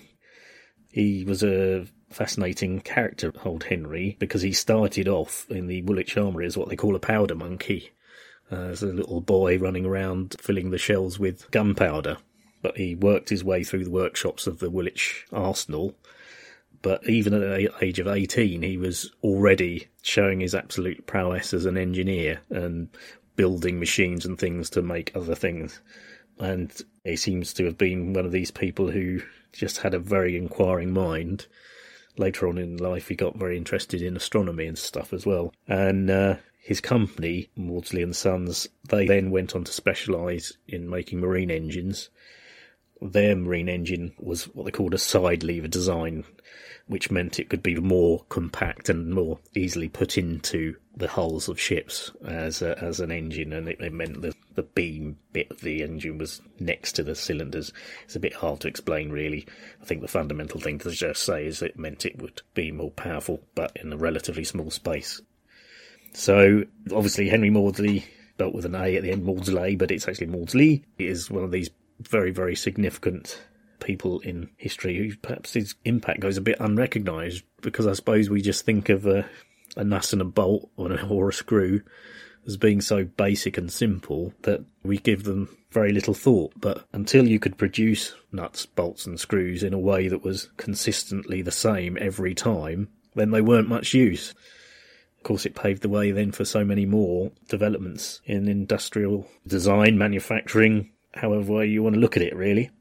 He 0.91 1.23
was 1.25 1.43
a 1.43 1.87
fascinating 2.09 2.81
character, 2.81 3.33
old 3.43 3.63
Henry, 3.63 4.15
because 4.19 4.41
he 4.41 4.53
started 4.53 5.07
off 5.07 5.47
in 5.49 5.67
the 5.67 5.81
Woolwich 5.81 6.17
Armoury 6.17 6.45
as 6.45 6.57
what 6.57 6.69
they 6.69 6.75
call 6.75 6.95
a 6.95 6.99
powder 6.99 7.35
monkey 7.35 7.91
uh, 8.51 8.55
as 8.55 8.83
a 8.83 8.87
little 8.87 9.21
boy 9.21 9.57
running 9.57 9.85
around 9.85 10.35
filling 10.39 10.71
the 10.71 10.77
shells 10.77 11.19
with 11.19 11.49
gunpowder. 11.51 12.17
But 12.61 12.77
he 12.77 12.95
worked 12.95 13.29
his 13.29 13.43
way 13.43 13.63
through 13.63 13.83
the 13.83 13.91
workshops 13.91 14.47
of 14.47 14.59
the 14.59 14.69
Woolwich 14.69 15.25
Arsenal. 15.31 15.95
But 16.81 17.07
even 17.09 17.33
at 17.33 17.39
the 17.39 17.71
age 17.81 17.99
of 17.99 18.07
18, 18.07 18.61
he 18.61 18.77
was 18.77 19.11
already 19.23 19.87
showing 20.01 20.41
his 20.41 20.53
absolute 20.53 21.05
prowess 21.07 21.53
as 21.53 21.65
an 21.65 21.77
engineer 21.77 22.41
and 22.49 22.89
building 23.35 23.79
machines 23.79 24.25
and 24.25 24.37
things 24.37 24.69
to 24.71 24.81
make 24.81 25.15
other 25.15 25.35
things. 25.35 25.81
And 26.39 26.71
he 27.03 27.15
seems 27.15 27.53
to 27.53 27.65
have 27.65 27.77
been 27.77 28.13
one 28.13 28.25
of 28.25 28.31
these 28.31 28.51
people 28.51 28.91
who 28.91 29.21
just 29.51 29.77
had 29.77 29.93
a 29.93 29.99
very 29.99 30.35
inquiring 30.35 30.93
mind. 30.93 31.47
Later 32.17 32.47
on 32.47 32.57
in 32.57 32.77
life, 32.77 33.07
he 33.07 33.15
got 33.15 33.37
very 33.37 33.57
interested 33.57 34.01
in 34.01 34.15
astronomy 34.15 34.67
and 34.67 34.77
stuff 34.77 35.13
as 35.13 35.25
well. 35.25 35.53
And 35.67 36.09
uh, 36.09 36.35
his 36.63 36.79
company, 36.79 37.49
Maudslay 37.57 38.03
and 38.03 38.15
Sons, 38.15 38.69
they 38.87 39.05
then 39.05 39.31
went 39.31 39.53
on 39.53 39.65
to 39.65 39.73
specialise 39.73 40.53
in 40.65 40.89
making 40.89 41.19
marine 41.19 41.51
engines. 41.51 42.09
Their 43.01 43.35
marine 43.35 43.67
engine 43.67 44.13
was 44.17 44.45
what 44.45 44.63
they 44.63 44.71
called 44.71 44.93
a 44.93 44.97
side 44.97 45.43
lever 45.43 45.67
design, 45.67 46.23
which 46.87 47.11
meant 47.11 47.37
it 47.37 47.49
could 47.49 47.63
be 47.63 47.75
more 47.75 48.23
compact 48.29 48.87
and 48.87 49.13
more 49.13 49.39
easily 49.53 49.89
put 49.89 50.17
into 50.17 50.77
the 50.95 51.09
hulls 51.09 51.49
of 51.49 51.59
ships 51.59 52.13
as 52.25 52.61
a, 52.61 52.81
as 52.81 53.01
an 53.01 53.11
engine, 53.11 53.51
and 53.51 53.67
it, 53.67 53.81
it 53.81 53.91
meant 53.91 54.21
the 54.21 54.33
the 54.55 54.63
beam 54.63 55.17
bit 55.33 55.51
of 55.51 55.59
the 55.59 55.83
engine 55.83 56.17
was 56.17 56.41
next 56.61 56.93
to 56.93 57.03
the 57.03 57.13
cylinders. 57.13 57.73
It's 58.05 58.15
a 58.15 58.21
bit 58.21 58.35
hard 58.35 58.61
to 58.61 58.69
explain, 58.69 59.11
really. 59.11 59.45
I 59.81 59.85
think 59.85 59.99
the 59.99 60.07
fundamental 60.07 60.61
thing 60.61 60.79
to 60.79 60.91
just 60.91 61.23
say 61.23 61.45
is 61.45 61.61
it 61.61 61.77
meant 61.77 62.05
it 62.05 62.21
would 62.21 62.41
be 62.53 62.71
more 62.71 62.91
powerful, 62.91 63.41
but 63.53 63.75
in 63.75 63.91
a 63.91 63.97
relatively 63.97 64.45
small 64.45 64.71
space. 64.71 65.21
So 66.13 66.63
obviously 66.91 67.29
Henry 67.29 67.49
Maudslay, 67.49 68.03
spelt 68.35 68.55
with 68.55 68.65
an 68.65 68.75
A 68.75 68.95
at 68.95 69.03
the 69.03 69.11
end, 69.11 69.25
Maudslay, 69.25 69.77
but 69.77 69.91
it's 69.91 70.07
actually 70.07 70.27
Maudsley, 70.27 70.83
is 70.97 71.29
one 71.29 71.43
of 71.43 71.51
these 71.51 71.69
very, 71.99 72.31
very 72.31 72.55
significant 72.55 73.41
people 73.79 74.19
in 74.21 74.49
history 74.57 74.97
who 74.97 75.15
perhaps 75.17 75.53
his 75.53 75.75
impact 75.85 76.19
goes 76.19 76.37
a 76.37 76.41
bit 76.41 76.57
unrecognised 76.59 77.43
because 77.61 77.85
I 77.85 77.93
suppose 77.93 78.29
we 78.29 78.41
just 78.41 78.65
think 78.65 78.89
of 78.89 79.05
a, 79.05 79.25
a 79.75 79.83
nuts 79.83 80.13
and 80.13 80.21
a 80.21 80.25
bolt 80.25 80.69
or 80.77 80.91
a, 80.93 81.07
or 81.07 81.29
a 81.29 81.33
screw 81.33 81.81
as 82.45 82.57
being 82.57 82.81
so 82.81 83.03
basic 83.03 83.57
and 83.57 83.71
simple 83.71 84.33
that 84.41 84.63
we 84.83 84.97
give 84.97 85.23
them 85.23 85.55
very 85.71 85.91
little 85.91 86.13
thought. 86.13 86.53
But 86.59 86.85
until 86.91 87.27
you 87.27 87.39
could 87.39 87.57
produce 87.57 88.13
nuts, 88.31 88.65
bolts, 88.65 89.05
and 89.05 89.19
screws 89.19 89.63
in 89.63 89.73
a 89.73 89.79
way 89.79 90.07
that 90.07 90.23
was 90.23 90.49
consistently 90.57 91.41
the 91.41 91.51
same 91.51 91.97
every 91.99 92.35
time, 92.35 92.89
then 93.15 93.31
they 93.31 93.41
weren't 93.41 93.69
much 93.69 93.93
use. 93.93 94.33
Of 95.23 95.27
course, 95.27 95.45
it 95.45 95.55
paved 95.55 95.83
the 95.83 95.87
way 95.87 96.11
then 96.11 96.33
for 96.33 96.43
so 96.43 96.65
many 96.65 96.85
more 96.85 97.31
developments 97.47 98.19
in 98.25 98.49
industrial 98.49 99.25
design, 99.47 99.97
manufacturing, 99.97 100.91
however 101.13 101.49
way 101.49 101.67
you 101.67 101.81
want 101.81 101.95
to 101.95 102.01
look 102.01 102.17
at 102.17 102.23
it, 102.23 102.35
really. 102.35 102.71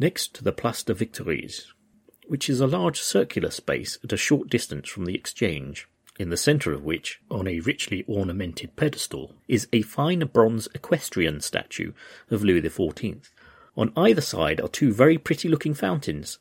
Next 0.00 0.34
to 0.34 0.42
the 0.42 0.50
Place 0.50 0.82
de 0.82 0.92
Victoires, 0.92 1.72
which 2.32 2.48
is 2.48 2.62
a 2.62 2.66
large 2.66 2.98
circular 2.98 3.50
space 3.50 3.98
at 4.02 4.10
a 4.10 4.16
short 4.16 4.48
distance 4.48 4.88
from 4.88 5.04
the 5.04 5.14
exchange, 5.14 5.86
in 6.18 6.30
the 6.30 6.36
centre 6.38 6.72
of 6.72 6.82
which, 6.82 7.20
on 7.30 7.46
a 7.46 7.60
richly 7.60 8.06
ornamented 8.08 8.74
pedestal, 8.74 9.34
is 9.48 9.68
a 9.70 9.82
fine 9.82 10.20
bronze 10.20 10.66
equestrian 10.74 11.42
statue 11.42 11.92
of 12.30 12.42
Louis 12.42 12.62
XIV. 12.62 13.28
On 13.76 13.92
either 13.98 14.22
side 14.22 14.62
are 14.62 14.68
two 14.68 14.94
very 14.94 15.18
pretty 15.18 15.46
looking 15.46 15.74
fountains. 15.74 16.38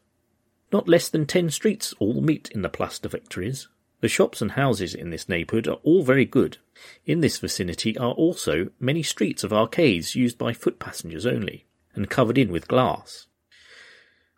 Not 0.72 0.88
less 0.88 1.10
than 1.10 1.26
ten 1.26 1.50
streets 1.50 1.94
all 2.00 2.22
meet 2.22 2.50
in 2.52 2.62
the 2.62 2.70
Place 2.70 2.98
de 2.98 3.10
Victoires. 3.10 3.68
The 4.00 4.08
shops 4.08 4.42
and 4.42 4.52
houses 4.52 4.96
in 4.96 5.10
this 5.10 5.28
neighbourhood 5.28 5.68
are 5.68 5.82
all 5.84 6.04
very 6.04 6.24
good. 6.24 6.58
In 7.06 7.20
this 7.20 7.38
vicinity 7.38 7.98
are 7.98 8.14
also 8.14 8.70
many 8.80 9.04
streets 9.04 9.44
of 9.44 9.52
arcades 9.52 10.16
used 10.16 10.38
by 10.38 10.54
foot 10.54 10.80
passengers 10.80 11.26
only, 11.26 11.66
and 11.94 12.10
covered 12.10 12.38
in 12.38 12.50
with 12.50 12.70
glass. 12.70 13.28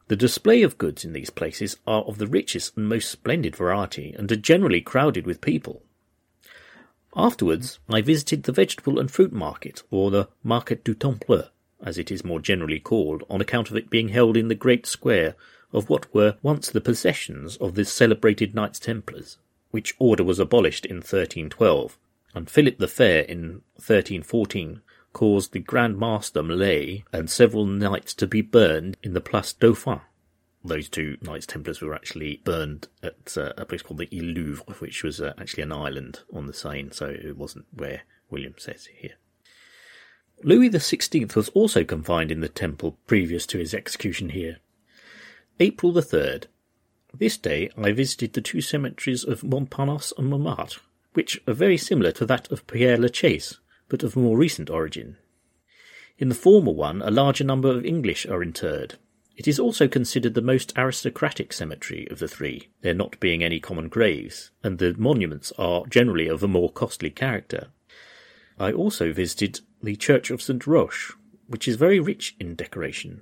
The 0.09 0.15
display 0.17 0.61
of 0.63 0.77
goods 0.77 1.05
in 1.05 1.13
these 1.13 1.29
places 1.29 1.77
are 1.87 2.03
of 2.03 2.17
the 2.17 2.27
richest 2.27 2.75
and 2.75 2.89
most 2.89 3.09
splendid 3.09 3.55
variety, 3.55 4.13
and 4.17 4.31
are 4.31 4.35
generally 4.35 4.81
crowded 4.81 5.25
with 5.25 5.39
people. 5.39 5.83
Afterwards, 7.15 7.79
I 7.89 8.01
visited 8.01 8.43
the 8.43 8.51
vegetable 8.51 8.99
and 8.99 9.09
fruit 9.09 9.31
market, 9.31 9.83
or 9.91 10.11
the 10.11 10.27
Market 10.43 10.83
du 10.83 10.93
Temple, 10.93 11.45
as 11.81 11.97
it 11.97 12.11
is 12.11 12.23
more 12.23 12.39
generally 12.39 12.79
called, 12.79 13.23
on 13.29 13.39
account 13.39 13.69
of 13.69 13.77
it 13.77 13.89
being 13.89 14.09
held 14.09 14.35
in 14.35 14.49
the 14.49 14.55
great 14.55 14.85
square 14.85 15.35
of 15.71 15.89
what 15.89 16.13
were 16.13 16.37
once 16.41 16.69
the 16.69 16.81
possessions 16.81 17.57
of 17.57 17.75
the 17.75 17.85
celebrated 17.85 18.53
Knights 18.53 18.79
Templars, 18.79 19.37
which 19.71 19.95
order 19.99 20.23
was 20.23 20.37
abolished 20.37 20.85
in 20.85 20.97
1312, 20.97 21.97
and 22.35 22.49
Philip 22.49 22.77
the 22.77 22.87
Fair 22.87 23.21
in 23.21 23.61
1314 23.77 24.81
caused 25.13 25.53
the 25.53 25.59
Grand 25.59 25.97
Master 25.97 26.43
Mallet 26.43 27.03
and 27.13 27.29
several 27.29 27.65
knights 27.65 28.13
to 28.15 28.27
be 28.27 28.41
burned 28.41 28.97
in 29.03 29.13
the 29.13 29.21
Place 29.21 29.53
Dauphine. 29.53 30.01
Those 30.65 30.89
two 30.89 31.17
Knights 31.21 31.45
Templars 31.45 31.81
were 31.81 31.93
actually 31.93 32.41
burned 32.43 32.87
at 33.01 33.37
uh, 33.37 33.53
a 33.57 33.65
place 33.65 33.81
called 33.81 33.99
the 33.99 34.09
Ile 34.11 34.33
Louvre, 34.33 34.75
which 34.79 35.03
was 35.03 35.19
uh, 35.19 35.33
actually 35.37 35.63
an 35.63 35.73
island 35.73 36.21
on 36.33 36.47
the 36.47 36.53
Seine, 36.53 36.91
so 36.91 37.07
it 37.07 37.37
wasn't 37.37 37.65
where 37.73 38.03
William 38.29 38.55
says 38.57 38.87
here. 38.97 39.15
Louis 40.41 40.69
XVI 40.69 41.35
was 41.35 41.49
also 41.49 41.83
confined 41.83 42.31
in 42.31 42.41
the 42.41 42.49
temple 42.49 42.97
previous 43.07 43.45
to 43.47 43.57
his 43.57 43.73
execution 43.73 44.29
here. 44.29 44.57
April 45.59 45.91
the 45.91 46.01
3rd. 46.01 46.45
This 47.13 47.37
day 47.37 47.69
I 47.77 47.91
visited 47.91 48.33
the 48.33 48.41
two 48.41 48.61
cemeteries 48.61 49.23
of 49.23 49.43
Montparnasse 49.43 50.13
and 50.17 50.29
Montmartre, 50.29 50.79
which 51.13 51.41
are 51.47 51.53
very 51.53 51.77
similar 51.77 52.11
to 52.13 52.25
that 52.25 52.51
of 52.51 52.65
Père 52.67 52.97
Lachaise, 52.97 53.59
but 53.89 54.03
of 54.03 54.15
more 54.15 54.37
recent 54.37 54.69
origin. 54.69 55.17
In 56.17 56.29
the 56.29 56.35
former 56.35 56.71
one, 56.71 57.01
a 57.01 57.11
larger 57.11 57.43
number 57.43 57.69
of 57.69 57.85
English 57.85 58.25
are 58.25 58.43
interred. 58.43 58.97
It 59.35 59.47
is 59.47 59.59
also 59.59 59.87
considered 59.87 60.35
the 60.35 60.41
most 60.41 60.73
aristocratic 60.77 61.53
cemetery 61.53 62.07
of 62.11 62.19
the 62.19 62.27
three, 62.27 62.69
there 62.81 62.93
not 62.93 63.19
being 63.19 63.43
any 63.43 63.59
common 63.59 63.89
graves, 63.89 64.51
and 64.63 64.77
the 64.77 64.93
monuments 64.97 65.51
are 65.57 65.87
generally 65.87 66.27
of 66.27 66.43
a 66.43 66.47
more 66.47 66.71
costly 66.71 67.09
character. 67.09 67.69
I 68.59 68.71
also 68.71 69.11
visited 69.11 69.61
the 69.81 69.95
Church 69.95 70.29
of 70.29 70.41
St. 70.41 70.67
Roch, 70.67 71.17
which 71.47 71.67
is 71.67 71.75
very 71.77 71.99
rich 71.99 72.35
in 72.39 72.55
decoration. 72.55 73.21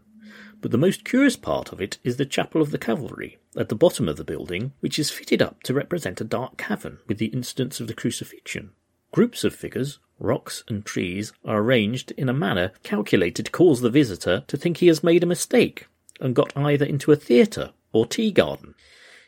But 0.59 0.71
the 0.71 0.77
most 0.77 1.05
curious 1.05 1.37
part 1.37 1.71
of 1.71 1.81
it 1.81 1.97
is 2.03 2.17
the 2.17 2.25
Chapel 2.25 2.61
of 2.61 2.71
the 2.71 2.77
Cavalry, 2.77 3.39
at 3.57 3.69
the 3.69 3.75
bottom 3.75 4.07
of 4.07 4.17
the 4.17 4.23
building, 4.23 4.73
which 4.81 4.99
is 4.99 5.09
fitted 5.09 5.41
up 5.41 5.63
to 5.63 5.73
represent 5.73 6.21
a 6.21 6.25
dark 6.25 6.57
cavern 6.57 6.99
with 7.07 7.17
the 7.17 7.27
incidents 7.27 7.79
of 7.79 7.87
the 7.87 7.93
crucifixion. 7.93 8.71
Groups 9.11 9.43
of 9.43 9.55
figures, 9.55 9.99
rocks, 10.21 10.63
and 10.67 10.85
trees 10.85 11.33
are 11.43 11.59
arranged 11.59 12.11
in 12.11 12.29
a 12.29 12.33
manner 12.33 12.71
calculated 12.83 13.45
to 13.45 13.51
cause 13.51 13.81
the 13.81 13.89
visitor 13.89 14.43
to 14.47 14.57
think 14.57 14.77
he 14.77 14.87
has 14.87 15.03
made 15.03 15.23
a 15.23 15.27
mistake 15.27 15.87
and 16.19 16.35
got 16.35 16.55
either 16.55 16.85
into 16.85 17.11
a 17.11 17.15
theatre 17.15 17.71
or 17.91 18.05
tea 18.05 18.31
garden. 18.31 18.75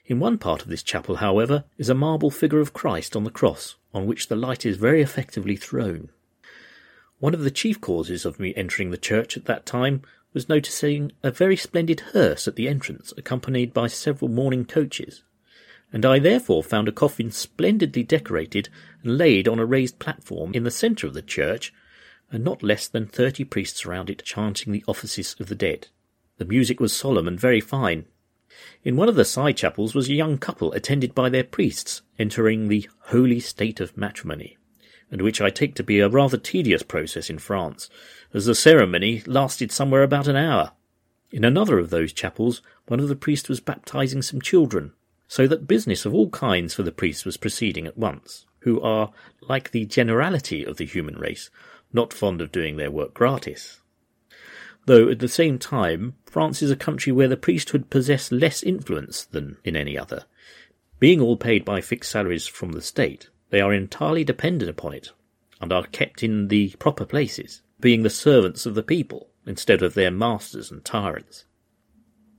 In 0.05 0.19
one 0.19 0.37
part 0.37 0.61
of 0.61 0.67
this 0.67 0.83
chapel, 0.83 1.17
however, 1.17 1.63
is 1.77 1.89
a 1.89 1.95
marble 1.95 2.29
figure 2.29 2.59
of 2.59 2.73
Christ 2.73 3.15
on 3.15 3.23
the 3.23 3.31
cross, 3.31 3.75
on 3.93 4.05
which 4.05 4.27
the 4.27 4.35
light 4.35 4.65
is 4.65 4.77
very 4.77 5.01
effectively 5.01 5.55
thrown. 5.55 6.09
One 7.19 7.33
of 7.33 7.43
the 7.43 7.51
chief 7.51 7.79
causes 7.79 8.25
of 8.25 8.39
me 8.39 8.53
entering 8.55 8.91
the 8.91 8.97
church 8.97 9.37
at 9.37 9.45
that 9.45 9.65
time 9.65 10.01
was 10.33 10.49
noticing 10.49 11.11
a 11.21 11.31
very 11.31 11.55
splendid 11.55 12.01
hearse 12.11 12.47
at 12.47 12.55
the 12.55 12.67
entrance, 12.67 13.13
accompanied 13.17 13.73
by 13.73 13.87
several 13.87 14.29
mourning 14.29 14.65
coaches 14.65 15.23
and 15.93 16.05
I 16.05 16.17
therefore 16.17 16.63
found 16.63 16.87
a 16.87 16.91
coffin 16.91 17.29
splendidly 17.31 18.01
decorated 18.01 18.67
and 19.03 19.17
laid 19.17 19.47
on 19.47 19.59
a 19.59 19.65
raised 19.65 19.99
platform 19.99 20.51
in 20.53 20.63
the 20.63 20.71
centre 20.71 21.05
of 21.05 21.13
the 21.13 21.21
church, 21.21 21.71
and 22.31 22.43
not 22.43 22.63
less 22.63 22.87
than 22.87 23.05
thirty 23.05 23.43
priests 23.43 23.85
around 23.85 24.09
it 24.09 24.23
chanting 24.23 24.73
the 24.73 24.83
offices 24.87 25.35
of 25.39 25.47
the 25.47 25.55
dead. 25.55 25.89
The 26.39 26.45
music 26.45 26.79
was 26.79 26.93
solemn 26.93 27.27
and 27.27 27.39
very 27.39 27.61
fine. 27.61 28.05
In 28.83 28.95
one 28.95 29.07
of 29.07 29.15
the 29.15 29.23
side 29.23 29.55
chapels 29.55 29.93
was 29.93 30.09
a 30.09 30.13
young 30.13 30.39
couple 30.39 30.71
attended 30.73 31.13
by 31.13 31.29
their 31.29 31.43
priests, 31.43 32.01
entering 32.17 32.67
the 32.67 32.89
holy 33.05 33.39
state 33.39 33.79
of 33.79 33.95
matrimony, 33.95 34.57
and 35.11 35.21
which 35.21 35.41
I 35.41 35.51
take 35.51 35.75
to 35.75 35.83
be 35.83 35.99
a 35.99 36.09
rather 36.09 36.37
tedious 36.37 36.81
process 36.81 37.29
in 37.29 37.37
France, 37.37 37.87
as 38.33 38.47
the 38.47 38.55
ceremony 38.55 39.21
lasted 39.27 39.71
somewhere 39.71 40.01
about 40.01 40.27
an 40.27 40.35
hour. 40.35 40.71
In 41.31 41.43
another 41.43 41.77
of 41.77 41.91
those 41.91 42.13
chapels, 42.13 42.63
one 42.87 42.99
of 42.99 43.09
the 43.09 43.15
priests 43.15 43.47
was 43.47 43.59
baptizing 43.59 44.23
some 44.23 44.41
children, 44.41 44.93
so 45.27 45.47
that 45.47 45.67
business 45.67 46.05
of 46.05 46.13
all 46.13 46.29
kinds 46.29 46.73
for 46.73 46.83
the 46.83 46.91
priests 46.91 47.25
was 47.25 47.37
proceeding 47.37 47.87
at 47.87 47.97
once, 47.97 48.45
who 48.59 48.81
are, 48.81 49.11
like 49.41 49.71
the 49.71 49.85
generality 49.85 50.63
of 50.63 50.77
the 50.77 50.85
human 50.85 51.15
race, 51.17 51.49
not 51.91 52.13
fond 52.13 52.41
of 52.41 52.51
doing 52.51 52.77
their 52.77 52.91
work 52.91 53.13
gratis. 53.13 53.79
Though 54.85 55.09
at 55.09 55.19
the 55.19 55.27
same 55.27 55.59
time, 55.59 56.15
France 56.25 56.61
is 56.61 56.71
a 56.71 56.75
country 56.75 57.13
where 57.13 57.27
the 57.27 57.37
priesthood 57.37 57.89
possess 57.89 58.31
less 58.31 58.61
influence 58.63 59.23
than 59.23 59.57
in 59.63 59.75
any 59.75 59.97
other. 59.97 60.25
Being 60.99 61.21
all 61.21 61.37
paid 61.37 61.63
by 61.63 61.81
fixed 61.81 62.11
salaries 62.11 62.47
from 62.47 62.73
the 62.73 62.81
state, 62.81 63.29
they 63.49 63.61
are 63.61 63.73
entirely 63.73 64.23
dependent 64.23 64.69
upon 64.69 64.93
it, 64.93 65.11
and 65.61 65.71
are 65.71 65.85
kept 65.85 66.23
in 66.23 66.49
the 66.49 66.71
proper 66.79 67.05
places, 67.05 67.61
being 67.79 68.03
the 68.03 68.09
servants 68.09 68.65
of 68.65 68.75
the 68.75 68.83
people, 68.83 69.29
instead 69.45 69.81
of 69.81 69.93
their 69.93 70.11
masters 70.11 70.71
and 70.71 70.83
tyrants. 70.83 71.45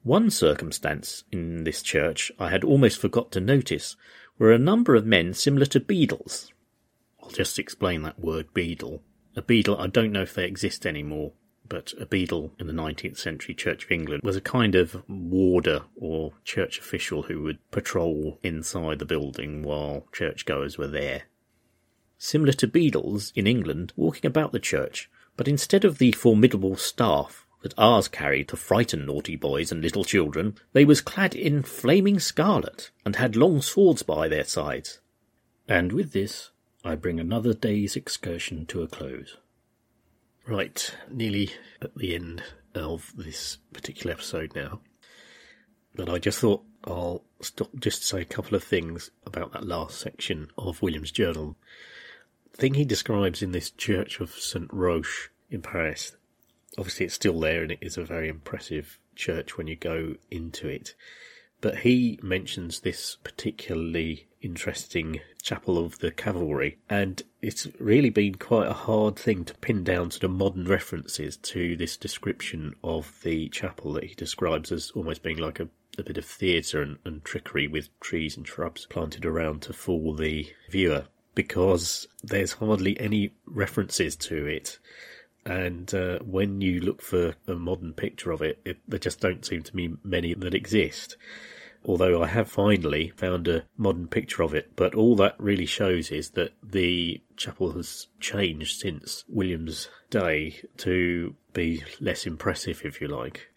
One 0.05 0.29
circumstance 0.29 1.25
in 1.33 1.65
this 1.65 1.81
church 1.81 2.31
I 2.39 2.51
had 2.51 2.63
almost 2.63 3.01
forgot 3.01 3.33
to 3.33 3.41
notice 3.41 3.97
were 4.39 4.53
a 4.53 4.59
number 4.59 4.95
of 4.95 5.07
men 5.07 5.33
similar 5.33 5.65
to 5.65 5.81
beadles. 5.81 6.53
I'll 7.23 7.31
just 7.31 7.59
explain 7.59 8.03
that 8.03 8.21
word 8.21 8.53
beadle. 8.53 9.03
A 9.35 9.41
beadle, 9.41 9.79
I 9.79 9.87
don't 9.87 10.13
know 10.13 10.21
if 10.21 10.35
they 10.35 10.45
exist 10.45 10.85
anymore, 10.85 11.33
but 11.67 11.95
a 11.99 12.05
beadle 12.05 12.53
in 12.59 12.67
the 12.67 12.75
19th 12.75 13.17
century 13.17 13.55
Church 13.55 13.87
of 13.87 13.93
England 13.93 14.23
was 14.23 14.37
a 14.37 14.43
kind 14.43 14.75
of 14.75 15.03
warder 15.09 15.85
or 15.97 16.35
church 16.45 16.79
official 16.79 17.23
who 17.23 17.41
would 17.41 17.71
patrol 17.71 18.39
inside 18.43 18.99
the 18.99 19.07
building 19.07 19.63
while 19.63 20.07
churchgoers 20.13 20.77
were 20.77 20.87
there. 20.87 21.23
Similar 22.19 22.53
to 22.53 22.67
beadles 22.67 23.33
in 23.35 23.47
England 23.47 23.95
walking 23.97 24.27
about 24.27 24.53
the 24.53 24.61
church, 24.61 25.11
but 25.35 25.49
instead 25.49 25.83
of 25.83 25.97
the 25.97 26.13
formidable 26.13 26.77
staff 26.77 27.44
that 27.65 27.75
ours 27.79 28.09
carried 28.09 28.47
to 28.47 28.57
frighten 28.57 29.07
naughty 29.07 29.37
boys 29.37 29.73
and 29.73 29.83
little 29.83 30.05
children, 30.05 30.55
they 30.75 30.85
was 30.85 31.01
clad 31.01 31.35
in 31.35 31.63
flaming 31.63 32.21
scarlet, 32.21 32.91
and 33.07 33.17
had 33.17 33.37
long 33.37 33.63
swords 33.63 34.03
by 34.03 34.29
their 34.29 34.45
sides. 34.45 35.01
And 35.67 35.91
with 35.91 36.13
this, 36.13 36.51
I 36.85 36.95
bring 36.95 37.19
another 37.19 37.55
day's 37.55 37.97
excursion 37.97 38.67
to 38.67 38.83
a 38.83 38.87
close. 38.87 39.39
Right, 40.47 40.95
nearly 41.11 41.53
at 41.81 41.95
the 41.97 42.15
end 42.15 42.43
of 42.75 43.15
this 43.17 43.57
particular 43.73 44.13
episode 44.13 44.55
now. 44.55 44.81
But 45.95 46.11
I 46.11 46.19
just 46.19 46.41
thought 46.41 46.65
I'll 46.85 47.25
stop 47.41 47.71
just 47.79 48.03
to 48.03 48.09
say 48.09 48.21
a 48.21 48.27
couple 48.27 48.57
of 48.57 48.63
things 48.63 49.11
about 49.25 49.55
that 49.55 49.67
last 49.67 49.99
section 49.99 50.51
of 50.59 50.83
William's 50.83 51.13
journal. 51.13 51.57
The 52.53 52.59
thing 52.59 52.75
he 52.75 52.85
describes 52.85 53.41
in 53.43 53.53
this 53.53 53.71
church 53.71 54.21
of 54.21 54.33
St. 54.33 54.69
Roch 54.71 55.31
in 55.49 55.63
Paris, 55.63 56.15
obviously 56.79 57.07
it's 57.07 57.15
still 57.15 57.39
there 57.41 57.63
and 57.63 57.73
it 57.73 57.79
is 57.81 57.97
a 57.97 58.05
very 58.05 58.29
impressive 58.29 58.99
church 59.15 59.57
when 59.57 59.67
you 59.67 59.77
go 59.77 60.15
into 60.31 60.69
it. 60.69 60.95
But 61.61 61.79
he 61.79 62.19
mentions 62.23 62.81
this 62.81 63.17
particularly 63.25 64.27
interesting 64.43 65.21
chapel 65.43 65.79
of 65.79 65.99
the 66.01 66.11
cavalry, 66.11 66.77
and 66.91 67.23
it's 67.41 67.67
really 67.79 68.11
been 68.11 68.35
quite 68.35 68.69
a 68.69 68.75
hard 68.75 69.17
thing 69.17 69.47
to 69.47 69.55
pin 69.55 69.83
down 69.83 70.11
to 70.11 70.21
the 70.21 70.29
modern 70.29 70.67
references 70.67 71.39
to 71.39 71.75
this 71.77 71.97
description 71.97 72.75
of 72.85 73.19
the 73.23 73.49
chapel 73.49 73.95
that 73.95 74.05
he 74.05 74.15
describes 74.15 74.71
as 74.71 74.91
almost 74.91 75.23
being 75.23 75.39
like 75.39 75.59
a, 75.59 75.69
a 75.97 76.03
bit 76.03 76.19
of 76.19 76.27
theatre 76.27 76.83
and, 76.83 76.99
and 77.07 77.25
trickery 77.25 77.67
with 77.67 77.89
trees 78.01 78.37
and 78.37 78.47
shrubs 78.47 78.85
planted 78.87 79.25
around 79.25 79.63
to 79.63 79.73
fool 79.73 80.15
the 80.15 80.47
viewer, 80.71 81.07
because 81.35 82.07
there's 82.23 82.53
hardly 82.53 83.01
any 83.01 83.33
references 83.47 84.17
to 84.17 84.47
it 84.47 84.79
and 85.47 85.95
uh, 85.95 86.19
when 86.21 86.61
you 86.61 86.81
look 86.81 87.03
for 87.03 87.35
a 87.47 87.55
modern 87.55 87.93
picture 87.93 88.31
of 88.31 88.43
it, 88.43 88.61
it, 88.65 88.79
there 88.89 88.99
just 88.99 89.21
don't 89.21 89.45
seem 89.45 89.63
to 89.63 89.73
be 89.73 89.95
many 90.03 90.35
that 90.35 90.55
exist 90.55 91.17
although 91.87 92.23
I 92.23 92.27
have 92.29 92.51
finally 92.51 93.13
found 93.17 93.47
a 93.47 93.65
modern 93.77 94.09
picture 94.09 94.43
of 94.43 94.55
it. 94.55 94.75
But 94.77 94.95
all 94.95 95.17
that 95.17 95.35
really 95.39 95.67
shows 95.67 96.11
is 96.11 96.31
that 96.31 96.53
the 96.63 97.21
chapel 97.37 97.73
has 97.73 98.07
changed 98.21 98.81
since 98.81 99.25
William's 99.29 99.89
day 100.11 100.61
to 100.79 101.35
be 101.53 101.85
less 102.01 102.27
impressive, 102.27 102.83
if 102.85 103.01
you 103.01 103.09
like. 103.09 103.49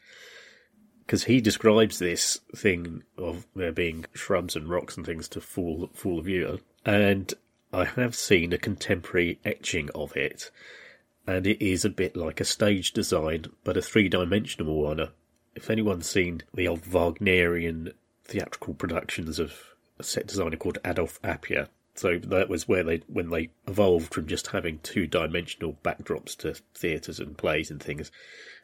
Because 1.06 1.24
he 1.24 1.40
describes 1.40 2.00
this 2.00 2.42
thing 2.54 3.04
of 3.18 3.48
there 3.56 3.72
being 3.72 4.06
shrubs 4.14 4.58
and 4.58 4.70
rocks 4.70 4.98
and 4.98 5.06
things 5.06 5.30
to 5.30 5.42
fool 5.42 5.90
fool 5.94 6.18
the 6.18 6.24
viewer, 6.24 6.58
and 6.86 7.34
I 7.72 7.86
have 7.86 8.14
seen 8.14 8.52
a 8.52 8.58
contemporary 8.58 9.40
etching 9.46 9.90
of 9.96 10.18
it, 10.18 10.52
and 11.28 11.46
it 11.46 11.62
is 11.62 11.84
a 11.84 11.90
bit 11.90 12.16
like 12.16 12.40
a 12.40 12.46
stage 12.46 12.94
design, 12.94 13.46
but 13.64 13.78
a 13.78 13.82
three 13.82 14.08
dimensional 14.08 14.82
one. 14.82 15.10
If 15.56 15.70
anyone's 15.70 16.10
seen 16.10 16.42
the 16.54 16.68
old 16.68 16.84
Wagnerian 16.84 17.94
theatrical 18.24 18.74
productions 18.74 19.38
of 19.38 19.54
a 20.00 20.04
set 20.04 20.28
designer 20.28 20.58
called 20.58 20.78
Adolphe 20.86 21.20
Appia. 21.24 21.68
So 21.96 22.20
that 22.20 22.50
was 22.50 22.68
where 22.68 22.84
they, 22.84 23.02
when 23.08 23.30
they 23.30 23.50
evolved 23.68 24.14
from 24.14 24.28
just 24.28 24.48
having 24.48 24.80
two 24.80 25.08
dimensional 25.08 25.78
backdrops 25.84 26.38
to 26.38 26.56
theatres 26.76 27.20
and 27.20 27.38
plays 27.38 27.72
and 27.72 27.82
things, 27.82 28.12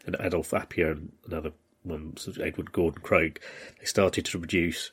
and 0.05 0.16
Adolphe 0.20 0.55
Appia 0.55 0.91
and 0.91 1.11
another 1.26 1.51
one, 1.82 2.16
Edward 2.39 2.72
Gordon 2.72 3.01
Craig, 3.01 3.41
they 3.80 3.86
started 3.86 4.26
to 4.26 4.39
produce 4.39 4.91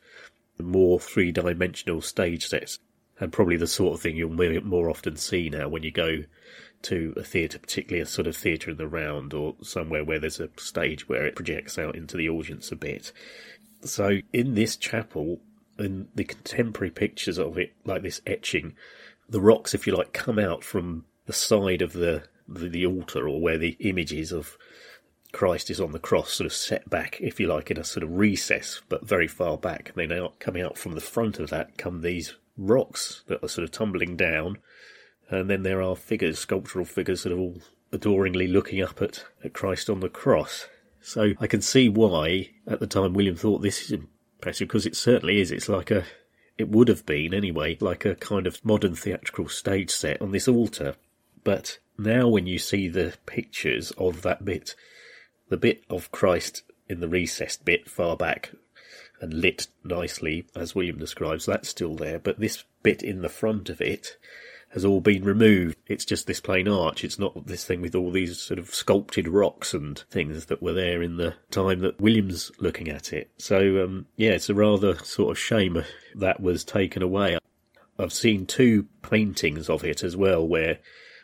more 0.59 0.99
three 0.99 1.33
dimensional 1.33 2.01
stage 2.01 2.47
sets. 2.49 2.79
And 3.19 3.31
probably 3.31 3.59
the 3.59 3.67
sort 3.67 3.95
of 3.95 4.01
thing 4.01 4.17
you'll 4.17 4.63
more 4.63 4.89
often 4.89 5.17
see 5.17 5.51
now 5.51 5.69
when 5.69 5.83
you 5.83 5.91
go 5.91 6.25
to 6.83 7.15
a 7.17 7.23
theatre, 7.23 7.59
particularly 7.59 8.03
a 8.03 8.07
sort 8.07 8.27
of 8.27 8.37
theatre 8.37 8.71
in 8.71 8.77
the 8.77 8.87
round 8.87 9.35
or 9.35 9.55
somewhere 9.63 10.05
where 10.05 10.19
there's 10.19 10.41
a 10.41 10.51
stage 10.57 11.09
where 11.09 11.27
it 11.27 11.37
projects 11.37 11.79
out 11.79 11.97
into 11.97 12.17
the 12.17 12.29
audience 12.29 12.73
a 12.73 12.77
bit. 12.77 13.13
So 13.83 14.19
in 14.33 14.55
this 14.55 14.77
chapel, 14.77 15.41
in 15.79 16.09
the 16.15 16.25
contemporary 16.25 16.91
pictures 16.91 17.39
of 17.39 17.59
it, 17.59 17.73
like 17.85 18.03
this 18.03 18.21
etching, 18.27 18.75
the 19.29 19.41
rocks, 19.41 19.75
if 19.75 19.87
you 19.87 19.97
like, 19.97 20.13
come 20.13 20.39
out 20.39 20.65
from 20.65 21.05
the 21.27 21.33
side 21.33 21.83
of 21.83 21.93
the, 21.93 22.25
the, 22.49 22.69
the 22.69 22.87
altar 22.87 23.29
or 23.29 23.41
where 23.41 23.59
the 23.59 23.77
images 23.81 24.33
of 24.33 24.57
Christ 25.33 25.71
is 25.71 25.81
on 25.81 25.93
the 25.93 25.99
cross, 25.99 26.33
sort 26.33 26.47
of 26.47 26.53
set 26.53 26.91
back, 26.91 27.19
if 27.21 27.39
you 27.39 27.47
like, 27.47 27.71
in 27.71 27.79
a 27.79 27.85
sort 27.85 28.03
of 28.03 28.19
recess, 28.19 28.83
but 28.89 29.07
very 29.07 29.29
far 29.29 29.57
back. 29.57 29.93
And 29.95 30.11
then 30.11 30.19
out, 30.19 30.41
coming 30.41 30.63
out 30.63 30.77
from 30.77 30.93
the 30.93 31.01
front 31.01 31.39
of 31.39 31.51
that 31.51 31.79
come 31.79 32.01
these 32.01 32.35
rocks 32.57 33.23
that 33.29 33.43
are 33.43 33.49
sort 33.49 33.65
of 33.65 33.71
tumbling 33.71 34.17
down. 34.17 34.59
And 35.31 35.49
then 35.49 35.63
there 35.63 35.81
are 35.81 35.95
figures, 35.95 36.39
sculptural 36.39 36.85
figures, 36.85 37.23
that 37.23 37.33
are 37.33 37.39
all 37.39 37.61
adoringly 37.93 38.49
looking 38.49 38.83
up 38.83 39.01
at, 39.01 39.25
at 39.45 39.53
Christ 39.53 39.89
on 39.89 40.01
the 40.01 40.09
cross. 40.09 40.67
So 41.01 41.33
I 41.41 41.47
can 41.47 41.63
see 41.63 41.89
why 41.89 42.51
at 42.67 42.81
the 42.81 42.87
time 42.87 43.15
William 43.15 43.37
thought 43.37 43.63
this 43.63 43.85
is 43.85 43.93
impressive 43.93 44.69
because 44.69 44.87
it 44.87 44.97
certainly 44.97 45.41
is. 45.41 45.51
It's 45.51 45.69
like 45.69 45.91
a, 45.91 46.05
it 46.59 46.69
would 46.69 46.89
have 46.89 47.07
been 47.07 47.33
anyway, 47.33 47.79
like 47.81 48.05
a 48.05 48.17
kind 48.17 48.47
of 48.47 48.65
modern 48.65 48.95
theatrical 48.95 49.49
stage 49.49 49.91
set 49.91 50.21
on 50.21 50.33
this 50.33 50.49
altar. 50.49 50.97
But 51.43 51.79
now 51.97 52.29
when 52.29 52.47
you 52.47 52.59
see 52.59 52.89
the 52.89 53.15
pictures 53.27 53.93
of 53.93 54.23
that 54.23 54.45
bit, 54.45 54.75
the 55.49 55.57
bit 55.57 55.85
of 55.89 56.13
Christ 56.13 56.63
in 56.89 57.01
the 57.01 57.09
recessed 57.09 57.65
bit 57.65 57.89
far 57.89 58.17
back 58.17 58.53
and 59.21 59.35
lit 59.35 59.69
nicely, 59.85 60.47
as 60.57 60.75
William 60.75 60.99
describes, 60.99 61.47
that's 61.47 61.69
still 61.69 61.95
there. 61.95 62.19
But 62.19 62.41
this 62.41 62.65
bit 62.83 63.03
in 63.03 63.23
the 63.23 63.29
front 63.29 63.69
of 63.69 63.81
it 63.81 64.17
has 64.71 64.85
all 64.85 65.01
been 65.01 65.25
removed. 65.25 65.77
It's 65.87 66.05
just 66.05 66.27
this 66.27 66.41
plain 66.41 66.69
arch. 66.69 67.03
It's 67.05 67.19
not 67.19 67.47
this 67.47 67.65
thing 67.65 67.81
with 67.81 67.95
all 67.95 68.11
these 68.11 68.39
sort 68.39 68.59
of 68.59 68.73
sculpted 68.73 69.29
rocks 69.29 69.75
and 69.75 69.99
things 70.11 70.47
that 70.47 70.63
were 70.63 70.73
there 70.73 71.03
in 71.03 71.17
the 71.17 71.35
time 71.51 71.81
that 71.81 72.01
William's 72.01 72.53
looking 72.59 72.89
at 72.89 73.13
it. 73.13 73.31
So, 73.37 73.85
um, 73.85 74.07
yeah, 74.17 74.31
it's 74.31 74.49
a 74.49 74.55
rather 74.55 74.97
sort 74.99 75.33
of 75.33 75.39
shame 75.39 75.85
that 76.15 76.41
was 76.41 76.65
taken 76.65 77.03
away. 77.03 77.39
I've 77.99 78.13
seen 78.13 78.47
two 78.47 78.87
paintings 79.03 79.69
of 79.69 79.85
it 79.85 80.05
as 80.05 80.17
well 80.17 80.47
where 80.47 80.79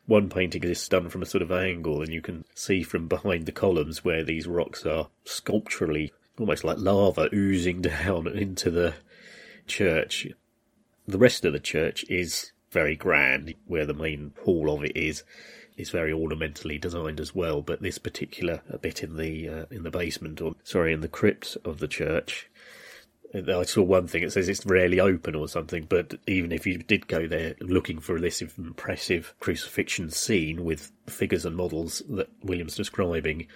one 0.07 0.28
painting 0.28 0.64
is 0.64 0.88
done 0.88 1.09
from 1.09 1.22
a 1.22 1.26
sort 1.26 1.42
of 1.42 1.53
angle 1.53 2.03
and 2.03 2.12
you 2.12 2.20
can 2.20 2.44
see 2.55 2.82
from 2.82 3.09
behind 3.09 3.47
the 3.47 3.53
columns 3.53 4.05
where 4.05 4.24
these 4.24 4.47
rocks 4.47 4.84
are 4.84 5.09
sculpturally 5.24 6.12
almost 6.38 6.64
like 6.64 6.78
lava 6.78 7.28
oozing 7.32 7.80
down 7.82 8.26
into 8.26 8.70
the 8.70 8.94
church. 9.66 10.26
The 11.07 11.18
rest 11.18 11.44
of 11.44 11.53
the 11.53 11.61
church 11.61 12.05
is 12.09 12.53
very 12.77 12.95
grand, 12.95 13.55
where 13.66 13.87
the 13.87 13.95
main 13.95 14.33
hall 14.45 14.70
of 14.70 14.85
it 14.85 14.95
is, 14.95 15.22
is 15.79 15.89
very 15.89 16.12
ornamentally 16.12 16.79
designed 16.79 17.20
as 17.20 17.35
well. 17.35 17.62
But 17.62 17.81
this 17.81 17.97
particular 17.97 18.61
bit 18.83 19.03
in 19.03 19.16
the 19.16 19.49
uh, 19.49 19.64
in 19.70 19.83
the 19.83 19.91
basement, 19.91 20.43
or 20.43 20.55
sorry, 20.62 20.93
in 20.93 21.01
the 21.01 21.09
crypt 21.09 21.57
of 21.64 21.79
the 21.79 21.89
church, 21.89 22.51
I 23.35 23.62
saw 23.64 23.83
one 23.83 24.07
thing. 24.09 24.22
It 24.22 24.33
says 24.33 24.49
it's 24.49 24.66
rarely 24.66 25.01
open 25.01 25.35
or 25.35 25.49
something. 25.49 25.87
But 25.89 26.16
even 26.27 26.53
if 26.53 26.66
you 26.66 26.77
did 26.77 27.09
go 27.09 27.27
there 27.27 27.55
looking 27.61 27.99
for 27.99 28.20
this 28.20 28.43
impressive 28.43 29.35
crucifixion 29.41 30.11
scene 30.11 30.62
with 30.62 30.93
figures 31.07 31.47
and 31.47 31.57
models 31.57 32.03
that 32.11 32.29
William's 32.43 32.77
describing, 32.77 33.47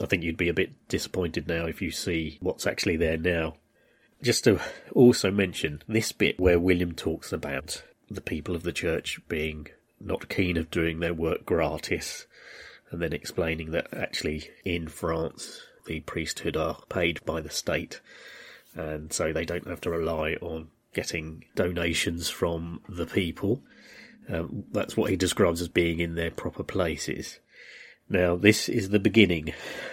I 0.00 0.06
think 0.06 0.24
you'd 0.24 0.36
be 0.36 0.48
a 0.48 0.54
bit 0.54 0.72
disappointed 0.88 1.46
now 1.46 1.66
if 1.66 1.80
you 1.80 1.92
see 1.92 2.38
what's 2.40 2.66
actually 2.66 2.96
there 2.96 3.18
now. 3.18 3.54
Just 4.20 4.44
to 4.44 4.60
also 4.92 5.30
mention 5.30 5.82
this 5.86 6.10
bit 6.10 6.40
where 6.40 6.58
William 6.58 6.92
talks 6.92 7.32
about 7.32 7.82
the 8.14 8.20
people 8.20 8.54
of 8.54 8.62
the 8.62 8.72
church 8.72 9.20
being 9.28 9.68
not 10.00 10.28
keen 10.28 10.56
of 10.56 10.70
doing 10.70 11.00
their 11.00 11.14
work 11.14 11.44
gratis, 11.44 12.26
and 12.90 13.00
then 13.00 13.12
explaining 13.12 13.70
that 13.72 13.88
actually 13.92 14.50
in 14.64 14.88
France 14.88 15.62
the 15.86 16.00
priesthood 16.00 16.56
are 16.56 16.78
paid 16.88 17.24
by 17.24 17.40
the 17.40 17.50
state, 17.50 18.00
and 18.74 19.12
so 19.12 19.32
they 19.32 19.44
don't 19.44 19.68
have 19.68 19.80
to 19.82 19.90
rely 19.90 20.34
on 20.40 20.68
getting 20.94 21.44
donations 21.54 22.30
from 22.30 22.80
the 22.88 23.06
people. 23.06 23.62
Um, 24.28 24.64
that's 24.72 24.96
what 24.96 25.10
he 25.10 25.16
describes 25.16 25.60
as 25.60 25.68
being 25.68 26.00
in 26.00 26.14
their 26.14 26.30
proper 26.30 26.62
places. 26.62 27.40
Now, 28.08 28.36
this 28.36 28.68
is 28.68 28.90
the 28.90 28.98
beginning 28.98 29.52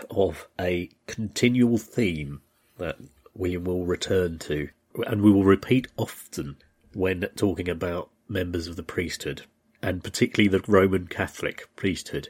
of 0.09 0.47
a 0.59 0.89
continual 1.07 1.77
theme 1.77 2.41
that 2.77 2.97
William 3.33 3.63
will 3.63 3.85
return 3.85 4.37
to, 4.39 4.69
and 5.07 5.21
we 5.21 5.31
will 5.31 5.43
repeat 5.43 5.87
often 5.97 6.57
when 6.93 7.27
talking 7.35 7.69
about 7.69 8.09
members 8.31 8.67
of 8.67 8.75
the 8.75 8.83
priesthood, 8.83 9.43
and 9.81 10.03
particularly 10.03 10.47
the 10.47 10.71
Roman 10.71 11.07
Catholic 11.07 11.67
priesthood. 11.75 12.29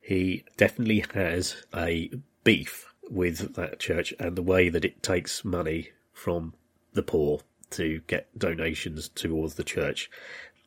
He 0.00 0.44
definitely 0.56 1.04
has 1.12 1.64
a 1.74 2.10
beef 2.44 2.86
with 3.10 3.54
that 3.56 3.80
church 3.80 4.14
and 4.18 4.36
the 4.36 4.42
way 4.42 4.68
that 4.68 4.84
it 4.84 5.02
takes 5.02 5.44
money 5.44 5.90
from 6.12 6.54
the 6.92 7.02
poor 7.02 7.40
to 7.70 8.00
get 8.06 8.38
donations 8.38 9.08
towards 9.08 9.54
the 9.54 9.64
church. 9.64 10.10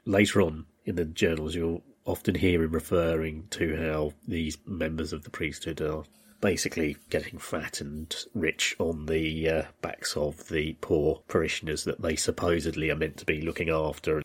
Later 0.06 0.42
on 0.42 0.66
in 0.86 0.96
the 0.96 1.06
journals, 1.06 1.56
you'll 1.56 1.84
often 2.06 2.36
hear 2.36 2.64
him 2.64 2.72
referring 2.72 3.48
to 3.52 3.76
how 3.78 4.14
these 4.28 4.58
members 4.66 5.14
of 5.14 5.24
the 5.24 5.30
priesthood 5.30 5.82
are 5.82 6.04
basically 6.42 6.98
getting 7.10 7.38
fat 7.38 7.80
and 7.80 8.14
rich 8.34 8.76
on 8.80 9.06
the 9.06 9.50
uh, 9.50 9.64
backs 9.82 10.18
of 10.18 10.50
the 10.50 10.74
poor 10.82 11.22
parishioners 11.28 11.84
that 11.84 12.02
they 12.02 12.16
supposedly 12.16 12.90
are 12.90 12.96
meant 12.96 13.18
to 13.18 13.26
be 13.26 13.42
looking 13.42 13.70
after. 13.70 14.22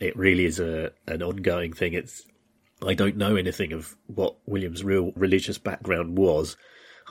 It 0.00 0.16
really 0.16 0.46
is 0.46 0.58
a 0.58 0.92
an 1.06 1.22
ongoing 1.22 1.72
thing. 1.72 1.92
It's 1.92 2.26
I 2.84 2.94
don't 2.94 3.16
know 3.16 3.36
anything 3.36 3.72
of 3.72 3.96
what 4.06 4.36
William's 4.46 4.82
real 4.82 5.12
religious 5.14 5.58
background 5.58 6.18
was. 6.18 6.56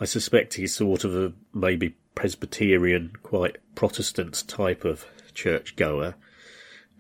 I 0.01 0.05
suspect 0.05 0.55
he's 0.55 0.75
sort 0.75 1.03
of 1.03 1.15
a 1.15 1.33
maybe 1.53 1.95
Presbyterian, 2.15 3.13
quite 3.21 3.57
Protestant 3.75 4.47
type 4.47 4.83
of 4.83 5.05
church 5.33 5.75
goer. 5.75 6.15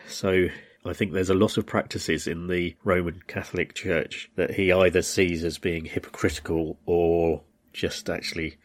So 0.07 0.47
I 0.85 0.93
think 0.93 1.13
there's 1.13 1.29
a 1.29 1.35
lot 1.35 1.57
of 1.57 1.65
practices 1.65 2.27
in 2.27 2.47
the 2.47 2.75
Roman 2.83 3.21
Catholic 3.27 3.73
Church 3.73 4.29
that 4.35 4.55
he 4.55 4.71
either 4.71 5.01
sees 5.01 5.43
as 5.43 5.57
being 5.57 5.85
hypocritical 5.85 6.77
or 6.85 7.41
just 7.71 8.09
actually 8.09 8.57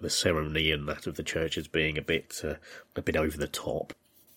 the 0.00 0.10
ceremony 0.10 0.70
and 0.70 0.88
that 0.88 1.06
of 1.06 1.16
the 1.16 1.22
church 1.22 1.58
as 1.58 1.68
being 1.68 1.98
a 1.98 2.02
bit 2.02 2.40
uh, 2.44 2.54
a 2.96 3.02
bit 3.02 3.16
over 3.16 3.36
the 3.36 3.48
top. 3.48 3.92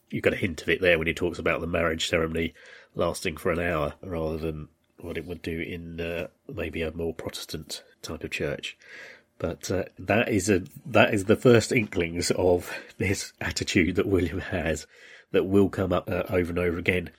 You've 0.09 0.23
got 0.23 0.33
a 0.33 0.37
hint 0.37 0.61
of 0.61 0.69
it 0.69 0.81
there 0.81 0.97
when 0.97 1.07
he 1.07 1.13
talks 1.13 1.39
about 1.39 1.61
the 1.61 1.67
marriage 1.67 2.07
ceremony 2.07 2.53
lasting 2.95 3.37
for 3.37 3.51
an 3.51 3.59
hour 3.59 3.95
rather 4.01 4.37
than 4.37 4.69
what 4.99 5.17
it 5.17 5.25
would 5.25 5.41
do 5.41 5.59
in 5.59 5.99
uh, 5.99 6.27
maybe 6.53 6.81
a 6.81 6.91
more 6.91 7.13
Protestant 7.13 7.83
type 8.01 8.23
of 8.23 8.31
church. 8.31 8.77
But 9.39 9.69
uh, 9.71 9.85
that 9.99 10.29
is 10.29 10.49
a 10.49 10.63
that 10.85 11.13
is 11.13 11.25
the 11.25 11.35
first 11.35 11.71
inklings 11.71 12.31
of 12.31 12.71
this 12.97 13.33
attitude 13.41 13.95
that 13.95 14.05
William 14.05 14.39
has 14.39 14.87
that 15.33 15.43
will 15.43 15.67
come 15.67 15.91
up 15.91 16.09
uh, 16.09 16.23
over 16.29 16.51
and 16.51 16.59
over 16.59 16.77
again. 16.77 17.09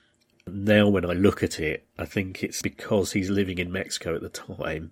Now, 0.47 0.87
when 0.87 1.05
I 1.05 1.13
look 1.13 1.43
at 1.43 1.59
it, 1.59 1.87
I 1.99 2.05
think 2.05 2.43
it's 2.43 2.61
because 2.61 3.11
he's 3.11 3.29
living 3.29 3.59
in 3.59 3.71
Mexico 3.71 4.15
at 4.15 4.21
the 4.21 4.29
time. 4.29 4.91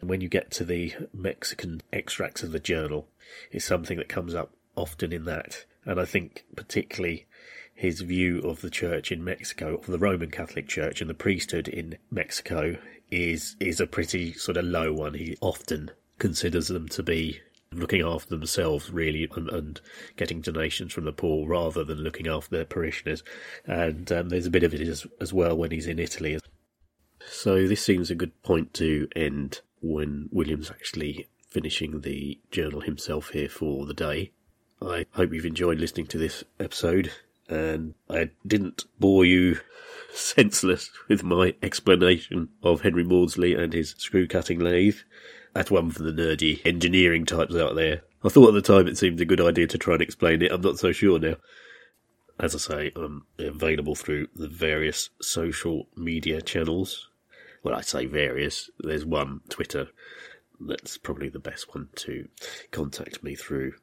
And 0.00 0.08
when 0.10 0.20
you 0.20 0.28
get 0.28 0.50
to 0.52 0.64
the 0.64 0.94
Mexican 1.12 1.82
extracts 1.92 2.42
of 2.42 2.52
the 2.52 2.60
journal, 2.60 3.08
it's 3.50 3.64
something 3.64 3.98
that 3.98 4.08
comes 4.08 4.34
up 4.34 4.52
often 4.76 5.12
in 5.12 5.24
that. 5.24 5.64
And 5.84 6.00
I 6.00 6.04
think 6.04 6.44
particularly 6.54 7.26
his 7.74 8.00
view 8.00 8.40
of 8.40 8.60
the 8.60 8.70
church 8.70 9.10
in 9.10 9.24
Mexico, 9.24 9.76
of 9.76 9.86
the 9.86 9.98
Roman 9.98 10.30
Catholic 10.30 10.68
Church 10.68 11.00
and 11.00 11.08
the 11.08 11.14
priesthood 11.14 11.68
in 11.68 11.96
Mexico, 12.10 12.76
is 13.10 13.56
is 13.60 13.80
a 13.80 13.86
pretty 13.86 14.32
sort 14.32 14.56
of 14.56 14.64
low 14.64 14.92
one. 14.92 15.14
He 15.14 15.36
often 15.40 15.90
considers 16.18 16.68
them 16.68 16.88
to 16.88 17.02
be 17.02 17.40
looking 17.72 18.02
after 18.02 18.30
themselves 18.30 18.90
really 18.90 19.28
and, 19.34 19.48
and, 19.48 19.80
getting 20.16 20.40
donations 20.40 20.92
from 20.92 21.04
the 21.04 21.12
poor 21.12 21.46
rather 21.46 21.84
than 21.84 21.98
looking 21.98 22.28
after 22.28 22.56
their 22.56 22.64
parishioners. 22.64 23.22
And 23.66 24.10
um, 24.12 24.28
there's 24.28 24.46
a 24.46 24.50
bit 24.50 24.62
of 24.62 24.74
it 24.74 24.80
as, 24.80 25.06
as 25.20 25.32
well 25.32 25.56
when 25.56 25.70
he's 25.70 25.86
in 25.86 25.98
Italy. 25.98 26.38
So 27.26 27.66
this 27.66 27.82
seems 27.82 28.10
a 28.10 28.14
good 28.14 28.40
point 28.42 28.74
to 28.74 29.08
end 29.14 29.60
when 29.80 30.28
William's 30.32 30.70
actually 30.70 31.28
finishing 31.50 32.00
the 32.00 32.38
journal 32.50 32.80
himself 32.80 33.30
here 33.30 33.48
for 33.48 33.86
the 33.86 33.94
day. 33.94 34.32
I 34.80 35.06
hope 35.12 35.32
you've 35.32 35.46
enjoyed 35.46 35.78
listening 35.78 36.06
to 36.08 36.18
this 36.18 36.44
episode 36.58 37.12
and 37.48 37.94
I 38.08 38.30
didn't 38.46 38.84
bore 38.98 39.24
you 39.24 39.60
senseless 40.14 40.90
with 41.08 41.22
my 41.22 41.54
explanation 41.62 42.48
of 42.62 42.80
Henry 42.80 43.04
Maudslay 43.04 43.58
and 43.58 43.72
his 43.72 43.94
screw 43.98 44.26
cutting 44.26 44.58
lathe. 44.58 44.98
That's 45.54 45.70
one 45.70 45.90
for 45.90 46.02
the 46.02 46.12
nerdy 46.12 46.64
engineering 46.64 47.26
types 47.26 47.54
out 47.54 47.74
there. 47.74 48.02
I 48.24 48.28
thought 48.28 48.48
at 48.48 48.54
the 48.54 48.62
time 48.62 48.86
it 48.86 48.96
seemed 48.96 49.20
a 49.20 49.26
good 49.26 49.40
idea 49.40 49.66
to 49.66 49.78
try 49.78 49.94
and 49.94 50.02
explain 50.02 50.42
it. 50.42 50.52
I'm 50.52 50.60
not 50.60 50.78
so 50.78 50.92
sure 50.92 51.18
now. 51.18 51.36
As 52.40 52.54
I 52.54 52.58
say, 52.58 52.92
I'm 52.96 53.26
available 53.38 53.94
through 53.94 54.28
the 54.34 54.48
various 54.48 55.10
social 55.20 55.88
media 55.96 56.40
channels. 56.40 57.08
Well, 57.62 57.74
I 57.74 57.82
say 57.82 58.06
various. 58.06 58.70
There's 58.80 59.04
one, 59.04 59.40
Twitter. 59.48 59.88
That's 60.60 60.96
probably 60.96 61.28
the 61.28 61.38
best 61.38 61.74
one 61.74 61.88
to 61.96 62.28
contact 62.70 63.22
me 63.22 63.34
through. 63.34 63.74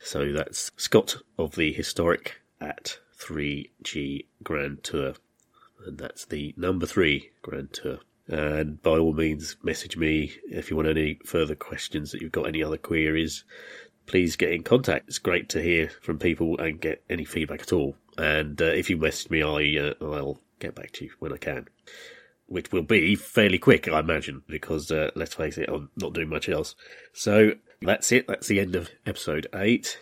So 0.00 0.32
that's 0.32 0.70
Scott 0.76 1.16
of 1.38 1.54
the 1.54 1.72
Historic 1.72 2.40
at 2.60 2.98
3G 3.18 4.26
Grand 4.42 4.84
Tour. 4.84 5.14
And 5.86 5.98
that's 5.98 6.24
the 6.24 6.54
number 6.56 6.86
three 6.86 7.30
Grand 7.42 7.72
Tour. 7.72 8.00
And 8.28 8.82
by 8.82 8.98
all 8.98 9.14
means, 9.14 9.56
message 9.62 9.96
me 9.96 10.32
if 10.50 10.70
you 10.70 10.76
want 10.76 10.88
any 10.88 11.18
further 11.24 11.54
questions 11.54 12.12
that 12.12 12.20
you've 12.20 12.32
got 12.32 12.46
any 12.46 12.62
other 12.62 12.76
queries. 12.76 13.44
Please 14.06 14.36
get 14.36 14.52
in 14.52 14.62
contact. 14.62 15.08
It's 15.08 15.18
great 15.18 15.48
to 15.50 15.62
hear 15.62 15.90
from 16.02 16.18
people 16.18 16.58
and 16.58 16.80
get 16.80 17.02
any 17.08 17.24
feedback 17.24 17.62
at 17.62 17.72
all. 17.72 17.96
And 18.16 18.60
uh, 18.60 18.66
if 18.66 18.90
you 18.90 18.96
message 18.96 19.30
me, 19.30 19.42
I 19.42 19.80
uh, 19.80 19.94
I'll 20.02 20.40
get 20.58 20.74
back 20.74 20.92
to 20.92 21.04
you 21.04 21.10
when 21.18 21.32
I 21.32 21.36
can, 21.36 21.68
which 22.46 22.72
will 22.72 22.82
be 22.82 23.14
fairly 23.14 23.58
quick, 23.58 23.88
I 23.88 24.00
imagine, 24.00 24.42
because 24.46 24.90
uh, 24.90 25.10
let's 25.14 25.34
face 25.34 25.56
it, 25.56 25.68
I'm 25.68 25.90
not 25.96 26.12
doing 26.12 26.28
much 26.28 26.48
else. 26.48 26.74
So 27.12 27.52
that's 27.80 28.12
it. 28.12 28.26
That's 28.26 28.48
the 28.48 28.60
end 28.60 28.74
of 28.74 28.90
episode 29.06 29.46
eight. 29.54 29.98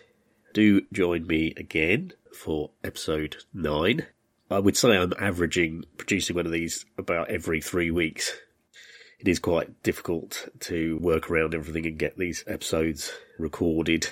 Do 0.53 0.81
join 0.91 1.27
me 1.27 1.53
again 1.55 2.13
for 2.33 2.71
episode 2.83 3.37
nine. 3.53 4.07
I 4.49 4.59
would 4.59 4.77
say 4.77 4.95
I'm 4.95 5.13
averaging 5.19 5.83
producing 5.97 6.35
one 6.35 6.45
of 6.45 6.51
these 6.51 6.85
about 6.97 7.29
every 7.29 7.59
three 7.61 7.91
weeks. 7.91 8.33
It 9.19 9.27
is 9.27 9.39
quite 9.39 9.83
difficult 9.83 10.47
to 10.61 10.97
work 10.99 11.29
around 11.29 11.53
everything 11.53 11.85
and 11.85 11.97
get 11.97 12.17
these 12.17 12.43
episodes 12.47 13.11
recorded. 13.37 14.09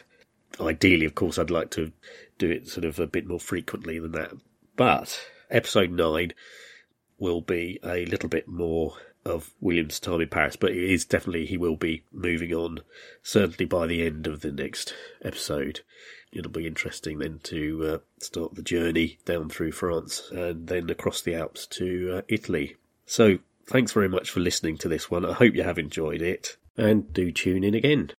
Ideally, 0.59 1.05
of 1.05 1.15
course, 1.15 1.37
I'd 1.37 1.49
like 1.49 1.69
to 1.71 1.91
do 2.37 2.49
it 2.49 2.67
sort 2.67 2.85
of 2.85 2.99
a 2.99 3.07
bit 3.07 3.27
more 3.27 3.39
frequently 3.39 3.99
than 3.99 4.11
that. 4.13 4.31
But 4.75 5.19
episode 5.49 5.91
nine 5.91 6.33
will 7.17 7.41
be 7.41 7.79
a 7.83 8.05
little 8.05 8.29
bit 8.29 8.47
more 8.47 8.95
of 9.23 9.53
William's 9.61 9.99
time 9.99 10.21
in 10.21 10.27
Paris, 10.27 10.55
but 10.55 10.71
it 10.71 10.83
is 10.83 11.05
definitely 11.05 11.45
he 11.45 11.57
will 11.57 11.77
be 11.77 12.03
moving 12.11 12.53
on, 12.53 12.79
certainly 13.23 13.65
by 13.65 13.87
the 13.87 14.05
end 14.05 14.27
of 14.27 14.41
the 14.41 14.51
next 14.51 14.93
episode 15.23 15.81
it'll 16.35 16.51
be 16.51 16.67
interesting 16.67 17.19
then 17.19 17.39
to 17.43 17.85
uh, 17.85 17.97
start 18.19 18.55
the 18.55 18.61
journey 18.61 19.17
down 19.25 19.49
through 19.49 19.71
France 19.71 20.29
and 20.31 20.67
then 20.67 20.89
across 20.89 21.21
the 21.21 21.35
Alps 21.35 21.65
to 21.67 22.17
uh, 22.17 22.21
Italy. 22.27 22.75
So, 23.05 23.39
thanks 23.65 23.91
very 23.91 24.09
much 24.09 24.29
for 24.29 24.39
listening 24.39 24.77
to 24.79 24.89
this 24.89 25.09
one. 25.09 25.25
I 25.25 25.33
hope 25.33 25.55
you 25.55 25.63
have 25.63 25.79
enjoyed 25.79 26.21
it 26.21 26.57
and 26.77 27.11
do 27.13 27.31
tune 27.31 27.63
in 27.63 27.73
again. 27.73 28.11